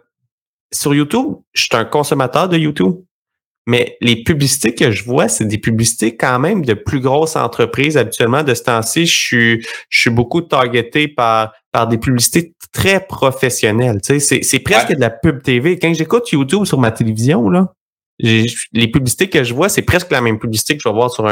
sur 0.72 0.94
YouTube, 0.94 1.36
je 1.54 1.64
suis 1.64 1.76
un 1.76 1.86
consommateur 1.86 2.50
de 2.50 2.58
YouTube. 2.58 2.96
Mais 3.68 3.98
les 4.00 4.24
publicités 4.24 4.76
que 4.76 4.92
je 4.92 5.04
vois, 5.04 5.28
c'est 5.28 5.46
des 5.46 5.58
publicités 5.58 6.16
quand 6.16 6.38
même 6.40 6.64
de 6.64 6.74
plus 6.74 7.00
grosses 7.00 7.36
entreprises. 7.36 7.98
Habituellement, 7.98 8.44
de 8.44 8.54
ce 8.54 8.64
temps-ci, 8.64 9.08
je 9.08 9.18
suis, 9.18 9.66
je 9.90 10.00
suis 10.00 10.10
beaucoup 10.12 10.42
targeté 10.42 11.08
par, 11.08 11.54
par 11.72 11.88
des 11.88 11.98
publicités 11.98 12.54
très 12.72 13.00
professionnelles. 13.00 14.02
Tu 14.02 14.14
sais, 14.14 14.20
c'est, 14.20 14.44
c'est 14.44 14.60
presque 14.60 14.94
de 14.94 15.02
la 15.02 15.10
pub 15.10 15.42
TV. 15.42 15.80
Quand 15.80 15.94
j'écoute 15.94 16.32
YouTube 16.32 16.66
sur 16.66 16.80
ma 16.80 16.92
télévision, 16.92 17.50
là, 17.50 17.74
les 18.20 18.88
publicités 18.92 19.30
que 19.30 19.44
je 19.44 19.54
vois, 19.54 19.68
c'est 19.68 19.82
presque 19.82 20.12
la 20.12 20.22
même 20.22 20.40
publicité 20.40 20.76
que 20.76 20.82
je 20.84 20.90
vais 20.90 20.94
voir 20.96 21.12
sur 21.12 21.28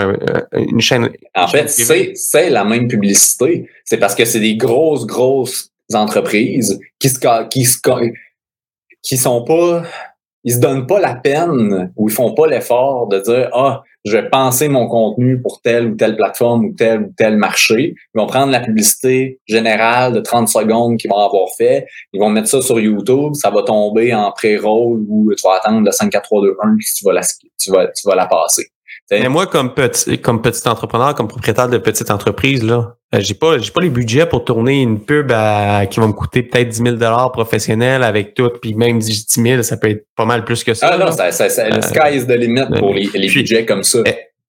une 0.54 0.82
chaîne. 0.82 1.12
En 1.36 1.48
fait, 1.48 1.70
c'est, 1.70 2.14
c'est 2.16 2.50
la 2.50 2.64
même 2.64 2.88
publicité. 2.88 3.70
C'est 3.86 3.98
parce 3.98 4.16
que 4.16 4.26
c'est 4.26 4.40
des 4.40 4.58
grosses, 4.58 5.06
grosses 5.06 5.70
entreprises 5.94 6.80
qui 7.00 7.10
se, 7.10 7.48
qui 7.50 7.66
se, 7.66 7.78
qui 9.02 9.18
sont 9.18 9.44
pas 9.44 9.84
ils 10.44 10.54
se 10.54 10.60
donnent 10.60 10.88
pas 10.88 11.00
la 11.00 11.16
peine 11.16 11.92
ou 11.96 12.10
ils 12.10 12.14
font 12.14 12.34
pas 12.34 12.48
l'effort 12.48 13.08
de 13.08 13.20
dire 13.20 13.50
ah 13.54 13.84
je 14.06 14.18
vais 14.18 14.30
penser 14.30 14.68
mon 14.68 14.88
contenu 14.88 15.42
pour 15.42 15.62
telle 15.62 15.88
ou 15.88 15.96
telle 15.96 16.18
plateforme 16.18 16.66
ou 16.66 16.74
tel 16.74 17.04
ou 17.04 17.14
tel 17.16 17.38
marché. 17.38 17.96
Ils 18.14 18.20
vont 18.20 18.28
prendre 18.28 18.52
la 18.52 18.60
publicité 18.60 19.40
générale 19.48 20.12
de 20.12 20.20
30 20.20 20.50
secondes 20.50 20.98
qu'ils 20.98 21.10
vont 21.10 21.20
avoir 21.20 21.48
fait. 21.58 21.88
Ils 22.12 22.20
vont 22.20 22.30
mettre 22.30 22.50
ça 22.50 22.62
sur 22.62 22.80
YouTube. 22.82 23.34
Ça 23.36 23.50
va 23.50 23.64
tomber 23.64 24.14
en 24.14 24.32
pré-roll 24.32 25.06
ou 25.08 25.34
tu 25.34 25.48
vas 25.48 25.56
attendre 25.56 25.86
le 25.86 25.92
5, 25.92 26.10
4, 26.10 26.22
3, 26.22 26.42
2, 26.42 26.58
1 26.62 26.76
tu 26.98 27.06
vas 27.06 27.14
la, 27.14 27.22
tu 27.58 27.72
vas, 27.72 27.88
tu 27.88 28.06
vas 28.06 28.16
la 28.16 28.26
passer. 28.26 28.73
Mais 29.12 29.30
moi, 29.30 29.48
comme 29.48 29.74
petit, 29.74 30.20
comme 30.20 30.42
petit 30.42 30.68
entrepreneur, 30.68 31.14
comme 31.14 31.28
propriétaire 31.28 31.70
de 31.70 31.78
petite 31.78 32.10
entreprise, 32.10 32.64
là, 32.64 32.96
euh, 33.14 33.20
j'ai 33.20 33.34
pas, 33.34 33.58
j'ai 33.58 33.72
pas 33.72 33.82
les 33.82 33.90
budgets 33.90 34.26
pour 34.26 34.44
tourner 34.44 34.82
une 34.82 35.00
pub 35.00 35.28
qui 35.28 36.00
va 36.00 36.08
me 36.08 36.14
coûter 36.14 36.44
peut-être 36.44 36.70
10 36.70 36.84
000 36.84 36.96
dollars 36.96 37.32
professionnel 37.32 38.04
avec 38.04 38.34
tout, 38.34 38.50
puis 38.62 38.74
même 38.74 39.00
10 39.00 39.26
000, 39.30 39.64
ça 39.64 39.78
peut 39.78 39.90
être 39.90 40.06
pas 40.16 40.26
mal 40.26 40.46
plus 40.46 40.64
que 40.64 40.74
ça. 40.74 40.90
Ah 40.92 40.98
non, 40.98 41.12
ça, 41.12 41.32
ça, 41.32 41.70
le 41.70 41.76
euh, 41.76 41.82
sky 41.82 42.18
is 42.18 42.26
the 42.26 42.38
limit 42.38 42.66
pour 42.80 42.94
les, 42.94 43.10
les 43.14 43.30
budgets 43.30 43.66
comme 43.66 43.84
ça. 43.84 44.00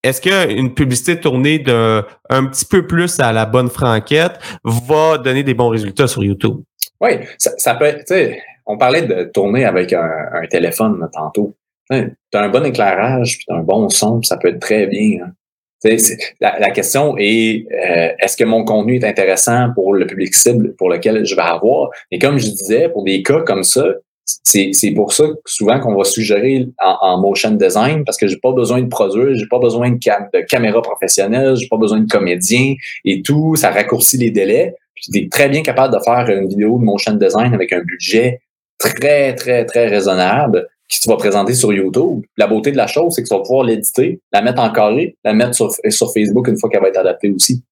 Est-ce 0.03 0.21
qu'une 0.21 0.75
publicité 0.75 1.19
tournée 1.19 1.59
d'un 1.59 2.05
un 2.29 2.45
petit 2.47 2.67
peu 2.67 2.87
plus 2.87 3.19
à 3.21 3.33
la 3.33 3.47
bonne 3.47 3.71
franquette 3.71 4.39
va 4.63 5.19
donner 5.19 5.43
des 5.43 5.55
bons 5.55 5.69
résultats 5.69 6.07
sur 6.07 6.23
YouTube? 6.23 6.59
Oui, 7.01 7.13
ça, 7.39 7.53
ça 7.57 7.75
peut 7.75 7.87
être, 7.87 8.05
tu 8.05 8.15
sais, 8.15 8.43
on 8.67 8.79
parlait 8.79 9.03
de 9.03 9.31
tourner 9.33 9.65
avec 9.65 9.93
un, 9.93 10.11
un 10.33 10.47
téléphone 10.47 11.09
tantôt 11.13 11.55
tu 11.91 12.39
as 12.39 12.41
un 12.41 12.49
bon 12.49 12.65
éclairage, 12.65 13.39
puis 13.39 13.47
as 13.51 13.55
un 13.55 13.63
bon 13.63 13.89
son, 13.89 14.23
ça 14.23 14.37
peut 14.37 14.49
être 14.49 14.61
très 14.61 14.87
bien. 14.87 15.25
Hein. 15.25 15.33
La, 16.41 16.71
question 16.71 17.15
est 17.19 17.67
euh, 17.73 18.13
est-ce 18.19 18.37
que 18.37 18.45
mon 18.45 18.65
contenu 18.65 18.97
est 18.97 19.05
intéressant 19.05 19.69
pour 19.75 19.93
le 19.93 20.07
public 20.07 20.35
cible 20.35 20.75
pour 20.77 20.89
lequel 20.89 21.25
je 21.27 21.35
vais 21.35 21.43
avoir? 21.43 21.91
Et 22.11 22.19
comme 22.19 22.39
je 22.39 22.49
disais, 22.49 22.89
pour 22.89 23.05
des 23.05 23.23
cas 23.23 23.41
comme 23.41 23.65
ça, 23.65 23.85
c'est 24.25 24.91
pour 24.95 25.13
ça 25.13 25.25
que 25.25 25.35
souvent 25.45 25.79
qu'on 25.81 25.95
va 25.95 26.05
suggérer 26.05 26.67
en, 26.81 27.21
motion 27.21 27.51
design 27.51 28.05
parce 28.05 28.17
que 28.17 28.27
j'ai 28.27 28.39
pas 28.39 28.53
besoin 28.53 28.81
de 28.81 28.89
produire, 28.89 29.35
j'ai 29.35 29.47
pas 29.47 29.59
besoin 29.59 29.91
de, 29.91 29.97
de 29.97 30.41
caméra 30.47 30.81
professionnelle, 30.81 31.57
j'ai 31.57 31.69
pas 31.69 31.77
besoin 31.77 32.01
de 32.01 32.09
comédien 32.09 32.75
et 33.05 33.21
tout, 33.21 33.55
ça 33.57 33.71
raccourcit 33.71 34.17
les 34.17 34.31
délais. 34.31 34.75
Tu 35.13 35.29
très 35.29 35.51
bien 35.51 35.63
capable 35.63 35.93
de 35.93 36.01
faire 36.03 36.27
une 36.31 36.49
vidéo 36.49 36.79
de 36.79 36.85
motion 36.85 37.13
design 37.13 37.53
avec 37.53 37.73
un 37.75 37.81
budget 37.81 38.41
très, 38.79 39.35
très, 39.35 39.67
très 39.67 39.89
raisonnable 39.89 40.67
qui 40.89 41.01
tu 41.01 41.09
vas 41.09 41.17
présenter 41.17 41.55
sur 41.55 41.73
YouTube. 41.73 42.23
La 42.37 42.47
beauté 42.47 42.73
de 42.73 42.77
la 42.77 42.87
chose, 42.87 43.15
c'est 43.15 43.23
que 43.23 43.29
tu 43.29 43.35
vas 43.35 43.41
pouvoir 43.41 43.65
l'éditer, 43.65 44.21
la 44.33 44.43
mettre 44.43 44.61
en 44.61 44.71
carré, 44.71 45.17
la 45.25 45.33
mettre 45.33 45.55
sur, 45.55 45.73
sur 45.89 46.13
Facebook 46.13 46.47
une 46.49 46.59
fois 46.59 46.69
qu'elle 46.71 46.83
va 46.83 46.89
être 46.89 46.99
adaptée 46.99 47.31
aussi. 47.31 47.63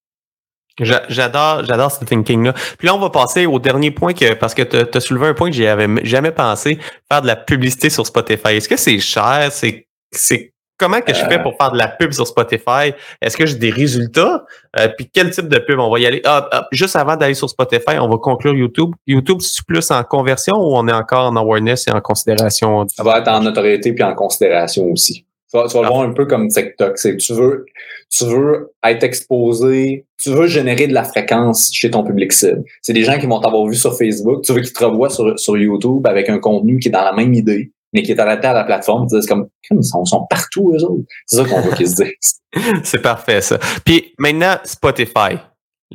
J'adore, 0.79 1.63
j'adore 1.65 1.91
ce 1.91 2.03
thinking-là. 2.03 2.53
Puis 2.79 2.87
là, 2.87 2.95
on 2.95 2.99
va 2.99 3.11
passer 3.11 3.45
au 3.45 3.59
dernier 3.59 3.91
point 3.91 4.13
que, 4.13 4.33
parce 4.33 4.55
que 4.55 4.63
tu 4.63 4.97
as 4.97 4.99
soulevé 4.99 5.27
un 5.27 5.33
point 5.35 5.51
que 5.51 5.55
j'y 5.55 5.67
avais 5.67 5.87
jamais 6.03 6.31
pensé, 6.31 6.79
faire 7.11 7.21
de 7.21 7.27
la 7.27 7.35
publicité 7.35 7.91
sur 7.91 8.07
Spotify. 8.07 8.55
Est-ce 8.55 8.67
que 8.67 8.77
c'est 8.77 8.97
cher? 8.97 9.49
C'est, 9.51 9.85
c'est 10.11 10.52
comment 10.77 11.01
que 11.01 11.13
je 11.13 11.19
fais 11.19 11.39
euh. 11.39 11.43
pour 11.43 11.55
faire 11.57 11.71
de 11.71 11.77
la 11.77 11.87
pub 11.87 12.11
sur 12.11 12.27
Spotify? 12.27 12.93
Est-ce 13.21 13.37
que 13.37 13.45
j'ai 13.45 13.55
des 13.55 13.69
résultats? 13.69 14.45
Euh, 14.79 14.87
puis 14.97 15.09
quel 15.11 15.31
type 15.31 15.47
de 15.47 15.59
pub? 15.59 15.79
On 15.79 15.89
va 15.89 15.99
y 15.99 16.05
aller? 16.05 16.21
Ah, 16.25 16.47
ah, 16.51 16.67
juste 16.71 16.95
avant 16.95 17.15
d'aller 17.15 17.33
sur 17.33 17.49
Spotify, 17.49 17.97
on 17.99 18.09
va 18.09 18.17
conclure 18.17 18.53
YouTube. 18.53 18.91
YouTube, 19.07 19.39
c'est 19.41 19.65
plus 19.65 19.89
en 19.91 20.03
conversion 20.03 20.55
ou 20.55 20.75
on 20.75 20.87
est 20.87 20.93
encore 20.93 21.27
en 21.27 21.35
awareness 21.35 21.87
et 21.87 21.91
en 21.91 22.01
considération? 22.01 22.85
Ça 22.87 23.03
va 23.03 23.19
être 23.19 23.27
en 23.27 23.41
notoriété 23.41 23.93
puis 23.93 24.03
en 24.03 24.15
considération 24.15 24.85
aussi. 24.91 25.25
Tu 25.53 25.59
vas, 25.59 25.83
le 25.83 25.87
voir 25.87 26.01
un 26.01 26.13
peu 26.13 26.25
comme 26.25 26.47
TikTok. 26.47 26.97
C'est 26.97 27.15
tu 27.17 27.33
veux, 27.33 27.65
tu 28.09 28.25
veux 28.25 28.73
être 28.83 29.03
exposé, 29.03 30.07
tu 30.19 30.31
veux 30.31 30.47
générer 30.47 30.87
de 30.87 30.93
la 30.93 31.03
fréquence 31.03 31.69
chez 31.71 31.91
ton 31.91 32.03
public 32.03 32.33
cible. 32.33 32.63
C'est 32.81 32.93
des 32.93 33.03
gens 33.03 33.19
qui 33.19 33.27
vont 33.27 33.39
t'avoir 33.39 33.67
vu 33.67 33.75
sur 33.75 33.95
Facebook, 33.95 34.43
tu 34.43 34.53
veux 34.53 34.61
qu'ils 34.61 34.73
te 34.73 34.83
revoient 34.83 35.11
sur, 35.11 35.37
sur 35.37 35.55
YouTube 35.55 36.07
avec 36.07 36.29
un 36.29 36.39
contenu 36.39 36.79
qui 36.79 36.87
est 36.87 36.91
dans 36.91 37.03
la 37.03 37.13
même 37.13 37.35
idée 37.35 37.71
mais 37.93 38.01
qui 38.01 38.11
est 38.11 38.19
arrêté 38.19 38.47
à 38.47 38.53
la 38.53 38.63
plateforme. 38.63 39.07
C'est 39.07 39.27
comme, 39.27 39.47
ils 39.71 39.83
sont, 39.83 40.03
sont, 40.05 40.25
partout, 40.29 40.73
eux 40.75 40.83
autres. 40.83 41.03
C'est 41.25 41.37
ça 41.37 41.45
qu'on 41.45 41.61
veut 41.61 41.71
qu'ils 41.71 41.89
se 41.89 42.03
disent. 42.03 42.41
c'est 42.83 43.01
parfait, 43.01 43.41
ça. 43.41 43.57
Puis 43.85 44.13
maintenant, 44.17 44.55
Spotify. 44.63 45.37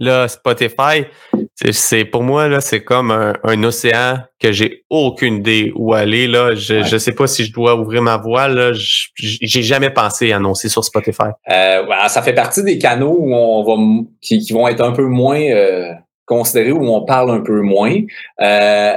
Là, 0.00 0.28
Spotify, 0.28 1.06
c'est 1.72 2.04
pour 2.04 2.22
moi, 2.22 2.46
là, 2.46 2.60
c'est 2.60 2.84
comme 2.84 3.10
un, 3.10 3.62
océan 3.64 4.18
que 4.38 4.52
j'ai 4.52 4.84
aucune 4.88 5.38
idée 5.38 5.72
où 5.74 5.92
aller. 5.92 6.28
Là. 6.28 6.54
Je 6.54 6.84
je 6.84 6.96
sais 6.98 7.12
pas 7.12 7.26
si 7.26 7.44
je 7.44 7.52
dois 7.52 7.74
ouvrir 7.74 8.00
ma 8.00 8.16
voie. 8.16 8.46
Là. 8.46 8.70
J'ai 8.74 9.62
jamais 9.62 9.90
pensé 9.90 10.30
à 10.30 10.36
annoncer 10.36 10.68
sur 10.68 10.84
Spotify. 10.84 11.30
Euh, 11.50 11.84
ça 12.06 12.22
fait 12.22 12.32
partie 12.32 12.62
des 12.62 12.78
canaux 12.78 13.16
où 13.18 13.34
on 13.34 13.64
va 13.64 14.04
qui, 14.20 14.38
qui 14.38 14.52
vont 14.52 14.68
être 14.68 14.82
un 14.82 14.92
peu 14.92 15.06
moins 15.06 15.40
euh, 15.40 15.92
considérés, 16.26 16.70
où 16.70 16.86
on 16.86 17.04
parle 17.04 17.32
un 17.32 17.40
peu 17.40 17.60
moins. 17.60 17.96
Euh, 18.40 18.96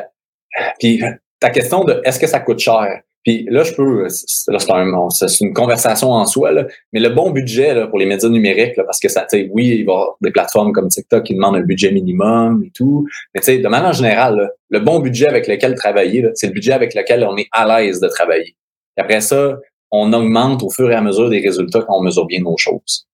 puis 0.79 1.01
ta 1.41 1.49
question 1.49 1.83
de 1.83 1.99
est-ce 2.05 2.19
que 2.19 2.27
ça 2.27 2.39
coûte 2.39 2.59
cher? 2.59 3.01
Puis 3.23 3.45
là, 3.51 3.63
je 3.63 3.73
peux, 3.73 4.07
c'est 4.09 5.41
une 5.41 5.53
conversation 5.53 6.11
en 6.11 6.25
soi, 6.25 6.51
là, 6.51 6.65
mais 6.91 6.99
le 6.99 7.09
bon 7.09 7.29
budget 7.29 7.75
là, 7.75 7.87
pour 7.87 7.99
les 7.99 8.07
médias 8.07 8.29
numériques, 8.29 8.75
là, 8.77 8.83
parce 8.83 8.99
que 8.99 9.09
ça, 9.09 9.27
oui, 9.51 9.67
il 9.67 9.69
va 9.69 9.77
y 9.77 9.81
avoir 9.81 10.15
des 10.21 10.31
plateformes 10.31 10.71
comme 10.71 10.87
TikTok 10.87 11.23
qui 11.23 11.35
demandent 11.35 11.57
un 11.57 11.61
budget 11.61 11.91
minimum 11.91 12.63
et 12.65 12.71
tout, 12.71 13.07
mais 13.35 13.57
de 13.57 13.67
manière 13.67 13.93
générale, 13.93 14.51
le 14.69 14.79
bon 14.79 14.99
budget 14.99 15.27
avec 15.27 15.47
lequel 15.47 15.75
travailler, 15.75 16.27
c'est 16.33 16.47
le 16.47 16.53
budget 16.53 16.71
avec 16.71 16.95
lequel 16.95 17.23
on 17.23 17.37
est 17.37 17.47
à 17.51 17.67
l'aise 17.67 17.99
de 17.99 18.07
travailler. 18.07 18.55
Et 18.97 19.01
après 19.01 19.21
ça, 19.21 19.59
on 19.91 20.11
augmente 20.13 20.63
au 20.63 20.69
fur 20.71 20.89
et 20.89 20.95
à 20.95 21.01
mesure 21.01 21.29
des 21.29 21.41
résultats 21.41 21.81
quand 21.81 21.99
on 21.99 22.01
mesure 22.01 22.25
bien 22.25 22.39
nos 22.39 22.57
choses. 22.57 23.07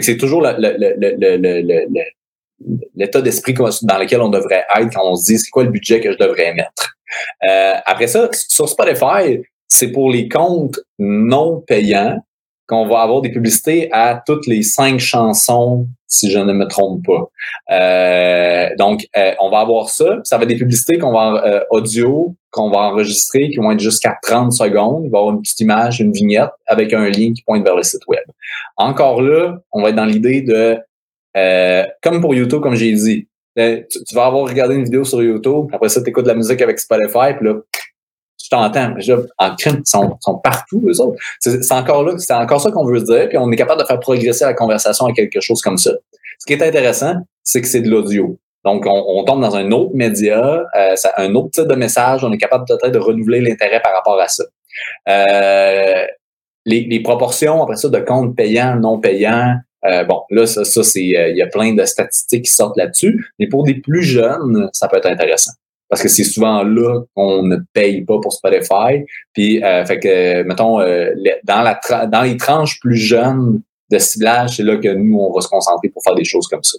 c'est 0.00 0.16
toujours 0.16 0.42
l'état 2.94 3.20
d'esprit 3.20 3.54
dans 3.54 3.98
lequel 3.98 4.20
on 4.20 4.28
devrait 4.28 4.64
être 4.76 4.92
quand 4.94 5.04
on 5.04 5.16
se 5.16 5.26
dit 5.26 5.38
c'est 5.38 5.50
quoi 5.50 5.64
le 5.64 5.70
budget 5.70 6.00
que 6.00 6.12
je 6.12 6.18
devrais 6.18 6.54
mettre? 6.54 6.96
Euh, 7.48 7.74
après 7.84 8.06
ça, 8.06 8.28
sur 8.32 8.68
Spotify, 8.68 9.40
c'est 9.68 9.92
pour 9.92 10.10
les 10.10 10.28
comptes 10.28 10.80
non 10.98 11.62
payants 11.66 12.18
qu'on 12.68 12.88
va 12.88 13.02
avoir 13.02 13.20
des 13.22 13.30
publicités 13.30 13.88
à 13.92 14.20
toutes 14.26 14.48
les 14.48 14.64
cinq 14.64 14.98
chansons, 14.98 15.86
si 16.08 16.32
je 16.32 16.38
ne 16.40 16.52
me 16.52 16.66
trompe 16.66 17.04
pas. 17.06 17.30
Euh, 17.70 18.68
donc, 18.76 19.06
euh, 19.16 19.32
on 19.38 19.50
va 19.50 19.60
avoir 19.60 19.88
ça. 19.88 20.18
Ça 20.24 20.36
va 20.36 20.42
être 20.42 20.48
des 20.48 20.56
publicités 20.56 20.98
qu'on 20.98 21.12
va 21.12 21.64
audio, 21.70 22.34
qu'on 22.50 22.70
va 22.70 22.78
enregistrer, 22.78 23.50
qui 23.50 23.58
vont 23.58 23.70
être 23.70 23.80
jusqu'à 23.80 24.16
30 24.20 24.52
secondes. 24.52 25.04
Il 25.04 25.10
va 25.12 25.18
y 25.18 25.20
avoir 25.20 25.34
une 25.34 25.42
petite 25.42 25.60
image, 25.60 26.00
une 26.00 26.10
vignette 26.10 26.50
avec 26.66 26.92
un 26.92 27.08
lien 27.08 27.32
qui 27.32 27.42
pointe 27.46 27.64
vers 27.64 27.76
le 27.76 27.84
site 27.84 28.02
web. 28.08 28.24
Encore 28.76 29.22
là, 29.22 29.58
on 29.70 29.82
va 29.82 29.90
être 29.90 29.96
dans 29.96 30.04
l'idée 30.04 30.42
de, 30.42 30.76
comme 32.02 32.20
pour 32.20 32.34
YouTube, 32.34 32.62
comme 32.62 32.74
j'ai 32.74 32.92
dit, 32.92 33.28
tu, 33.56 34.14
vas 34.14 34.26
avoir 34.26 34.48
regardé 34.48 34.74
une 34.74 34.84
vidéo 34.84 35.04
sur 35.04 35.22
YouTube, 35.22 35.66
après 35.72 35.88
ça, 35.88 36.02
tu 36.02 36.10
écoutes 36.10 36.24
de 36.24 36.28
la 36.28 36.34
musique 36.34 36.60
avec 36.60 36.78
Spotify, 36.78 37.34
puis 37.38 37.46
là, 37.46 37.54
tu 38.38 38.50
t'entends. 38.50 38.94
En 39.38 39.56
crime, 39.56 39.82
ils 39.84 39.86
sont, 39.86 40.38
partout, 40.42 40.82
eux 40.86 41.00
autres. 41.00 41.18
C'est 41.40 41.72
encore 41.72 42.04
là, 42.04 42.14
c'est 42.18 42.34
encore 42.34 42.60
ça 42.60 42.70
qu'on 42.70 42.84
veut 42.84 43.00
dire, 43.00 43.28
puis 43.28 43.38
on 43.38 43.50
est 43.50 43.56
capable 43.56 43.80
de 43.80 43.86
faire 43.86 43.98
progresser 43.98 44.44
la 44.44 44.54
conversation 44.54 45.06
à 45.06 45.12
quelque 45.12 45.40
chose 45.40 45.60
comme 45.62 45.78
ça. 45.78 45.92
Ce 46.38 46.46
qui 46.46 46.52
est 46.52 46.62
intéressant, 46.62 47.14
c'est 47.42 47.60
que 47.60 47.66
c'est 47.66 47.80
de 47.80 47.90
l'audio. 47.90 48.38
Donc, 48.64 48.84
on, 48.86 49.22
tombe 49.24 49.40
dans 49.40 49.54
un 49.54 49.70
autre 49.70 49.92
média, 49.94 50.64
euh, 50.76 50.94
un 51.16 51.34
autre 51.36 51.50
type 51.50 51.68
de 51.68 51.76
message, 51.76 52.24
on 52.24 52.32
est 52.32 52.38
capable 52.38 52.64
peut-être 52.66 52.92
de 52.92 52.98
renouveler 52.98 53.40
l'intérêt 53.40 53.80
par 53.80 53.94
rapport 53.94 54.20
à 54.20 54.26
ça. 54.26 54.44
Euh, 55.08 56.04
les, 56.64 56.82
les, 56.82 57.00
proportions, 57.00 57.62
après 57.62 57.76
ça, 57.76 57.88
de 57.88 58.00
comptes 58.00 58.34
payants, 58.34 58.74
non 58.74 58.98
payants, 58.98 59.54
euh, 59.86 60.04
bon, 60.04 60.22
là, 60.30 60.46
ça, 60.46 60.64
ça 60.64 60.82
c'est, 60.82 61.16
euh, 61.16 61.30
il 61.30 61.36
y 61.36 61.42
a 61.42 61.46
plein 61.46 61.74
de 61.74 61.84
statistiques 61.84 62.44
qui 62.44 62.50
sortent 62.50 62.76
là-dessus. 62.76 63.24
Mais 63.38 63.48
pour 63.48 63.64
des 63.64 63.74
plus 63.74 64.02
jeunes, 64.02 64.68
ça 64.72 64.88
peut 64.88 64.96
être 64.96 65.06
intéressant. 65.06 65.52
Parce 65.88 66.02
que 66.02 66.08
c'est 66.08 66.24
souvent 66.24 66.64
là 66.64 67.02
qu'on 67.14 67.44
ne 67.44 67.56
paye 67.72 68.04
pas 68.04 68.18
pour 68.20 68.32
Spotify. 68.32 69.04
Puis, 69.32 69.62
euh, 69.62 69.84
fait 69.86 70.00
que, 70.00 70.42
mettons, 70.42 70.78
dans, 71.44 71.62
la 71.62 72.06
dans 72.06 72.22
les 72.22 72.36
tranches 72.36 72.80
plus 72.80 72.96
jeunes 72.96 73.60
de 73.90 73.98
ciblage, 73.98 74.56
c'est 74.56 74.64
là 74.64 74.76
que 74.78 74.88
nous, 74.88 75.18
on 75.18 75.32
va 75.32 75.40
se 75.40 75.48
concentrer 75.48 75.88
pour 75.88 76.02
faire 76.02 76.16
des 76.16 76.24
choses 76.24 76.48
comme 76.48 76.64
ça. 76.64 76.78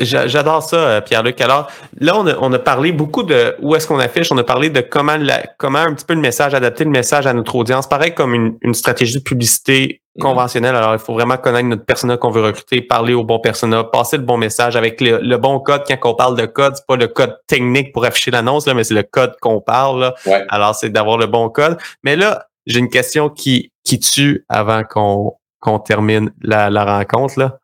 J'adore 0.00 0.62
ça, 0.62 0.76
euh, 0.76 1.00
Pierre-Luc. 1.00 1.40
Alors, 1.40 1.70
là, 2.00 2.16
on 2.16 2.26
a, 2.26 2.34
on 2.40 2.52
a, 2.52 2.58
parlé 2.58 2.92
beaucoup 2.92 3.22
de 3.22 3.54
où 3.60 3.74
est-ce 3.74 3.86
qu'on 3.86 3.98
affiche, 3.98 4.32
on 4.32 4.38
a 4.38 4.44
parlé 4.44 4.70
de 4.70 4.80
comment, 4.80 5.16
la, 5.16 5.42
comment 5.58 5.78
un 5.78 5.94
petit 5.94 6.04
peu 6.04 6.14
le 6.14 6.20
message, 6.20 6.54
adapter 6.54 6.84
le 6.84 6.90
message 6.90 7.26
à 7.26 7.32
notre 7.32 7.54
audience. 7.54 7.88
Pareil 7.88 8.14
comme 8.14 8.34
une, 8.34 8.56
une 8.62 8.74
stratégie 8.74 9.14
de 9.14 9.22
publicité 9.22 10.00
mm-hmm. 10.16 10.22
conventionnelle. 10.22 10.76
Alors, 10.76 10.94
il 10.94 10.98
faut 10.98 11.12
vraiment 11.12 11.36
connaître 11.36 11.66
notre 11.66 11.84
persona 11.84 12.16
qu'on 12.16 12.30
veut 12.30 12.42
recruter, 12.42 12.82
parler 12.82 13.14
au 13.14 13.24
bon 13.24 13.38
persona, 13.38 13.84
passer 13.84 14.16
le 14.16 14.24
bon 14.24 14.36
message 14.36 14.76
avec 14.76 15.00
le, 15.00 15.36
bon 15.36 15.60
code. 15.60 15.82
Quand 15.88 16.10
on 16.10 16.14
parle 16.14 16.36
de 16.36 16.46
code, 16.46 16.76
c'est 16.76 16.86
pas 16.86 16.96
le 16.96 17.08
code 17.08 17.36
technique 17.46 17.92
pour 17.92 18.04
afficher 18.04 18.30
l'annonce, 18.30 18.66
mais 18.66 18.84
c'est 18.84 18.94
le 18.94 19.02
code 19.02 19.34
qu'on 19.40 19.60
parle. 19.60 20.14
Alors, 20.48 20.74
c'est 20.74 20.90
d'avoir 20.90 21.18
le 21.18 21.26
bon 21.26 21.48
code. 21.48 21.78
Mais 22.02 22.16
là, 22.16 22.46
j'ai 22.66 22.80
une 22.80 22.90
question 22.90 23.28
qui, 23.28 23.72
qui 23.84 23.98
tue 23.98 24.44
avant 24.48 24.84
qu'on 24.84 25.34
qu'on 25.60 25.80
termine 25.80 26.30
la, 26.40 26.70
la 26.70 26.84
rencontre. 26.84 27.36
Là 27.36 27.58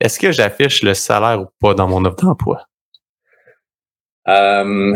est-ce 0.00 0.18
que 0.18 0.32
j'affiche 0.32 0.82
le 0.82 0.94
salaire 0.94 1.40
ou 1.40 1.46
pas 1.60 1.74
dans 1.74 1.88
mon 1.88 2.04
offre 2.04 2.24
d'emploi? 2.24 2.66
Euh, 4.28 4.94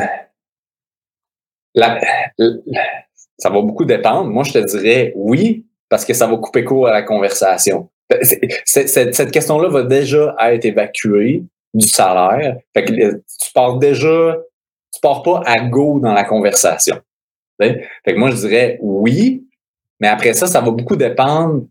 ça 3.38 3.50
va 3.50 3.61
beaucoup 3.61 3.84
dépendre. 3.84 4.30
Moi, 4.30 4.44
je 4.44 4.53
te 4.53 4.59
dirais 4.59 5.12
oui, 5.16 5.66
parce 5.88 6.05
que 6.05 6.14
ça 6.14 6.26
va 6.26 6.36
couper 6.36 6.64
court 6.64 6.88
à 6.88 6.92
la 6.92 7.03
conversation. 7.03 7.90
cette 8.64 9.30
question-là 9.30 9.68
va 9.68 9.82
déjà 9.84 10.36
être 10.40 10.64
évacuée 10.64 11.44
du 11.74 11.86
salaire. 11.86 12.59
Fait 12.74 12.84
que 12.84 12.92
euh, 12.92 13.24
tu 13.42 13.53
pars 13.53 13.78
déjà, 13.78 14.36
tu 14.92 15.00
pars 15.00 15.22
pas 15.22 15.42
à 15.46 15.61
go 15.61 15.98
dans 16.00 16.12
la 16.12 16.24
conversation. 16.24 17.00
Fait 17.61 17.88
que 18.05 18.14
moi, 18.16 18.30
je 18.30 18.36
dirais 18.36 18.78
oui, 18.80 19.46
mais 20.00 20.09
après 20.09 20.34
ça, 20.34 20.46
ça 20.46 20.61
va 20.61 20.70
beaucoup 20.70 20.96
dépendre 20.96 21.64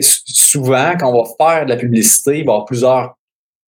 souvent, 0.00 0.94
quand 0.98 1.12
on 1.12 1.22
va 1.22 1.28
faire 1.38 1.64
de 1.64 1.70
la 1.70 1.76
publicité, 1.76 2.38
il 2.38 2.46
va 2.46 2.52
y 2.52 2.54
avoir 2.54 2.64
plusieurs 2.64 3.16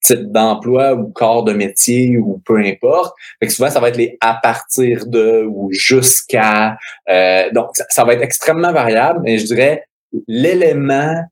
types 0.01 0.31
d'emplois 0.31 0.95
ou 0.95 1.09
corps 1.09 1.45
de 1.45 1.53
métier 1.53 2.19
ou 2.19 2.41
peu 2.45 2.59
importe. 2.59 3.15
Fait 3.41 3.49
souvent, 3.49 3.71
ça 3.71 3.81
va 3.81 3.89
être 3.89 3.97
les 3.97 4.17
à 4.21 4.35
partir 4.35 5.07
de 5.07 5.45
ou 5.49 5.71
jusqu'à. 5.73 6.79
Euh, 7.09 7.51
donc, 7.53 7.71
ça, 7.89 8.05
va 8.05 8.15
être 8.15 8.23
extrêmement 8.23 8.73
variable, 8.73 9.21
mais 9.23 9.39
je 9.39 9.47
dirais 9.47 9.85
l'élément 10.27 11.23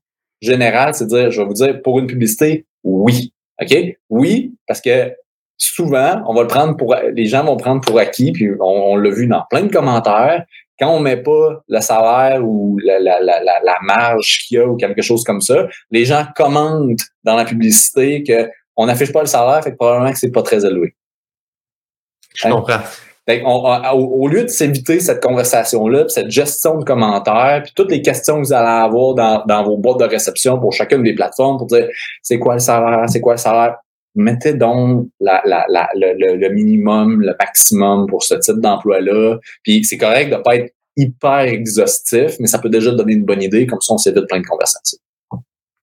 général, 0.41 0.93
c'est 0.93 1.07
dire, 1.07 1.31
je 1.31 1.41
vais 1.41 1.47
vous 1.47 1.53
dire, 1.53 1.81
pour 1.81 1.99
une 1.99 2.07
publicité, 2.07 2.65
oui. 2.83 3.33
OK? 3.59 3.75
Oui, 4.09 4.53
parce 4.67 4.81
que 4.81 5.13
souvent, 5.57 6.21
on 6.27 6.35
va 6.35 6.41
le 6.41 6.47
prendre 6.47 6.77
pour, 6.77 6.95
les 6.95 7.25
gens 7.25 7.43
vont 7.43 7.57
prendre 7.57 7.81
pour 7.81 7.97
acquis, 7.97 8.31
puis 8.31 8.49
on 8.59 8.95
l'a 8.95 9.09
vu 9.09 9.25
dans 9.25 9.43
plein 9.49 9.63
de 9.63 9.71
commentaires, 9.71 10.45
quand 10.79 10.89
on 10.89 10.99
met 10.99 11.17
pas 11.17 11.61
le 11.67 11.79
salaire 11.81 12.43
ou 12.43 12.77
la, 12.83 12.99
la, 12.99 13.19
la, 13.19 13.41
la 13.41 13.77
marge 13.81 14.45
qu'il 14.47 14.57
y 14.57 14.61
a 14.61 14.67
ou 14.67 14.75
quelque 14.75 15.01
chose 15.01 15.23
comme 15.23 15.41
ça, 15.41 15.67
les 15.91 16.05
gens 16.05 16.25
commentent 16.35 17.01
dans 17.23 17.35
la 17.35 17.45
publicité 17.45 18.23
que 18.23 18.49
on 18.75 18.85
n'affiche 18.85 19.11
pas 19.11 19.21
le 19.21 19.27
salaire, 19.27 19.63
fait 19.63 19.71
que 19.71 19.75
probablement 19.75 20.11
que 20.11 20.19
c'est 20.19 20.31
pas 20.31 20.43
très 20.43 20.63
élevé. 20.65 20.95
Je 22.35 22.47
comprends. 22.47 22.81
au, 23.93 24.27
lieu 24.27 24.43
de 24.43 24.49
s'éviter 24.49 24.99
cette 24.99 25.21
conversation-là, 25.21 26.07
cette 26.09 26.29
gestion 26.29 26.77
de 26.77 26.83
commentaires, 26.83 27.63
puis 27.63 27.73
toutes 27.75 27.89
les 27.89 28.03
questions 28.03 28.35
que 28.35 28.47
vous 28.47 28.53
allez 28.53 28.85
avoir 28.85 29.15
dans, 29.15 29.43
dans 29.47 29.63
vos 29.63 29.77
boîtes 29.77 29.99
de 29.99 30.05
réception 30.05 30.59
pour 30.59 30.73
chacune 30.73 31.01
des 31.01 31.15
plateformes 31.15 31.57
pour 31.57 31.65
dire 31.65 31.87
c'est 32.21 32.37
quoi 32.37 32.53
le 32.53 32.59
salaire, 32.59 33.05
c'est 33.07 33.19
quoi 33.19 33.33
le 33.33 33.39
salaire, 33.39 33.77
mettez 34.17 34.53
donc 34.53 35.07
la, 35.19 35.41
la, 35.45 35.65
la, 35.69 35.89
le, 35.95 36.35
le, 36.35 36.49
minimum, 36.49 37.21
le 37.21 37.33
maximum 37.39 38.07
pour 38.07 38.23
ce 38.23 38.35
type 38.35 38.59
d'emploi-là. 38.59 39.37
Puis 39.63 39.83
c'est 39.85 39.97
correct 39.97 40.31
de 40.31 40.37
pas 40.37 40.55
être 40.55 40.73
hyper 40.97 41.41
exhaustif, 41.41 42.35
mais 42.39 42.47
ça 42.47 42.59
peut 42.59 42.69
déjà 42.69 42.91
donner 42.91 43.13
une 43.13 43.23
bonne 43.23 43.41
idée, 43.41 43.67
comme 43.67 43.79
ça 43.81 43.93
on 43.93 43.97
s'évite 43.97 44.27
plein 44.27 44.39
de 44.39 44.45
conversations. 44.45 44.97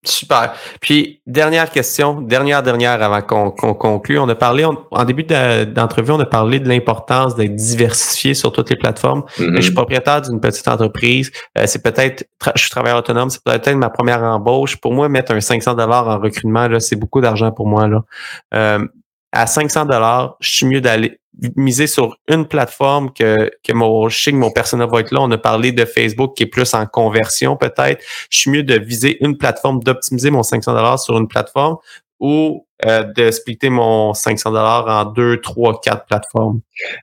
Super. 0.05 0.55
Puis, 0.81 1.21
dernière 1.27 1.71
question, 1.71 2.21
dernière, 2.21 2.63
dernière 2.63 3.03
avant 3.03 3.23
qu'on 3.23 3.51
conclue. 3.75 4.19
On 4.19 4.29
a 4.29 4.35
parlé, 4.35 4.65
en 4.65 5.05
début 5.05 5.25
d'entrevue, 5.25 6.13
on 6.13 6.21
a 6.21 6.27
parlé 6.27 6.61
de 6.61 6.69
l'importance 6.69 7.35
d'être 7.35 7.55
diversifié 7.55 8.35
sur 8.35 8.53
toutes 8.53 8.71
les 8.71 8.77
plateformes. 8.77 9.25
Mm-hmm. 9.39 9.57
Je 9.57 9.61
suis 9.63 9.75
propriétaire 9.75 10.23
d'une 10.23 10.41
petite 10.41 10.69
entreprise. 10.69 11.31
Euh, 11.59 11.65
c'est 11.67 11.83
peut-être, 11.83 12.25
je 12.55 12.61
suis 12.61 12.71
travailleur 12.71 12.99
autonome, 12.99 13.31
c'est 13.31 13.43
peut-être 13.43 13.75
ma 13.75 13.91
première 13.91 14.23
embauche. 14.23 14.77
Pour 14.77 14.93
moi, 14.93 15.09
mettre 15.09 15.33
un 15.33 15.41
500 15.41 15.75
dollars 15.75 16.09
en 16.09 16.19
recrutement, 16.19 16.69
là, 16.69 16.81
c'est 16.81 16.97
beaucoup 16.97 17.21
d'argent 17.21 17.51
pour 17.51 17.67
moi. 17.67 17.89
Là. 17.89 18.05
Euh, 18.55 18.87
à 19.35 19.47
500 19.47 19.87
dollars, 19.87 20.37
je 20.41 20.51
suis 20.51 20.67
mieux 20.67 20.81
d'aller 20.81 21.21
miser 21.57 21.87
sur 21.87 22.17
une 22.29 22.47
plateforme 22.47 23.13
que, 23.13 23.51
que 23.65 23.73
mon, 23.73 24.09
je 24.09 24.31
mon 24.31 24.53
personnel 24.53 24.89
va 24.89 25.01
être 25.01 25.11
là. 25.11 25.21
On 25.21 25.31
a 25.33 25.39
parlé 25.39 25.73
de 25.73 25.85
Facebook 25.85 26.37
qui 26.37 26.45
est 26.45 26.47
plus 26.47 26.73
en 26.75 26.87
conversion 26.87 27.57
peut-être. 27.57 28.03
Je 28.31 28.39
suis 28.39 28.51
mieux 28.51 28.63
de 28.63 28.79
viser 28.79 29.23
une 29.25 29.37
plateforme, 29.37 29.83
d'optimiser 29.83 30.31
mon 30.31 30.45
500 30.45 30.73
dollars 30.73 31.01
sur 31.01 31.19
une 31.19 31.27
plateforme 31.27 31.77
ou 32.25 32.65
euh, 32.87 33.05
de 33.15 33.31
splitter 33.31 33.69
mon 33.69 34.15
500 34.15 34.51
dollars 34.51 34.87
en 34.89 35.13
deux, 35.13 35.43
trois, 35.43 35.79
quatre 35.79 36.07
plateformes? 36.07 36.61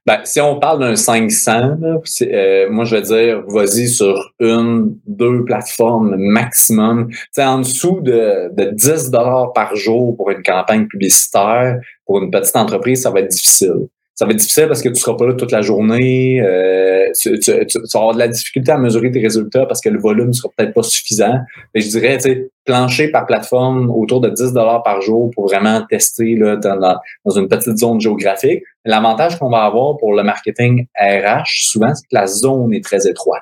Ben, 0.07 0.19
si 0.23 0.41
on 0.41 0.59
parle 0.59 0.79
d'un 0.79 0.95
500, 0.95 1.77
euh, 2.23 2.69
moi 2.71 2.85
je 2.85 2.95
vais 2.95 3.01
dire, 3.03 3.43
vas-y 3.47 3.87
sur 3.87 4.33
une, 4.39 4.97
deux 5.05 5.45
plateformes 5.45 6.15
maximum. 6.17 7.09
sais, 7.31 7.43
en 7.43 7.59
dessous 7.59 7.99
de, 8.01 8.49
de 8.55 8.71
10 8.71 9.11
dollars 9.11 9.53
par 9.53 9.75
jour 9.75 10.17
pour 10.17 10.31
une 10.31 10.41
campagne 10.41 10.87
publicitaire, 10.87 11.79
pour 12.07 12.17
une 12.17 12.31
petite 12.31 12.55
entreprise, 12.55 13.03
ça 13.03 13.11
va 13.11 13.19
être 13.19 13.29
difficile 13.29 13.87
ça 14.21 14.27
va 14.27 14.33
être 14.33 14.37
difficile 14.37 14.67
parce 14.67 14.83
que 14.83 14.89
tu 14.89 15.01
seras 15.01 15.17
pas 15.17 15.25
là 15.25 15.33
toute 15.33 15.51
la 15.51 15.63
journée. 15.63 16.39
Euh, 16.41 17.09
tu, 17.19 17.39
tu, 17.39 17.51
vas 17.51 17.99
avoir 17.99 18.13
de 18.13 18.19
la 18.19 18.27
difficulté 18.27 18.71
à 18.71 18.77
mesurer 18.77 19.09
tes 19.09 19.19
résultats 19.19 19.65
parce 19.65 19.81
que 19.81 19.89
le 19.89 19.99
volume 19.99 20.31
sera 20.31 20.47
peut-être 20.55 20.75
pas 20.75 20.83
suffisant. 20.83 21.39
Mais 21.73 21.81
je 21.81 21.89
dirais, 21.89 22.17
tu 22.17 22.29
sais, 22.29 22.51
plancher 22.63 23.07
par 23.07 23.25
plateforme 23.25 23.89
autour 23.89 24.21
de 24.21 24.29
10 24.29 24.53
dollars 24.53 24.83
par 24.83 25.01
jour 25.01 25.31
pour 25.33 25.47
vraiment 25.47 25.81
tester 25.89 26.35
là, 26.35 26.55
dans, 26.55 26.77
dans 27.25 27.31
une 27.35 27.47
petite 27.47 27.79
zone 27.79 27.99
géographique. 27.99 28.61
L'avantage 28.85 29.39
qu'on 29.39 29.49
va 29.49 29.63
avoir 29.63 29.97
pour 29.97 30.13
le 30.13 30.21
marketing 30.21 30.85
RH, 30.95 31.71
souvent, 31.71 31.91
c'est 31.95 32.03
que 32.03 32.15
la 32.15 32.27
zone 32.27 32.75
est 32.75 32.83
très 32.83 33.07
étroite. 33.07 33.41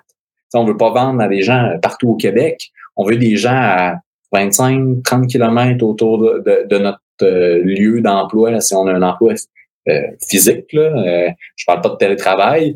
On 0.53 0.61
on 0.61 0.65
veut 0.65 0.77
pas 0.77 0.91
vendre 0.91 1.19
à 1.19 1.27
des 1.27 1.41
gens 1.41 1.73
partout 1.81 2.11
au 2.11 2.15
Québec. 2.15 2.71
On 2.95 3.03
veut 3.03 3.17
des 3.17 3.35
gens 3.35 3.51
à 3.51 3.95
25, 4.31 5.03
30 5.03 5.27
kilomètres 5.27 5.83
autour 5.83 6.19
de, 6.19 6.65
de, 6.69 6.77
notre 6.77 7.01
euh, 7.23 7.61
lieu 7.65 7.99
d'emploi, 7.99 8.61
si 8.61 8.73
on 8.75 8.87
a 8.87 8.93
un 8.93 9.01
emploi 9.01 9.33
physique. 10.27 10.71
Là. 10.73 10.81
Euh, 10.81 11.29
je 11.55 11.65
parle 11.65 11.81
pas 11.81 11.89
de 11.89 11.95
télétravail. 11.95 12.75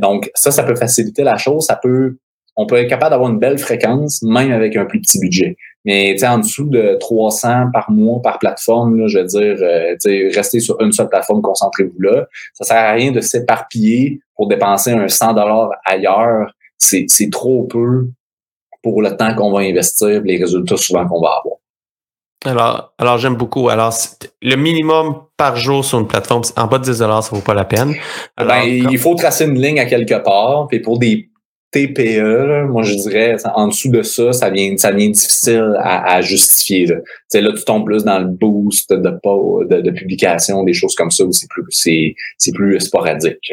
donc, 0.00 0.30
ça, 0.34 0.50
ça 0.50 0.62
peut 0.62 0.76
faciliter 0.76 1.22
la 1.22 1.36
chose. 1.36 1.66
Ça 1.66 1.76
peut 1.76 2.16
on 2.56 2.66
peut 2.66 2.76
être 2.76 2.88
capable 2.88 3.12
d'avoir 3.12 3.30
une 3.30 3.38
belle 3.38 3.58
fréquence, 3.58 4.22
même 4.22 4.52
avec 4.52 4.76
un 4.76 4.84
plus 4.84 5.00
petit 5.00 5.18
budget. 5.18 5.56
Mais 5.84 6.22
en 6.24 6.38
dessous 6.38 6.66
de 6.66 6.98
300 7.00 7.70
par 7.72 7.90
mois 7.90 8.20
par 8.20 8.38
plateforme, 8.38 9.06
je 9.08 9.18
veux 9.18 9.24
dire, 9.24 9.56
euh, 9.60 9.96
rester 10.34 10.60
sur 10.60 10.78
une 10.82 10.92
seule 10.92 11.08
plateforme, 11.08 11.40
concentrez-vous 11.40 12.00
là. 12.00 12.26
Ça 12.52 12.64
sert 12.64 12.76
à 12.76 12.92
rien 12.92 13.12
de 13.12 13.20
s'éparpiller 13.20 14.20
pour 14.36 14.46
dépenser 14.46 14.90
un 14.90 15.08
100 15.08 15.34
dollars 15.34 15.70
ailleurs. 15.86 16.54
C'est 16.76 17.30
trop 17.32 17.64
peu 17.64 18.08
pour 18.82 19.00
le 19.00 19.16
temps 19.16 19.34
qu'on 19.34 19.52
va 19.52 19.60
investir, 19.60 20.20
les 20.22 20.36
résultats 20.36 20.76
souvent 20.76 21.06
qu'on 21.06 21.20
va 21.20 21.38
avoir. 21.38 21.56
Alors, 22.44 22.94
alors 22.98 23.18
j'aime 23.18 23.36
beaucoup. 23.36 23.68
Alors, 23.68 23.94
le 24.40 24.56
minimum 24.56 25.22
par 25.36 25.56
jour 25.56 25.84
sur 25.84 25.98
une 25.98 26.08
plateforme, 26.08 26.42
en 26.56 26.66
bas 26.66 26.78
de 26.78 26.84
10 26.84 26.98
ça 26.98 27.20
vaut 27.30 27.40
pas 27.40 27.54
la 27.54 27.64
peine. 27.64 27.94
Ben, 28.38 28.62
il 28.64 28.98
faut 28.98 29.14
tracer 29.14 29.44
une 29.44 29.60
ligne 29.60 29.78
à 29.78 29.84
quelque 29.84 30.22
part. 30.22 30.66
Puis 30.68 30.80
pour 30.80 30.98
des 30.98 31.28
TPE, 31.72 32.66
moi 32.68 32.82
je 32.82 32.94
dirais, 32.94 33.36
en 33.54 33.68
dessous 33.68 33.90
de 33.90 34.02
ça, 34.02 34.32
ça 34.32 34.50
vient, 34.50 34.76
ça 34.76 34.90
vient 34.90 35.08
difficile 35.08 35.76
à, 35.78 36.20
justifier. 36.22 36.86
Là. 36.86 36.96
là, 37.34 37.52
tu 37.52 37.64
tombes 37.64 37.84
plus 37.84 38.04
dans 38.04 38.18
le 38.18 38.26
boost 38.26 38.90
de, 38.92 38.96
de, 38.96 39.80
de 39.80 39.90
publication, 39.90 40.64
des 40.64 40.72
choses 40.72 40.94
comme 40.94 41.10
ça, 41.10 41.24
où 41.24 41.32
c'est 41.32 41.48
plus, 41.48 41.64
c'est, 41.70 42.14
c'est 42.38 42.52
plus 42.52 42.80
sporadique. 42.80 43.52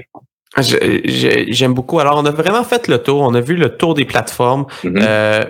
J'aime 0.58 1.74
beaucoup. 1.74 2.00
Alors, 2.00 2.18
on 2.18 2.26
a 2.26 2.32
vraiment 2.32 2.64
fait 2.64 2.88
le 2.88 2.98
tour. 2.98 3.22
On 3.22 3.36
a 3.36 3.42
vu 3.42 3.56
le 3.56 3.78
tour 3.78 3.94
des 3.94 4.06
plateformes. 4.06 4.66
Mm-hmm. 4.84 5.00
euh, 5.02 5.46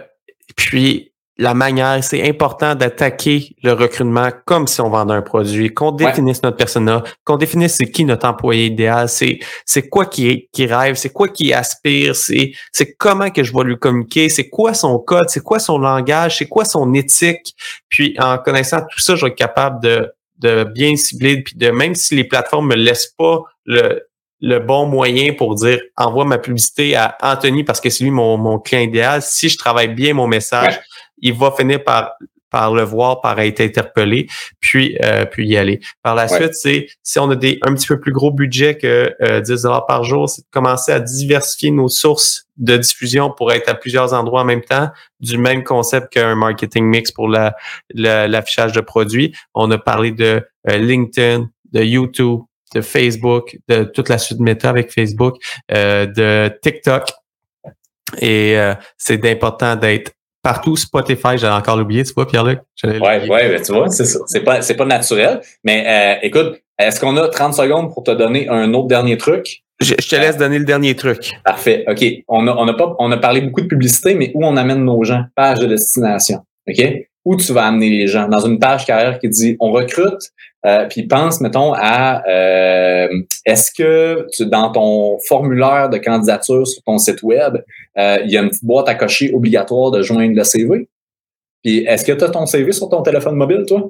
puis, 0.55 1.11
la 1.39 1.53
manière, 1.53 2.03
c'est 2.03 2.27
important 2.27 2.73
d'attaquer 2.73 3.55
le 3.61 3.73
recrutement 3.73 4.29
comme 4.45 4.65
si 4.65 4.81
on 4.81 4.89
vendait 4.89 5.13
un 5.13 5.21
produit, 5.21 5.71
qu'on 5.71 5.91
définisse 5.91 6.41
notre 6.41 6.57
persona, 6.57 7.03
qu'on 7.25 7.37
définisse 7.37 7.75
c'est 7.75 7.91
qui 7.91 8.05
notre 8.05 8.27
employé 8.27 8.65
idéal, 8.65 9.07
c'est 9.07 9.39
c'est 9.65 9.87
quoi 9.87 10.07
qui 10.07 10.49
qui 10.51 10.65
rêve, 10.65 10.95
c'est 10.95 11.11
quoi 11.11 11.27
qui 11.27 11.53
aspire, 11.53 12.15
c'est 12.15 12.53
c'est 12.71 12.93
comment 12.93 13.29
que 13.29 13.43
je 13.43 13.53
vais 13.53 13.63
lui 13.63 13.77
communiquer, 13.77 14.29
c'est 14.29 14.49
quoi 14.49 14.73
son 14.73 14.97
code, 14.97 15.29
c'est 15.29 15.43
quoi 15.43 15.59
son 15.59 15.77
langage, 15.77 16.37
c'est 16.37 16.47
quoi 16.47 16.65
son 16.65 16.93
éthique. 16.95 17.55
Puis 17.89 18.15
en 18.19 18.39
connaissant 18.39 18.81
tout 18.81 18.99
ça, 18.99 19.15
je 19.15 19.25
vais 19.25 19.31
être 19.31 19.37
capable 19.37 19.81
de 19.83 20.11
de 20.39 20.63
bien 20.63 20.95
cibler 20.95 21.41
puis 21.43 21.55
de 21.55 21.69
même 21.69 21.95
si 21.95 22.15
les 22.15 22.23
plateformes 22.23 22.67
me 22.67 22.75
laissent 22.75 23.13
pas 23.17 23.41
le 23.65 24.07
le 24.39 24.59
bon 24.59 24.85
moyen 24.85 25.33
pour 25.33 25.55
dire 25.55 25.79
envoie 25.95 26.25
ma 26.25 26.37
publicité 26.37 26.95
à 26.95 27.17
Anthony 27.21 27.63
parce 27.63 27.81
que 27.81 27.89
c'est 27.89 28.03
lui 28.03 28.11
mon, 28.11 28.37
mon 28.37 28.59
client 28.59 28.81
idéal. 28.81 29.21
Si 29.21 29.49
je 29.49 29.57
travaille 29.57 29.87
bien 29.87 30.13
mon 30.13 30.27
message, 30.27 30.79
il 31.19 31.33
va 31.33 31.51
finir 31.51 31.83
par 31.83 32.13
par 32.49 32.73
le 32.73 32.83
voir, 32.83 33.19
par 33.19 33.37
être 33.41 33.59
interpellé, 33.59 34.27
puis 34.61 34.97
euh, 35.03 35.25
puis 35.25 35.47
y 35.47 35.57
aller. 35.57 35.81
Par 36.01 36.15
la 36.15 36.29
suite, 36.29 36.53
c'est 36.53 36.87
si 37.03 37.19
on 37.19 37.29
a 37.29 37.35
des 37.35 37.59
un 37.63 37.73
petit 37.73 37.87
peu 37.87 37.99
plus 37.99 38.13
gros 38.13 38.31
budget 38.31 38.77
que 38.77 39.13
euh, 39.21 39.41
10 39.41 39.63
dollars 39.63 39.85
par 39.85 40.05
jour, 40.05 40.29
c'est 40.29 40.43
de 40.43 40.47
commencer 40.49 40.93
à 40.93 41.01
diversifier 41.01 41.71
nos 41.71 41.89
sources 41.89 42.47
de 42.57 42.77
diffusion 42.77 43.31
pour 43.31 43.51
être 43.51 43.69
à 43.69 43.75
plusieurs 43.75 44.13
endroits 44.13 44.41
en 44.41 44.45
même 44.45 44.63
temps, 44.63 44.89
du 45.19 45.37
même 45.37 45.63
concept 45.63 46.13
qu'un 46.13 46.35
marketing 46.35 46.85
mix 46.85 47.11
pour 47.11 47.27
la, 47.27 47.55
l'affichage 47.93 48.71
de 48.71 48.81
produits. 48.81 49.33
On 49.53 49.69
a 49.71 49.77
parlé 49.77 50.11
de 50.11 50.41
euh, 50.69 50.77
LinkedIn, 50.77 51.49
de 51.71 51.83
YouTube, 51.83 52.41
de 52.73 52.81
Facebook, 52.81 53.57
de 53.67 53.83
toute 53.83 54.09
la 54.09 54.17
suite 54.17 54.39
méta 54.39 54.69
avec 54.69 54.91
Facebook, 54.91 55.35
euh, 55.71 56.05
de 56.05 56.51
TikTok. 56.61 57.11
Et 58.19 58.57
euh, 58.57 58.73
c'est 58.97 59.17
d'important 59.17 59.75
d'être 59.75 60.13
partout. 60.47 60.77
Spotify, 60.77 61.37
j'avais 61.37 61.53
encore 61.53 61.77
oublié, 61.77 62.03
tu 62.03 62.13
vois, 62.13 62.25
Pierre-Luc? 62.25 62.59
Oui, 62.83 62.91
ouais, 63.29 63.61
tu 63.61 63.73
vois, 63.73 63.89
c'est 63.89 64.05
ça. 64.05 64.19
C'est 64.27 64.41
pas, 64.41 64.61
c'est 64.61 64.75
pas 64.75 64.85
naturel. 64.85 65.41
Mais 65.63 65.83
euh, 65.87 66.25
écoute, 66.25 66.61
est-ce 66.79 66.99
qu'on 67.01 67.17
a 67.17 67.27
30 67.27 67.53
secondes 67.53 67.93
pour 67.93 68.03
te 68.03 68.11
donner 68.11 68.47
un 68.47 68.73
autre 68.73 68.87
dernier 68.87 69.17
truc? 69.17 69.63
Je, 69.81 69.93
te 69.93 70.15
laisse 70.15 70.37
donner 70.37 70.57
le 70.57 70.65
dernier 70.65 70.95
truc. 70.95 71.31
Parfait. 71.43 71.83
OK. 71.87 72.03
On 72.27 72.47
a, 72.47 72.55
on 72.55 72.67
a 72.67 72.73
pas, 72.73 72.95
on 72.97 73.11
a 73.11 73.17
parlé 73.17 73.41
beaucoup 73.41 73.61
de 73.61 73.67
publicité, 73.67 74.15
mais 74.15 74.31
où 74.33 74.45
on 74.45 74.55
amène 74.55 74.83
nos 74.85 75.03
gens? 75.03 75.23
Page 75.35 75.59
de 75.59 75.67
destination. 75.67 76.39
OK? 76.67 76.81
Où 77.25 77.35
tu 77.35 77.51
vas 77.51 77.65
amener 77.65 77.89
les 77.89 78.07
gens? 78.07 78.27
Dans 78.27 78.39
une 78.39 78.57
page 78.57 78.85
carrière 78.85 79.19
qui 79.19 79.27
dit 79.27 79.57
on 79.59 79.71
recrute, 79.71 80.31
euh, 80.67 80.85
puis 80.89 81.07
pense, 81.07 81.39
mettons, 81.39 81.73
à 81.73 82.27
euh, 82.27 83.07
est-ce 83.45 83.71
que 83.71 84.27
tu, 84.33 84.45
dans 84.47 84.71
ton 84.71 85.17
formulaire 85.27 85.89
de 85.89 85.97
candidature 85.97 86.67
sur 86.67 86.83
ton 86.83 86.97
site 86.97 87.23
web, 87.23 87.57
euh, 87.97 88.17
il 88.25 88.31
y 88.31 88.37
a 88.37 88.41
une 88.41 88.51
boîte 88.63 88.89
à 88.89 88.95
cocher 88.95 89.33
obligatoire 89.33 89.91
de 89.91 90.01
joindre 90.01 90.35
le 90.35 90.43
CV? 90.43 90.89
Puis 91.63 91.79
est-ce 91.85 92.03
que 92.03 92.11
tu 92.11 92.23
as 92.23 92.29
ton 92.29 92.45
CV 92.45 92.71
sur 92.73 92.89
ton 92.89 93.01
téléphone 93.01 93.35
mobile, 93.35 93.63
toi? 93.65 93.89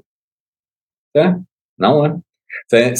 Hein? 1.16 1.42
Non, 1.80 2.06
hein? 2.06 2.22
Fait, 2.70 2.94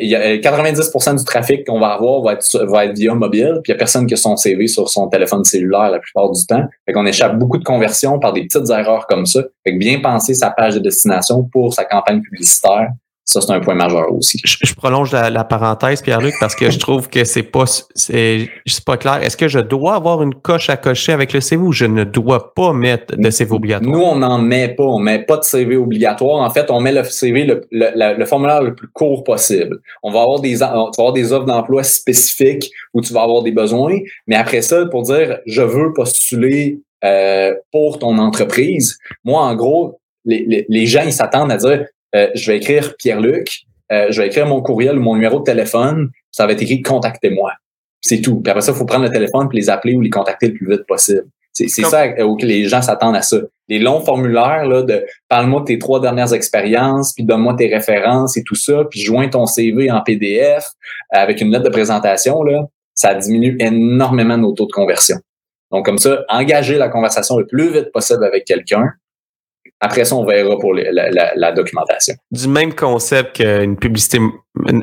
y 0.00 0.14
a 0.14 0.36
90% 0.36 1.18
du 1.18 1.24
trafic 1.24 1.66
qu'on 1.66 1.78
va 1.78 1.88
avoir 1.88 2.22
va 2.22 2.32
être, 2.32 2.64
va 2.66 2.86
être 2.86 2.96
via 2.96 3.14
mobile, 3.14 3.60
puis 3.62 3.70
il 3.70 3.74
n'y 3.74 3.76
a 3.76 3.78
personne 3.78 4.06
qui 4.06 4.14
a 4.14 4.16
son 4.16 4.36
CV 4.36 4.66
sur 4.66 4.88
son 4.88 5.08
téléphone 5.08 5.44
cellulaire 5.44 5.90
la 5.90 5.98
plupart 5.98 6.30
du 6.30 6.44
temps. 6.46 6.64
Fait 6.86 6.92
qu'on 6.92 7.06
échappe 7.06 7.38
beaucoup 7.38 7.58
de 7.58 7.64
conversions 7.64 8.18
par 8.18 8.32
des 8.32 8.42
petites 8.42 8.70
erreurs 8.70 9.06
comme 9.06 9.26
ça. 9.26 9.42
Fait 9.64 9.72
que 9.72 9.78
bien 9.78 10.00
penser 10.00 10.34
sa 10.34 10.50
page 10.50 10.74
de 10.74 10.80
destination 10.80 11.44
pour 11.52 11.74
sa 11.74 11.84
campagne 11.84 12.22
publicitaire, 12.22 12.90
ça, 13.24 13.40
c'est 13.40 13.52
un 13.52 13.60
point 13.60 13.74
majeur 13.74 14.12
aussi. 14.12 14.38
Je, 14.44 14.74
prolonge 14.74 15.10
la, 15.12 15.44
parenthèse, 15.44 16.02
Pierre-Luc, 16.02 16.34
parce 16.40 16.54
que 16.54 16.70
je 16.70 16.78
trouve 16.78 17.08
que 17.08 17.24
c'est 17.24 17.42
pas 17.42 17.64
c'est 17.94 18.50
pas 18.84 18.98
clair. 18.98 19.22
Est-ce 19.22 19.38
que 19.38 19.48
je 19.48 19.60
dois 19.60 19.94
avoir 19.94 20.22
une 20.22 20.34
coche 20.34 20.68
à 20.68 20.76
cocher 20.76 21.12
avec 21.12 21.32
le 21.32 21.40
CV 21.40 21.62
ou 21.62 21.72
je 21.72 21.86
ne 21.86 22.04
dois 22.04 22.52
pas 22.54 22.74
mettre 22.74 23.16
de 23.16 23.30
CV 23.30 23.52
obligatoire? 23.52 23.90
Nous, 23.90 24.02
on 24.02 24.16
n'en 24.16 24.38
met 24.38 24.68
pas. 24.68 24.84
On 24.84 24.98
met 24.98 25.24
pas 25.24 25.38
de 25.38 25.44
CV 25.44 25.76
obligatoire. 25.76 26.42
En 26.42 26.50
fait, 26.50 26.70
on 26.70 26.80
met 26.80 26.92
le 26.92 27.02
CV, 27.02 27.44
le, 27.44 27.62
le, 27.70 28.24
formulaire 28.26 28.62
le 28.62 28.74
plus 28.74 28.88
court 28.88 29.24
possible. 29.24 29.78
On 30.02 30.12
va 30.12 30.20
avoir 30.20 30.40
des, 30.40 30.52
tu 30.52 30.58
vas 30.58 30.66
avoir 30.66 31.12
des 31.14 31.32
offres 31.32 31.46
d'emploi 31.46 31.82
spécifiques 31.82 32.70
où 32.92 33.00
tu 33.00 33.14
vas 33.14 33.22
avoir 33.22 33.42
des 33.42 33.52
besoins. 33.52 33.98
Mais 34.26 34.36
après 34.36 34.60
ça, 34.60 34.84
pour 34.86 35.02
dire, 35.02 35.38
je 35.46 35.62
veux 35.62 35.94
postuler 35.94 36.82
euh, 37.02 37.54
pour 37.72 37.98
ton 37.98 38.18
entreprise, 38.18 38.98
moi, 39.24 39.40
en 39.42 39.54
gros, 39.54 39.98
les, 40.26 40.44
les, 40.46 40.66
les 40.68 40.86
gens, 40.86 41.02
ils 41.04 41.12
s'attendent 41.12 41.52
à 41.52 41.56
dire, 41.56 41.86
euh, 42.14 42.28
je 42.34 42.50
vais 42.50 42.58
écrire 42.58 42.94
Pierre-Luc, 42.96 43.62
euh, 43.92 44.06
je 44.10 44.20
vais 44.20 44.28
écrire 44.28 44.46
mon 44.46 44.62
courriel 44.62 44.98
ou 44.98 45.02
mon 45.02 45.14
numéro 45.14 45.38
de 45.38 45.44
téléphone, 45.44 46.10
ça 46.30 46.46
va 46.46 46.52
être 46.52 46.62
écrit 46.62 46.82
Contactez-moi. 46.82 47.52
C'est 48.00 48.20
tout. 48.20 48.40
Puis 48.40 48.50
après 48.50 48.60
ça, 48.60 48.72
il 48.72 48.78
faut 48.78 48.84
prendre 48.84 49.04
le 49.04 49.10
téléphone 49.10 49.48
et 49.52 49.56
les 49.56 49.70
appeler 49.70 49.96
ou 49.96 50.00
les 50.00 50.10
contacter 50.10 50.48
le 50.48 50.54
plus 50.54 50.68
vite 50.68 50.86
possible. 50.86 51.26
C'est 51.52 51.68
ça 51.68 52.08
que 52.08 52.44
les 52.44 52.66
gens 52.66 52.82
s'attendent 52.82 53.14
à 53.14 53.22
ça. 53.22 53.38
Les 53.68 53.78
longs 53.78 54.00
formulaires 54.00 54.66
là, 54.66 54.82
de 54.82 55.06
parle-moi 55.28 55.60
de 55.60 55.66
tes 55.66 55.78
trois 55.78 56.00
dernières 56.00 56.34
expériences, 56.34 57.12
puis 57.14 57.24
donne-moi 57.24 57.54
tes 57.56 57.72
références 57.72 58.36
et 58.36 58.42
tout 58.42 58.56
ça, 58.56 58.82
puis 58.90 59.00
joins 59.00 59.28
ton 59.28 59.46
CV 59.46 59.90
en 59.90 60.02
PDF 60.02 60.66
avec 61.10 61.40
une 61.40 61.52
lettre 61.52 61.64
de 61.64 61.70
présentation, 61.70 62.42
là, 62.42 62.66
ça 62.94 63.14
diminue 63.14 63.56
énormément 63.60 64.36
nos 64.36 64.52
taux 64.52 64.66
de 64.66 64.72
conversion. 64.72 65.16
Donc, 65.70 65.86
comme 65.86 65.98
ça, 65.98 66.24
engager 66.28 66.76
la 66.76 66.88
conversation 66.88 67.38
le 67.38 67.46
plus 67.46 67.72
vite 67.72 67.92
possible 67.92 68.24
avec 68.24 68.44
quelqu'un, 68.44 68.90
après 69.84 70.04
ça, 70.04 70.16
on 70.16 70.24
verra 70.24 70.58
pour 70.58 70.72
la, 70.74 71.52
documentation. 71.52 72.14
Du 72.30 72.48
même 72.48 72.74
concept 72.74 73.36
qu'une 73.36 73.76
publicité 73.76 74.18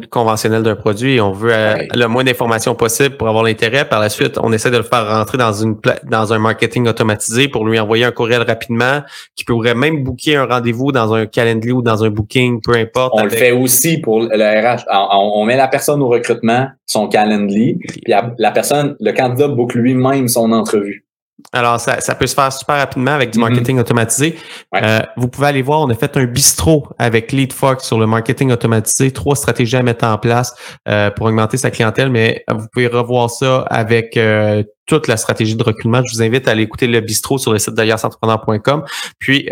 conventionnelle 0.10 0.64
d'un 0.64 0.76
produit, 0.76 1.20
on 1.20 1.32
veut 1.32 1.52
euh, 1.52 1.76
le 1.96 2.06
moins 2.08 2.24
d'informations 2.24 2.76
possible 2.76 3.18
pour 3.18 3.28
avoir 3.28 3.44
l'intérêt. 3.44 3.86
Par 3.86 4.00
la 4.00 4.10
suite, 4.10 4.38
on 4.42 4.52
essaie 4.54 4.70
de 4.70 4.78
le 4.78 4.84
faire 4.84 5.08
rentrer 5.08 5.38
dans 5.38 5.54
une 5.54 5.78
dans 6.04 6.34
un 6.34 6.40
marketing 6.40 6.88
automatisé 6.88 7.48
pour 7.48 7.66
lui 7.66 7.80
envoyer 7.80 8.04
un 8.06 8.12
courriel 8.12 8.44
rapidement, 8.44 9.02
qui 9.36 9.44
pourrait 9.44 9.74
même 9.74 10.04
booker 10.04 10.36
un 10.36 10.46
rendez-vous 10.46 10.92
dans 10.92 11.14
un 11.14 11.26
calendrier 11.26 11.74
ou 11.74 11.82
dans 11.82 12.04
un 12.04 12.10
booking, 12.10 12.62
peu 12.62 12.76
importe. 12.76 13.14
On 13.16 13.24
le 13.24 13.30
fait 13.30 13.52
aussi 13.52 13.98
pour 13.98 14.20
le 14.22 14.28
RH. 14.28 14.86
On, 14.92 15.46
met 15.46 15.58
la 15.58 15.68
personne 15.68 16.02
au 16.04 16.10
recrutement, 16.10 16.68
son 16.86 17.08
calendrier, 17.08 17.80
puis 17.88 18.04
la 18.06 18.52
personne, 18.52 18.96
le 19.00 19.12
candidat 19.14 19.48
book 19.48 19.74
lui-même 19.74 20.28
son 20.28 20.52
entrevue. 20.52 21.06
Alors, 21.54 21.80
ça, 21.80 22.00
ça, 22.02 22.16
peut 22.16 22.28
se 22.28 22.34
faire 22.34 22.52
super 22.52 22.78
rapidement 22.78 23.12
avec 23.12 23.32
du 23.32 23.40
mm-hmm. 23.40 23.42
marketing 23.42 23.80
automatisé. 23.80 24.38
Euh, 24.76 25.00
vous 25.18 25.28
pouvez 25.28 25.48
aller 25.48 25.62
voir, 25.62 25.82
on 25.82 25.90
a 25.90 25.96
fait 25.96 26.16
un 26.18 26.26
bistrot 26.26 26.88
avec 26.98 27.32
LeadFox 27.32 27.86
sur 27.86 28.00
le 28.00 28.08
marketing 28.08 28.52
automatisé, 28.52 29.12
trois 29.12 29.36
stratégies 29.36 29.76
à 29.76 29.84
mettre 29.84 30.06
en 30.06 30.18
place 30.18 30.56
euh, 30.88 31.12
pour 31.12 31.28
augmenter 31.28 31.58
sa 31.58 31.72
clientèle, 31.72 32.10
mais 32.10 32.44
vous 32.50 32.68
pouvez 32.72 32.88
revoir 32.88 33.30
ça 33.30 33.66
avec 33.70 34.18
euh, 34.18 34.64
toute 34.86 35.08
la 35.08 35.18
stratégie 35.18 35.56
de 35.56 35.64
recrutement. 35.64 36.02
Je 36.06 36.16
vous 36.16 36.24
invite 36.24 36.48
à 36.48 36.52
aller 36.52 36.64
écouter 36.64 36.88
le 36.88 37.00
bistrot 37.02 37.38
sur 37.38 37.54
le 37.54 37.60
site 37.60 37.74
d'aliasentrepreneur.com. 37.74 38.84
Puis, 39.20 39.50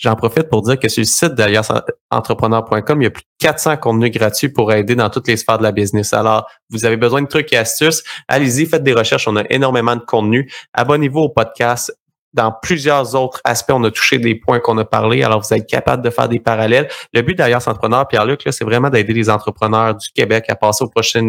J'en 0.00 0.16
profite 0.16 0.48
pour 0.48 0.62
dire 0.62 0.78
que 0.78 0.88
sur 0.88 1.02
le 1.02 1.06
site 1.06 1.34
d'aliasentrepreneur.com, 1.34 3.02
il 3.02 3.04
y 3.04 3.06
a 3.06 3.10
plus 3.10 3.22
de 3.22 3.28
400 3.38 3.76
contenus 3.76 4.10
gratuits 4.10 4.48
pour 4.48 4.72
aider 4.72 4.94
dans 4.94 5.10
toutes 5.10 5.28
les 5.28 5.36
sphères 5.36 5.58
de 5.58 5.62
la 5.62 5.72
business. 5.72 6.14
Alors, 6.14 6.48
vous 6.70 6.86
avez 6.86 6.96
besoin 6.96 7.20
de 7.20 7.26
trucs 7.26 7.52
et 7.52 7.58
astuces, 7.58 8.02
allez-y, 8.26 8.64
faites 8.64 8.82
des 8.82 8.94
recherches. 8.94 9.28
On 9.28 9.36
a 9.36 9.44
énormément 9.50 9.94
de 9.96 10.00
contenu. 10.00 10.50
Abonnez-vous 10.72 11.20
au 11.20 11.28
podcast. 11.28 11.94
Dans 12.32 12.50
plusieurs 12.50 13.14
autres 13.14 13.42
aspects, 13.44 13.72
on 13.74 13.84
a 13.84 13.90
touché 13.90 14.18
des 14.18 14.36
points 14.36 14.60
qu'on 14.60 14.78
a 14.78 14.86
parlé. 14.86 15.22
Alors, 15.22 15.42
vous 15.42 15.52
êtes 15.52 15.68
capable 15.68 16.02
de 16.02 16.08
faire 16.08 16.30
des 16.30 16.40
parallèles. 16.40 16.88
Le 17.12 17.20
but 17.20 17.36
d'Alias 17.36 17.64
Entrepreneur, 17.66 18.08
Pierre-Luc, 18.08 18.40
c'est 18.50 18.64
vraiment 18.64 18.88
d'aider 18.88 19.12
les 19.12 19.28
entrepreneurs 19.28 19.96
du 19.96 20.08
Québec 20.14 20.46
à 20.48 20.54
passer 20.54 20.82
au 20.82 20.88
prochain 20.88 21.26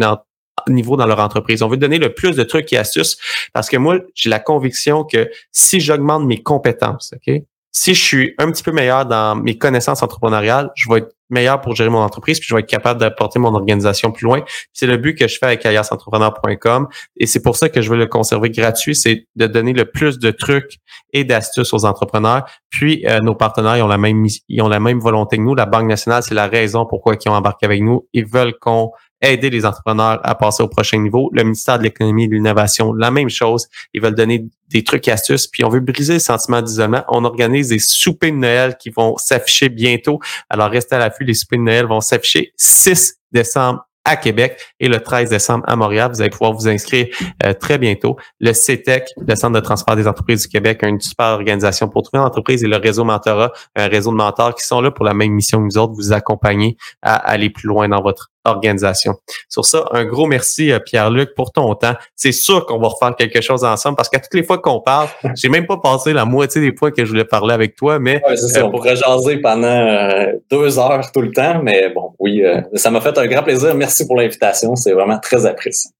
niveau 0.68 0.96
dans 0.96 1.06
leur 1.06 1.18
entreprise. 1.18 1.62
On 1.62 1.68
veut 1.68 1.76
donner 1.76 1.98
le 1.98 2.14
plus 2.14 2.36
de 2.36 2.42
trucs 2.42 2.72
et 2.72 2.78
astuces 2.78 3.18
parce 3.52 3.68
que 3.68 3.76
moi, 3.76 3.98
j'ai 4.14 4.30
la 4.30 4.38
conviction 4.38 5.04
que 5.04 5.28
si 5.50 5.80
j'augmente 5.80 6.24
mes 6.24 6.42
compétences, 6.42 7.12
OK, 7.16 7.42
si 7.72 7.94
je 7.94 8.02
suis 8.02 8.34
un 8.38 8.50
petit 8.52 8.62
peu 8.62 8.70
meilleur 8.70 9.06
dans 9.06 9.34
mes 9.34 9.56
connaissances 9.56 10.02
entrepreneuriales, 10.02 10.70
je 10.76 10.90
vais 10.90 10.98
être 10.98 11.16
meilleur 11.30 11.62
pour 11.62 11.74
gérer 11.74 11.88
mon 11.88 12.00
entreprise, 12.00 12.38
puis 12.38 12.46
je 12.46 12.54
vais 12.54 12.60
être 12.60 12.68
capable 12.68 13.00
d'apporter 13.00 13.38
mon 13.38 13.54
organisation 13.54 14.12
plus 14.12 14.24
loin. 14.24 14.42
C'est 14.74 14.86
le 14.86 14.98
but 14.98 15.14
que 15.14 15.26
je 15.26 15.38
fais 15.38 15.46
avec 15.46 15.64
aliasentrepreneur.com 15.64 16.88
et 17.16 17.26
c'est 17.26 17.40
pour 17.40 17.56
ça 17.56 17.70
que 17.70 17.80
je 17.80 17.88
veux 17.88 17.96
le 17.96 18.06
conserver 18.06 18.50
gratuit, 18.50 18.94
c'est 18.94 19.26
de 19.36 19.46
donner 19.46 19.72
le 19.72 19.86
plus 19.86 20.18
de 20.18 20.30
trucs 20.30 20.76
et 21.14 21.24
d'astuces 21.24 21.72
aux 21.72 21.86
entrepreneurs. 21.86 22.44
Puis 22.68 23.06
euh, 23.06 23.20
nos 23.20 23.34
partenaires 23.34 23.82
ont 23.82 23.88
la 23.88 23.96
même 23.96 24.26
ils 24.48 24.62
ont 24.62 24.68
la 24.68 24.80
même 24.80 25.00
volonté 25.00 25.38
que 25.38 25.42
nous. 25.42 25.54
La 25.54 25.66
Banque 25.66 25.86
nationale, 25.86 26.22
c'est 26.22 26.34
la 26.34 26.48
raison 26.48 26.84
pourquoi 26.84 27.14
ils 27.18 27.28
ont 27.30 27.34
embarqué 27.34 27.64
avec 27.64 27.80
nous. 27.80 28.06
Ils 28.12 28.26
veulent 28.26 28.54
qu'on 28.60 28.90
aider 29.22 29.50
les 29.50 29.64
entrepreneurs 29.64 30.20
à 30.22 30.34
passer 30.34 30.62
au 30.62 30.68
prochain 30.68 30.98
niveau. 30.98 31.30
Le 31.32 31.44
ministère 31.44 31.78
de 31.78 31.84
l'économie 31.84 32.24
et 32.24 32.28
de 32.28 32.34
l'innovation, 32.34 32.92
la 32.92 33.10
même 33.10 33.30
chose. 33.30 33.68
Ils 33.94 34.02
veulent 34.02 34.14
donner 34.14 34.44
des 34.70 34.84
trucs 34.84 35.06
et 35.08 35.12
astuces. 35.12 35.46
Puis 35.46 35.64
on 35.64 35.68
veut 35.68 35.80
briser 35.80 36.14
le 36.14 36.18
sentiment 36.18 36.60
d'isolement. 36.60 37.04
On 37.08 37.24
organise 37.24 37.68
des 37.68 37.78
soupers 37.78 38.32
de 38.32 38.36
Noël 38.36 38.76
qui 38.78 38.90
vont 38.90 39.16
s'afficher 39.16 39.68
bientôt. 39.68 40.18
Alors 40.50 40.70
restez 40.70 40.96
à 40.96 40.98
l'affût. 40.98 41.24
Les 41.24 41.34
soupers 41.34 41.58
de 41.58 41.64
Noël 41.64 41.86
vont 41.86 42.00
s'afficher 42.00 42.52
6 42.56 43.18
décembre 43.32 43.86
à 44.04 44.16
Québec 44.16 44.58
et 44.80 44.88
le 44.88 45.00
13 45.00 45.30
décembre 45.30 45.64
à 45.66 45.76
Montréal. 45.76 46.10
Vous 46.12 46.20
allez 46.20 46.30
pouvoir 46.30 46.52
vous 46.52 46.68
inscrire 46.68 47.06
euh, 47.44 47.52
très 47.52 47.78
bientôt. 47.78 48.16
Le 48.40 48.52
CETEC, 48.52 49.04
le 49.26 49.34
Centre 49.36 49.54
de 49.54 49.60
transport 49.60 49.96
des 49.96 50.08
entreprises 50.08 50.42
du 50.42 50.48
Québec, 50.48 50.82
une 50.82 51.00
super 51.00 51.26
organisation 51.26 51.88
pour 51.88 52.02
trouver 52.02 52.20
une 52.20 52.26
entreprise 52.26 52.64
et 52.64 52.68
le 52.68 52.76
réseau 52.76 53.04
Mentorat, 53.04 53.52
un 53.76 53.86
réseau 53.86 54.10
de 54.10 54.16
mentors 54.16 54.54
qui 54.54 54.66
sont 54.66 54.80
là 54.80 54.90
pour 54.90 55.04
la 55.04 55.14
même 55.14 55.32
mission 55.32 55.58
que 55.58 55.64
nous 55.64 55.78
autres, 55.78 55.92
vous 55.94 56.12
accompagner 56.12 56.76
à 57.00 57.14
aller 57.14 57.50
plus 57.50 57.68
loin 57.68 57.88
dans 57.88 58.02
votre 58.02 58.30
organisation. 58.44 59.14
Sur 59.48 59.64
ça, 59.64 59.84
un 59.92 60.04
gros 60.04 60.26
merci, 60.26 60.72
euh, 60.72 60.78
Pierre-Luc, 60.78 61.34
pour 61.34 61.52
ton 61.52 61.74
temps. 61.74 61.94
C'est 62.16 62.32
sûr 62.32 62.66
qu'on 62.66 62.78
va 62.78 62.88
refaire 62.88 63.14
quelque 63.16 63.40
chose 63.40 63.64
ensemble 63.64 63.96
parce 63.96 64.08
qu'à 64.08 64.18
toutes 64.18 64.34
les 64.34 64.42
fois 64.42 64.58
qu'on 64.58 64.80
parle, 64.80 65.08
j'ai 65.36 65.48
même 65.48 65.66
pas 65.66 65.76
passé 65.76 66.12
la 66.12 66.24
moitié 66.24 66.60
des 66.60 66.76
fois 66.76 66.90
que 66.90 67.04
je 67.04 67.10
voulais 67.10 67.24
parler 67.24 67.54
avec 67.54 67.76
toi, 67.76 67.98
mais... 67.98 68.20
Ouais, 68.26 68.36
ça, 68.36 68.60
euh, 68.60 68.64
on 68.64 68.70
pourrait 68.70 68.96
jaser 68.96 69.38
pendant 69.38 69.66
euh, 69.66 70.32
deux 70.50 70.78
heures 70.78 71.10
tout 71.12 71.22
le 71.22 71.32
temps, 71.32 71.60
mais 71.62 71.90
bon, 71.90 72.14
oui, 72.18 72.42
ça 72.74 72.90
m'a 72.90 73.00
fait 73.00 73.16
un 73.16 73.26
grand 73.26 73.42
plaisir. 73.42 73.74
Merci 73.74 74.06
pour 74.06 74.16
l'invitation, 74.16 74.76
c'est 74.76 74.92
vraiment 74.92 75.18
très 75.18 75.46
apprécié. 75.46 75.90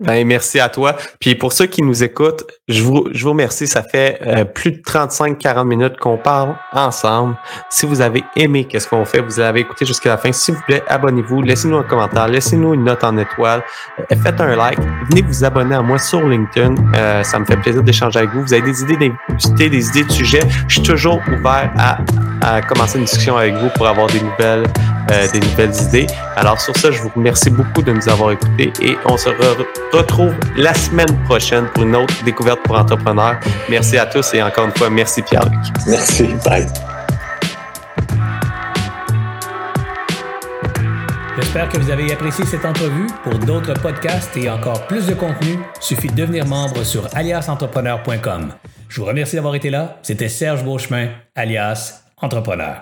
Ben, 0.00 0.26
merci 0.26 0.58
à 0.58 0.70
toi. 0.70 0.96
Puis 1.18 1.34
pour 1.34 1.52
ceux 1.52 1.66
qui 1.66 1.82
nous 1.82 2.02
écoutent, 2.02 2.44
je 2.68 2.82
vous, 2.82 3.08
je 3.12 3.22
vous 3.22 3.30
remercie. 3.30 3.66
Ça 3.66 3.82
fait 3.82 4.18
euh, 4.26 4.44
plus 4.44 4.72
de 4.72 4.78
35-40 4.78 5.66
minutes 5.66 5.98
qu'on 5.98 6.16
parle 6.16 6.54
ensemble. 6.72 7.36
Si 7.68 7.84
vous 7.84 8.00
avez 8.00 8.24
aimé 8.34 8.64
qu'est-ce 8.64 8.88
qu'on 8.88 9.04
fait, 9.04 9.20
vous 9.20 9.40
avez 9.40 9.60
écouté 9.60 9.84
jusqu'à 9.84 10.08
la 10.10 10.16
fin, 10.16 10.32
s'il 10.32 10.54
vous 10.54 10.62
plaît, 10.62 10.82
abonnez-vous, 10.88 11.42
laissez-nous 11.42 11.76
un 11.76 11.82
commentaire, 11.82 12.28
laissez-nous 12.28 12.72
une 12.72 12.84
note 12.84 13.04
en 13.04 13.18
étoile, 13.18 13.62
euh, 13.98 14.16
faites 14.22 14.40
un 14.40 14.56
like, 14.56 14.78
venez 15.10 15.20
vous 15.20 15.44
abonner 15.44 15.74
à 15.74 15.82
moi 15.82 15.98
sur 15.98 16.26
LinkedIn. 16.26 16.76
Euh, 16.96 17.22
ça 17.22 17.38
me 17.38 17.44
fait 17.44 17.58
plaisir 17.58 17.82
d'échanger 17.82 18.20
avec 18.20 18.30
vous. 18.30 18.40
Vous 18.40 18.54
avez 18.54 18.62
des 18.62 18.82
idées 18.82 18.96
d'inviter, 18.96 19.68
des 19.68 19.86
idées 19.88 20.04
de 20.04 20.12
sujets. 20.12 20.42
Je 20.66 20.76
suis 20.76 20.82
toujours 20.82 21.20
ouvert 21.28 21.70
à, 21.76 21.98
à 22.40 22.62
commencer 22.62 22.96
une 22.96 23.04
discussion 23.04 23.36
avec 23.36 23.54
vous 23.54 23.68
pour 23.74 23.86
avoir 23.86 24.06
des 24.06 24.20
nouvelles, 24.22 24.66
des 25.32 25.40
nouvelles 25.40 25.74
idées. 25.88 26.06
Alors 26.36 26.58
sur 26.60 26.74
ça, 26.76 26.90
je 26.90 27.02
vous 27.02 27.10
remercie 27.14 27.50
beaucoup 27.50 27.82
de 27.82 27.92
nous 27.92 28.08
avoir 28.08 28.30
écoutés 28.32 28.72
et 28.80 28.96
on 29.04 29.16
se 29.16 29.28
revoit 29.28 29.66
retrouve 29.92 30.34
la 30.56 30.74
semaine 30.74 31.22
prochaine 31.24 31.66
pour 31.74 31.82
une 31.82 31.96
autre 31.96 32.14
découverte 32.24 32.60
pour 32.64 32.78
entrepreneurs. 32.78 33.38
Merci 33.68 33.98
à 33.98 34.06
tous 34.06 34.34
et 34.34 34.42
encore 34.42 34.66
une 34.66 34.72
fois, 34.72 34.90
merci 34.90 35.22
Pierre-Luc. 35.22 35.60
Merci. 35.86 36.28
Bye. 36.44 36.66
J'espère 41.36 41.68
que 41.68 41.78
vous 41.78 41.90
avez 41.90 42.12
apprécié 42.12 42.44
cette 42.44 42.64
entrevue. 42.64 43.06
Pour 43.24 43.38
d'autres 43.38 43.74
podcasts 43.74 44.36
et 44.36 44.48
encore 44.50 44.86
plus 44.86 45.06
de 45.06 45.14
contenu, 45.14 45.58
suffit 45.80 46.08
de 46.08 46.14
devenir 46.14 46.46
membre 46.46 46.84
sur 46.84 47.08
aliasentrepreneur.com. 47.16 48.52
Je 48.88 49.00
vous 49.00 49.06
remercie 49.06 49.36
d'avoir 49.36 49.54
été 49.54 49.70
là. 49.70 49.98
C'était 50.02 50.28
Serge 50.28 50.62
Beauchemin, 50.64 51.08
alias 51.34 52.02
Entrepreneur. 52.22 52.76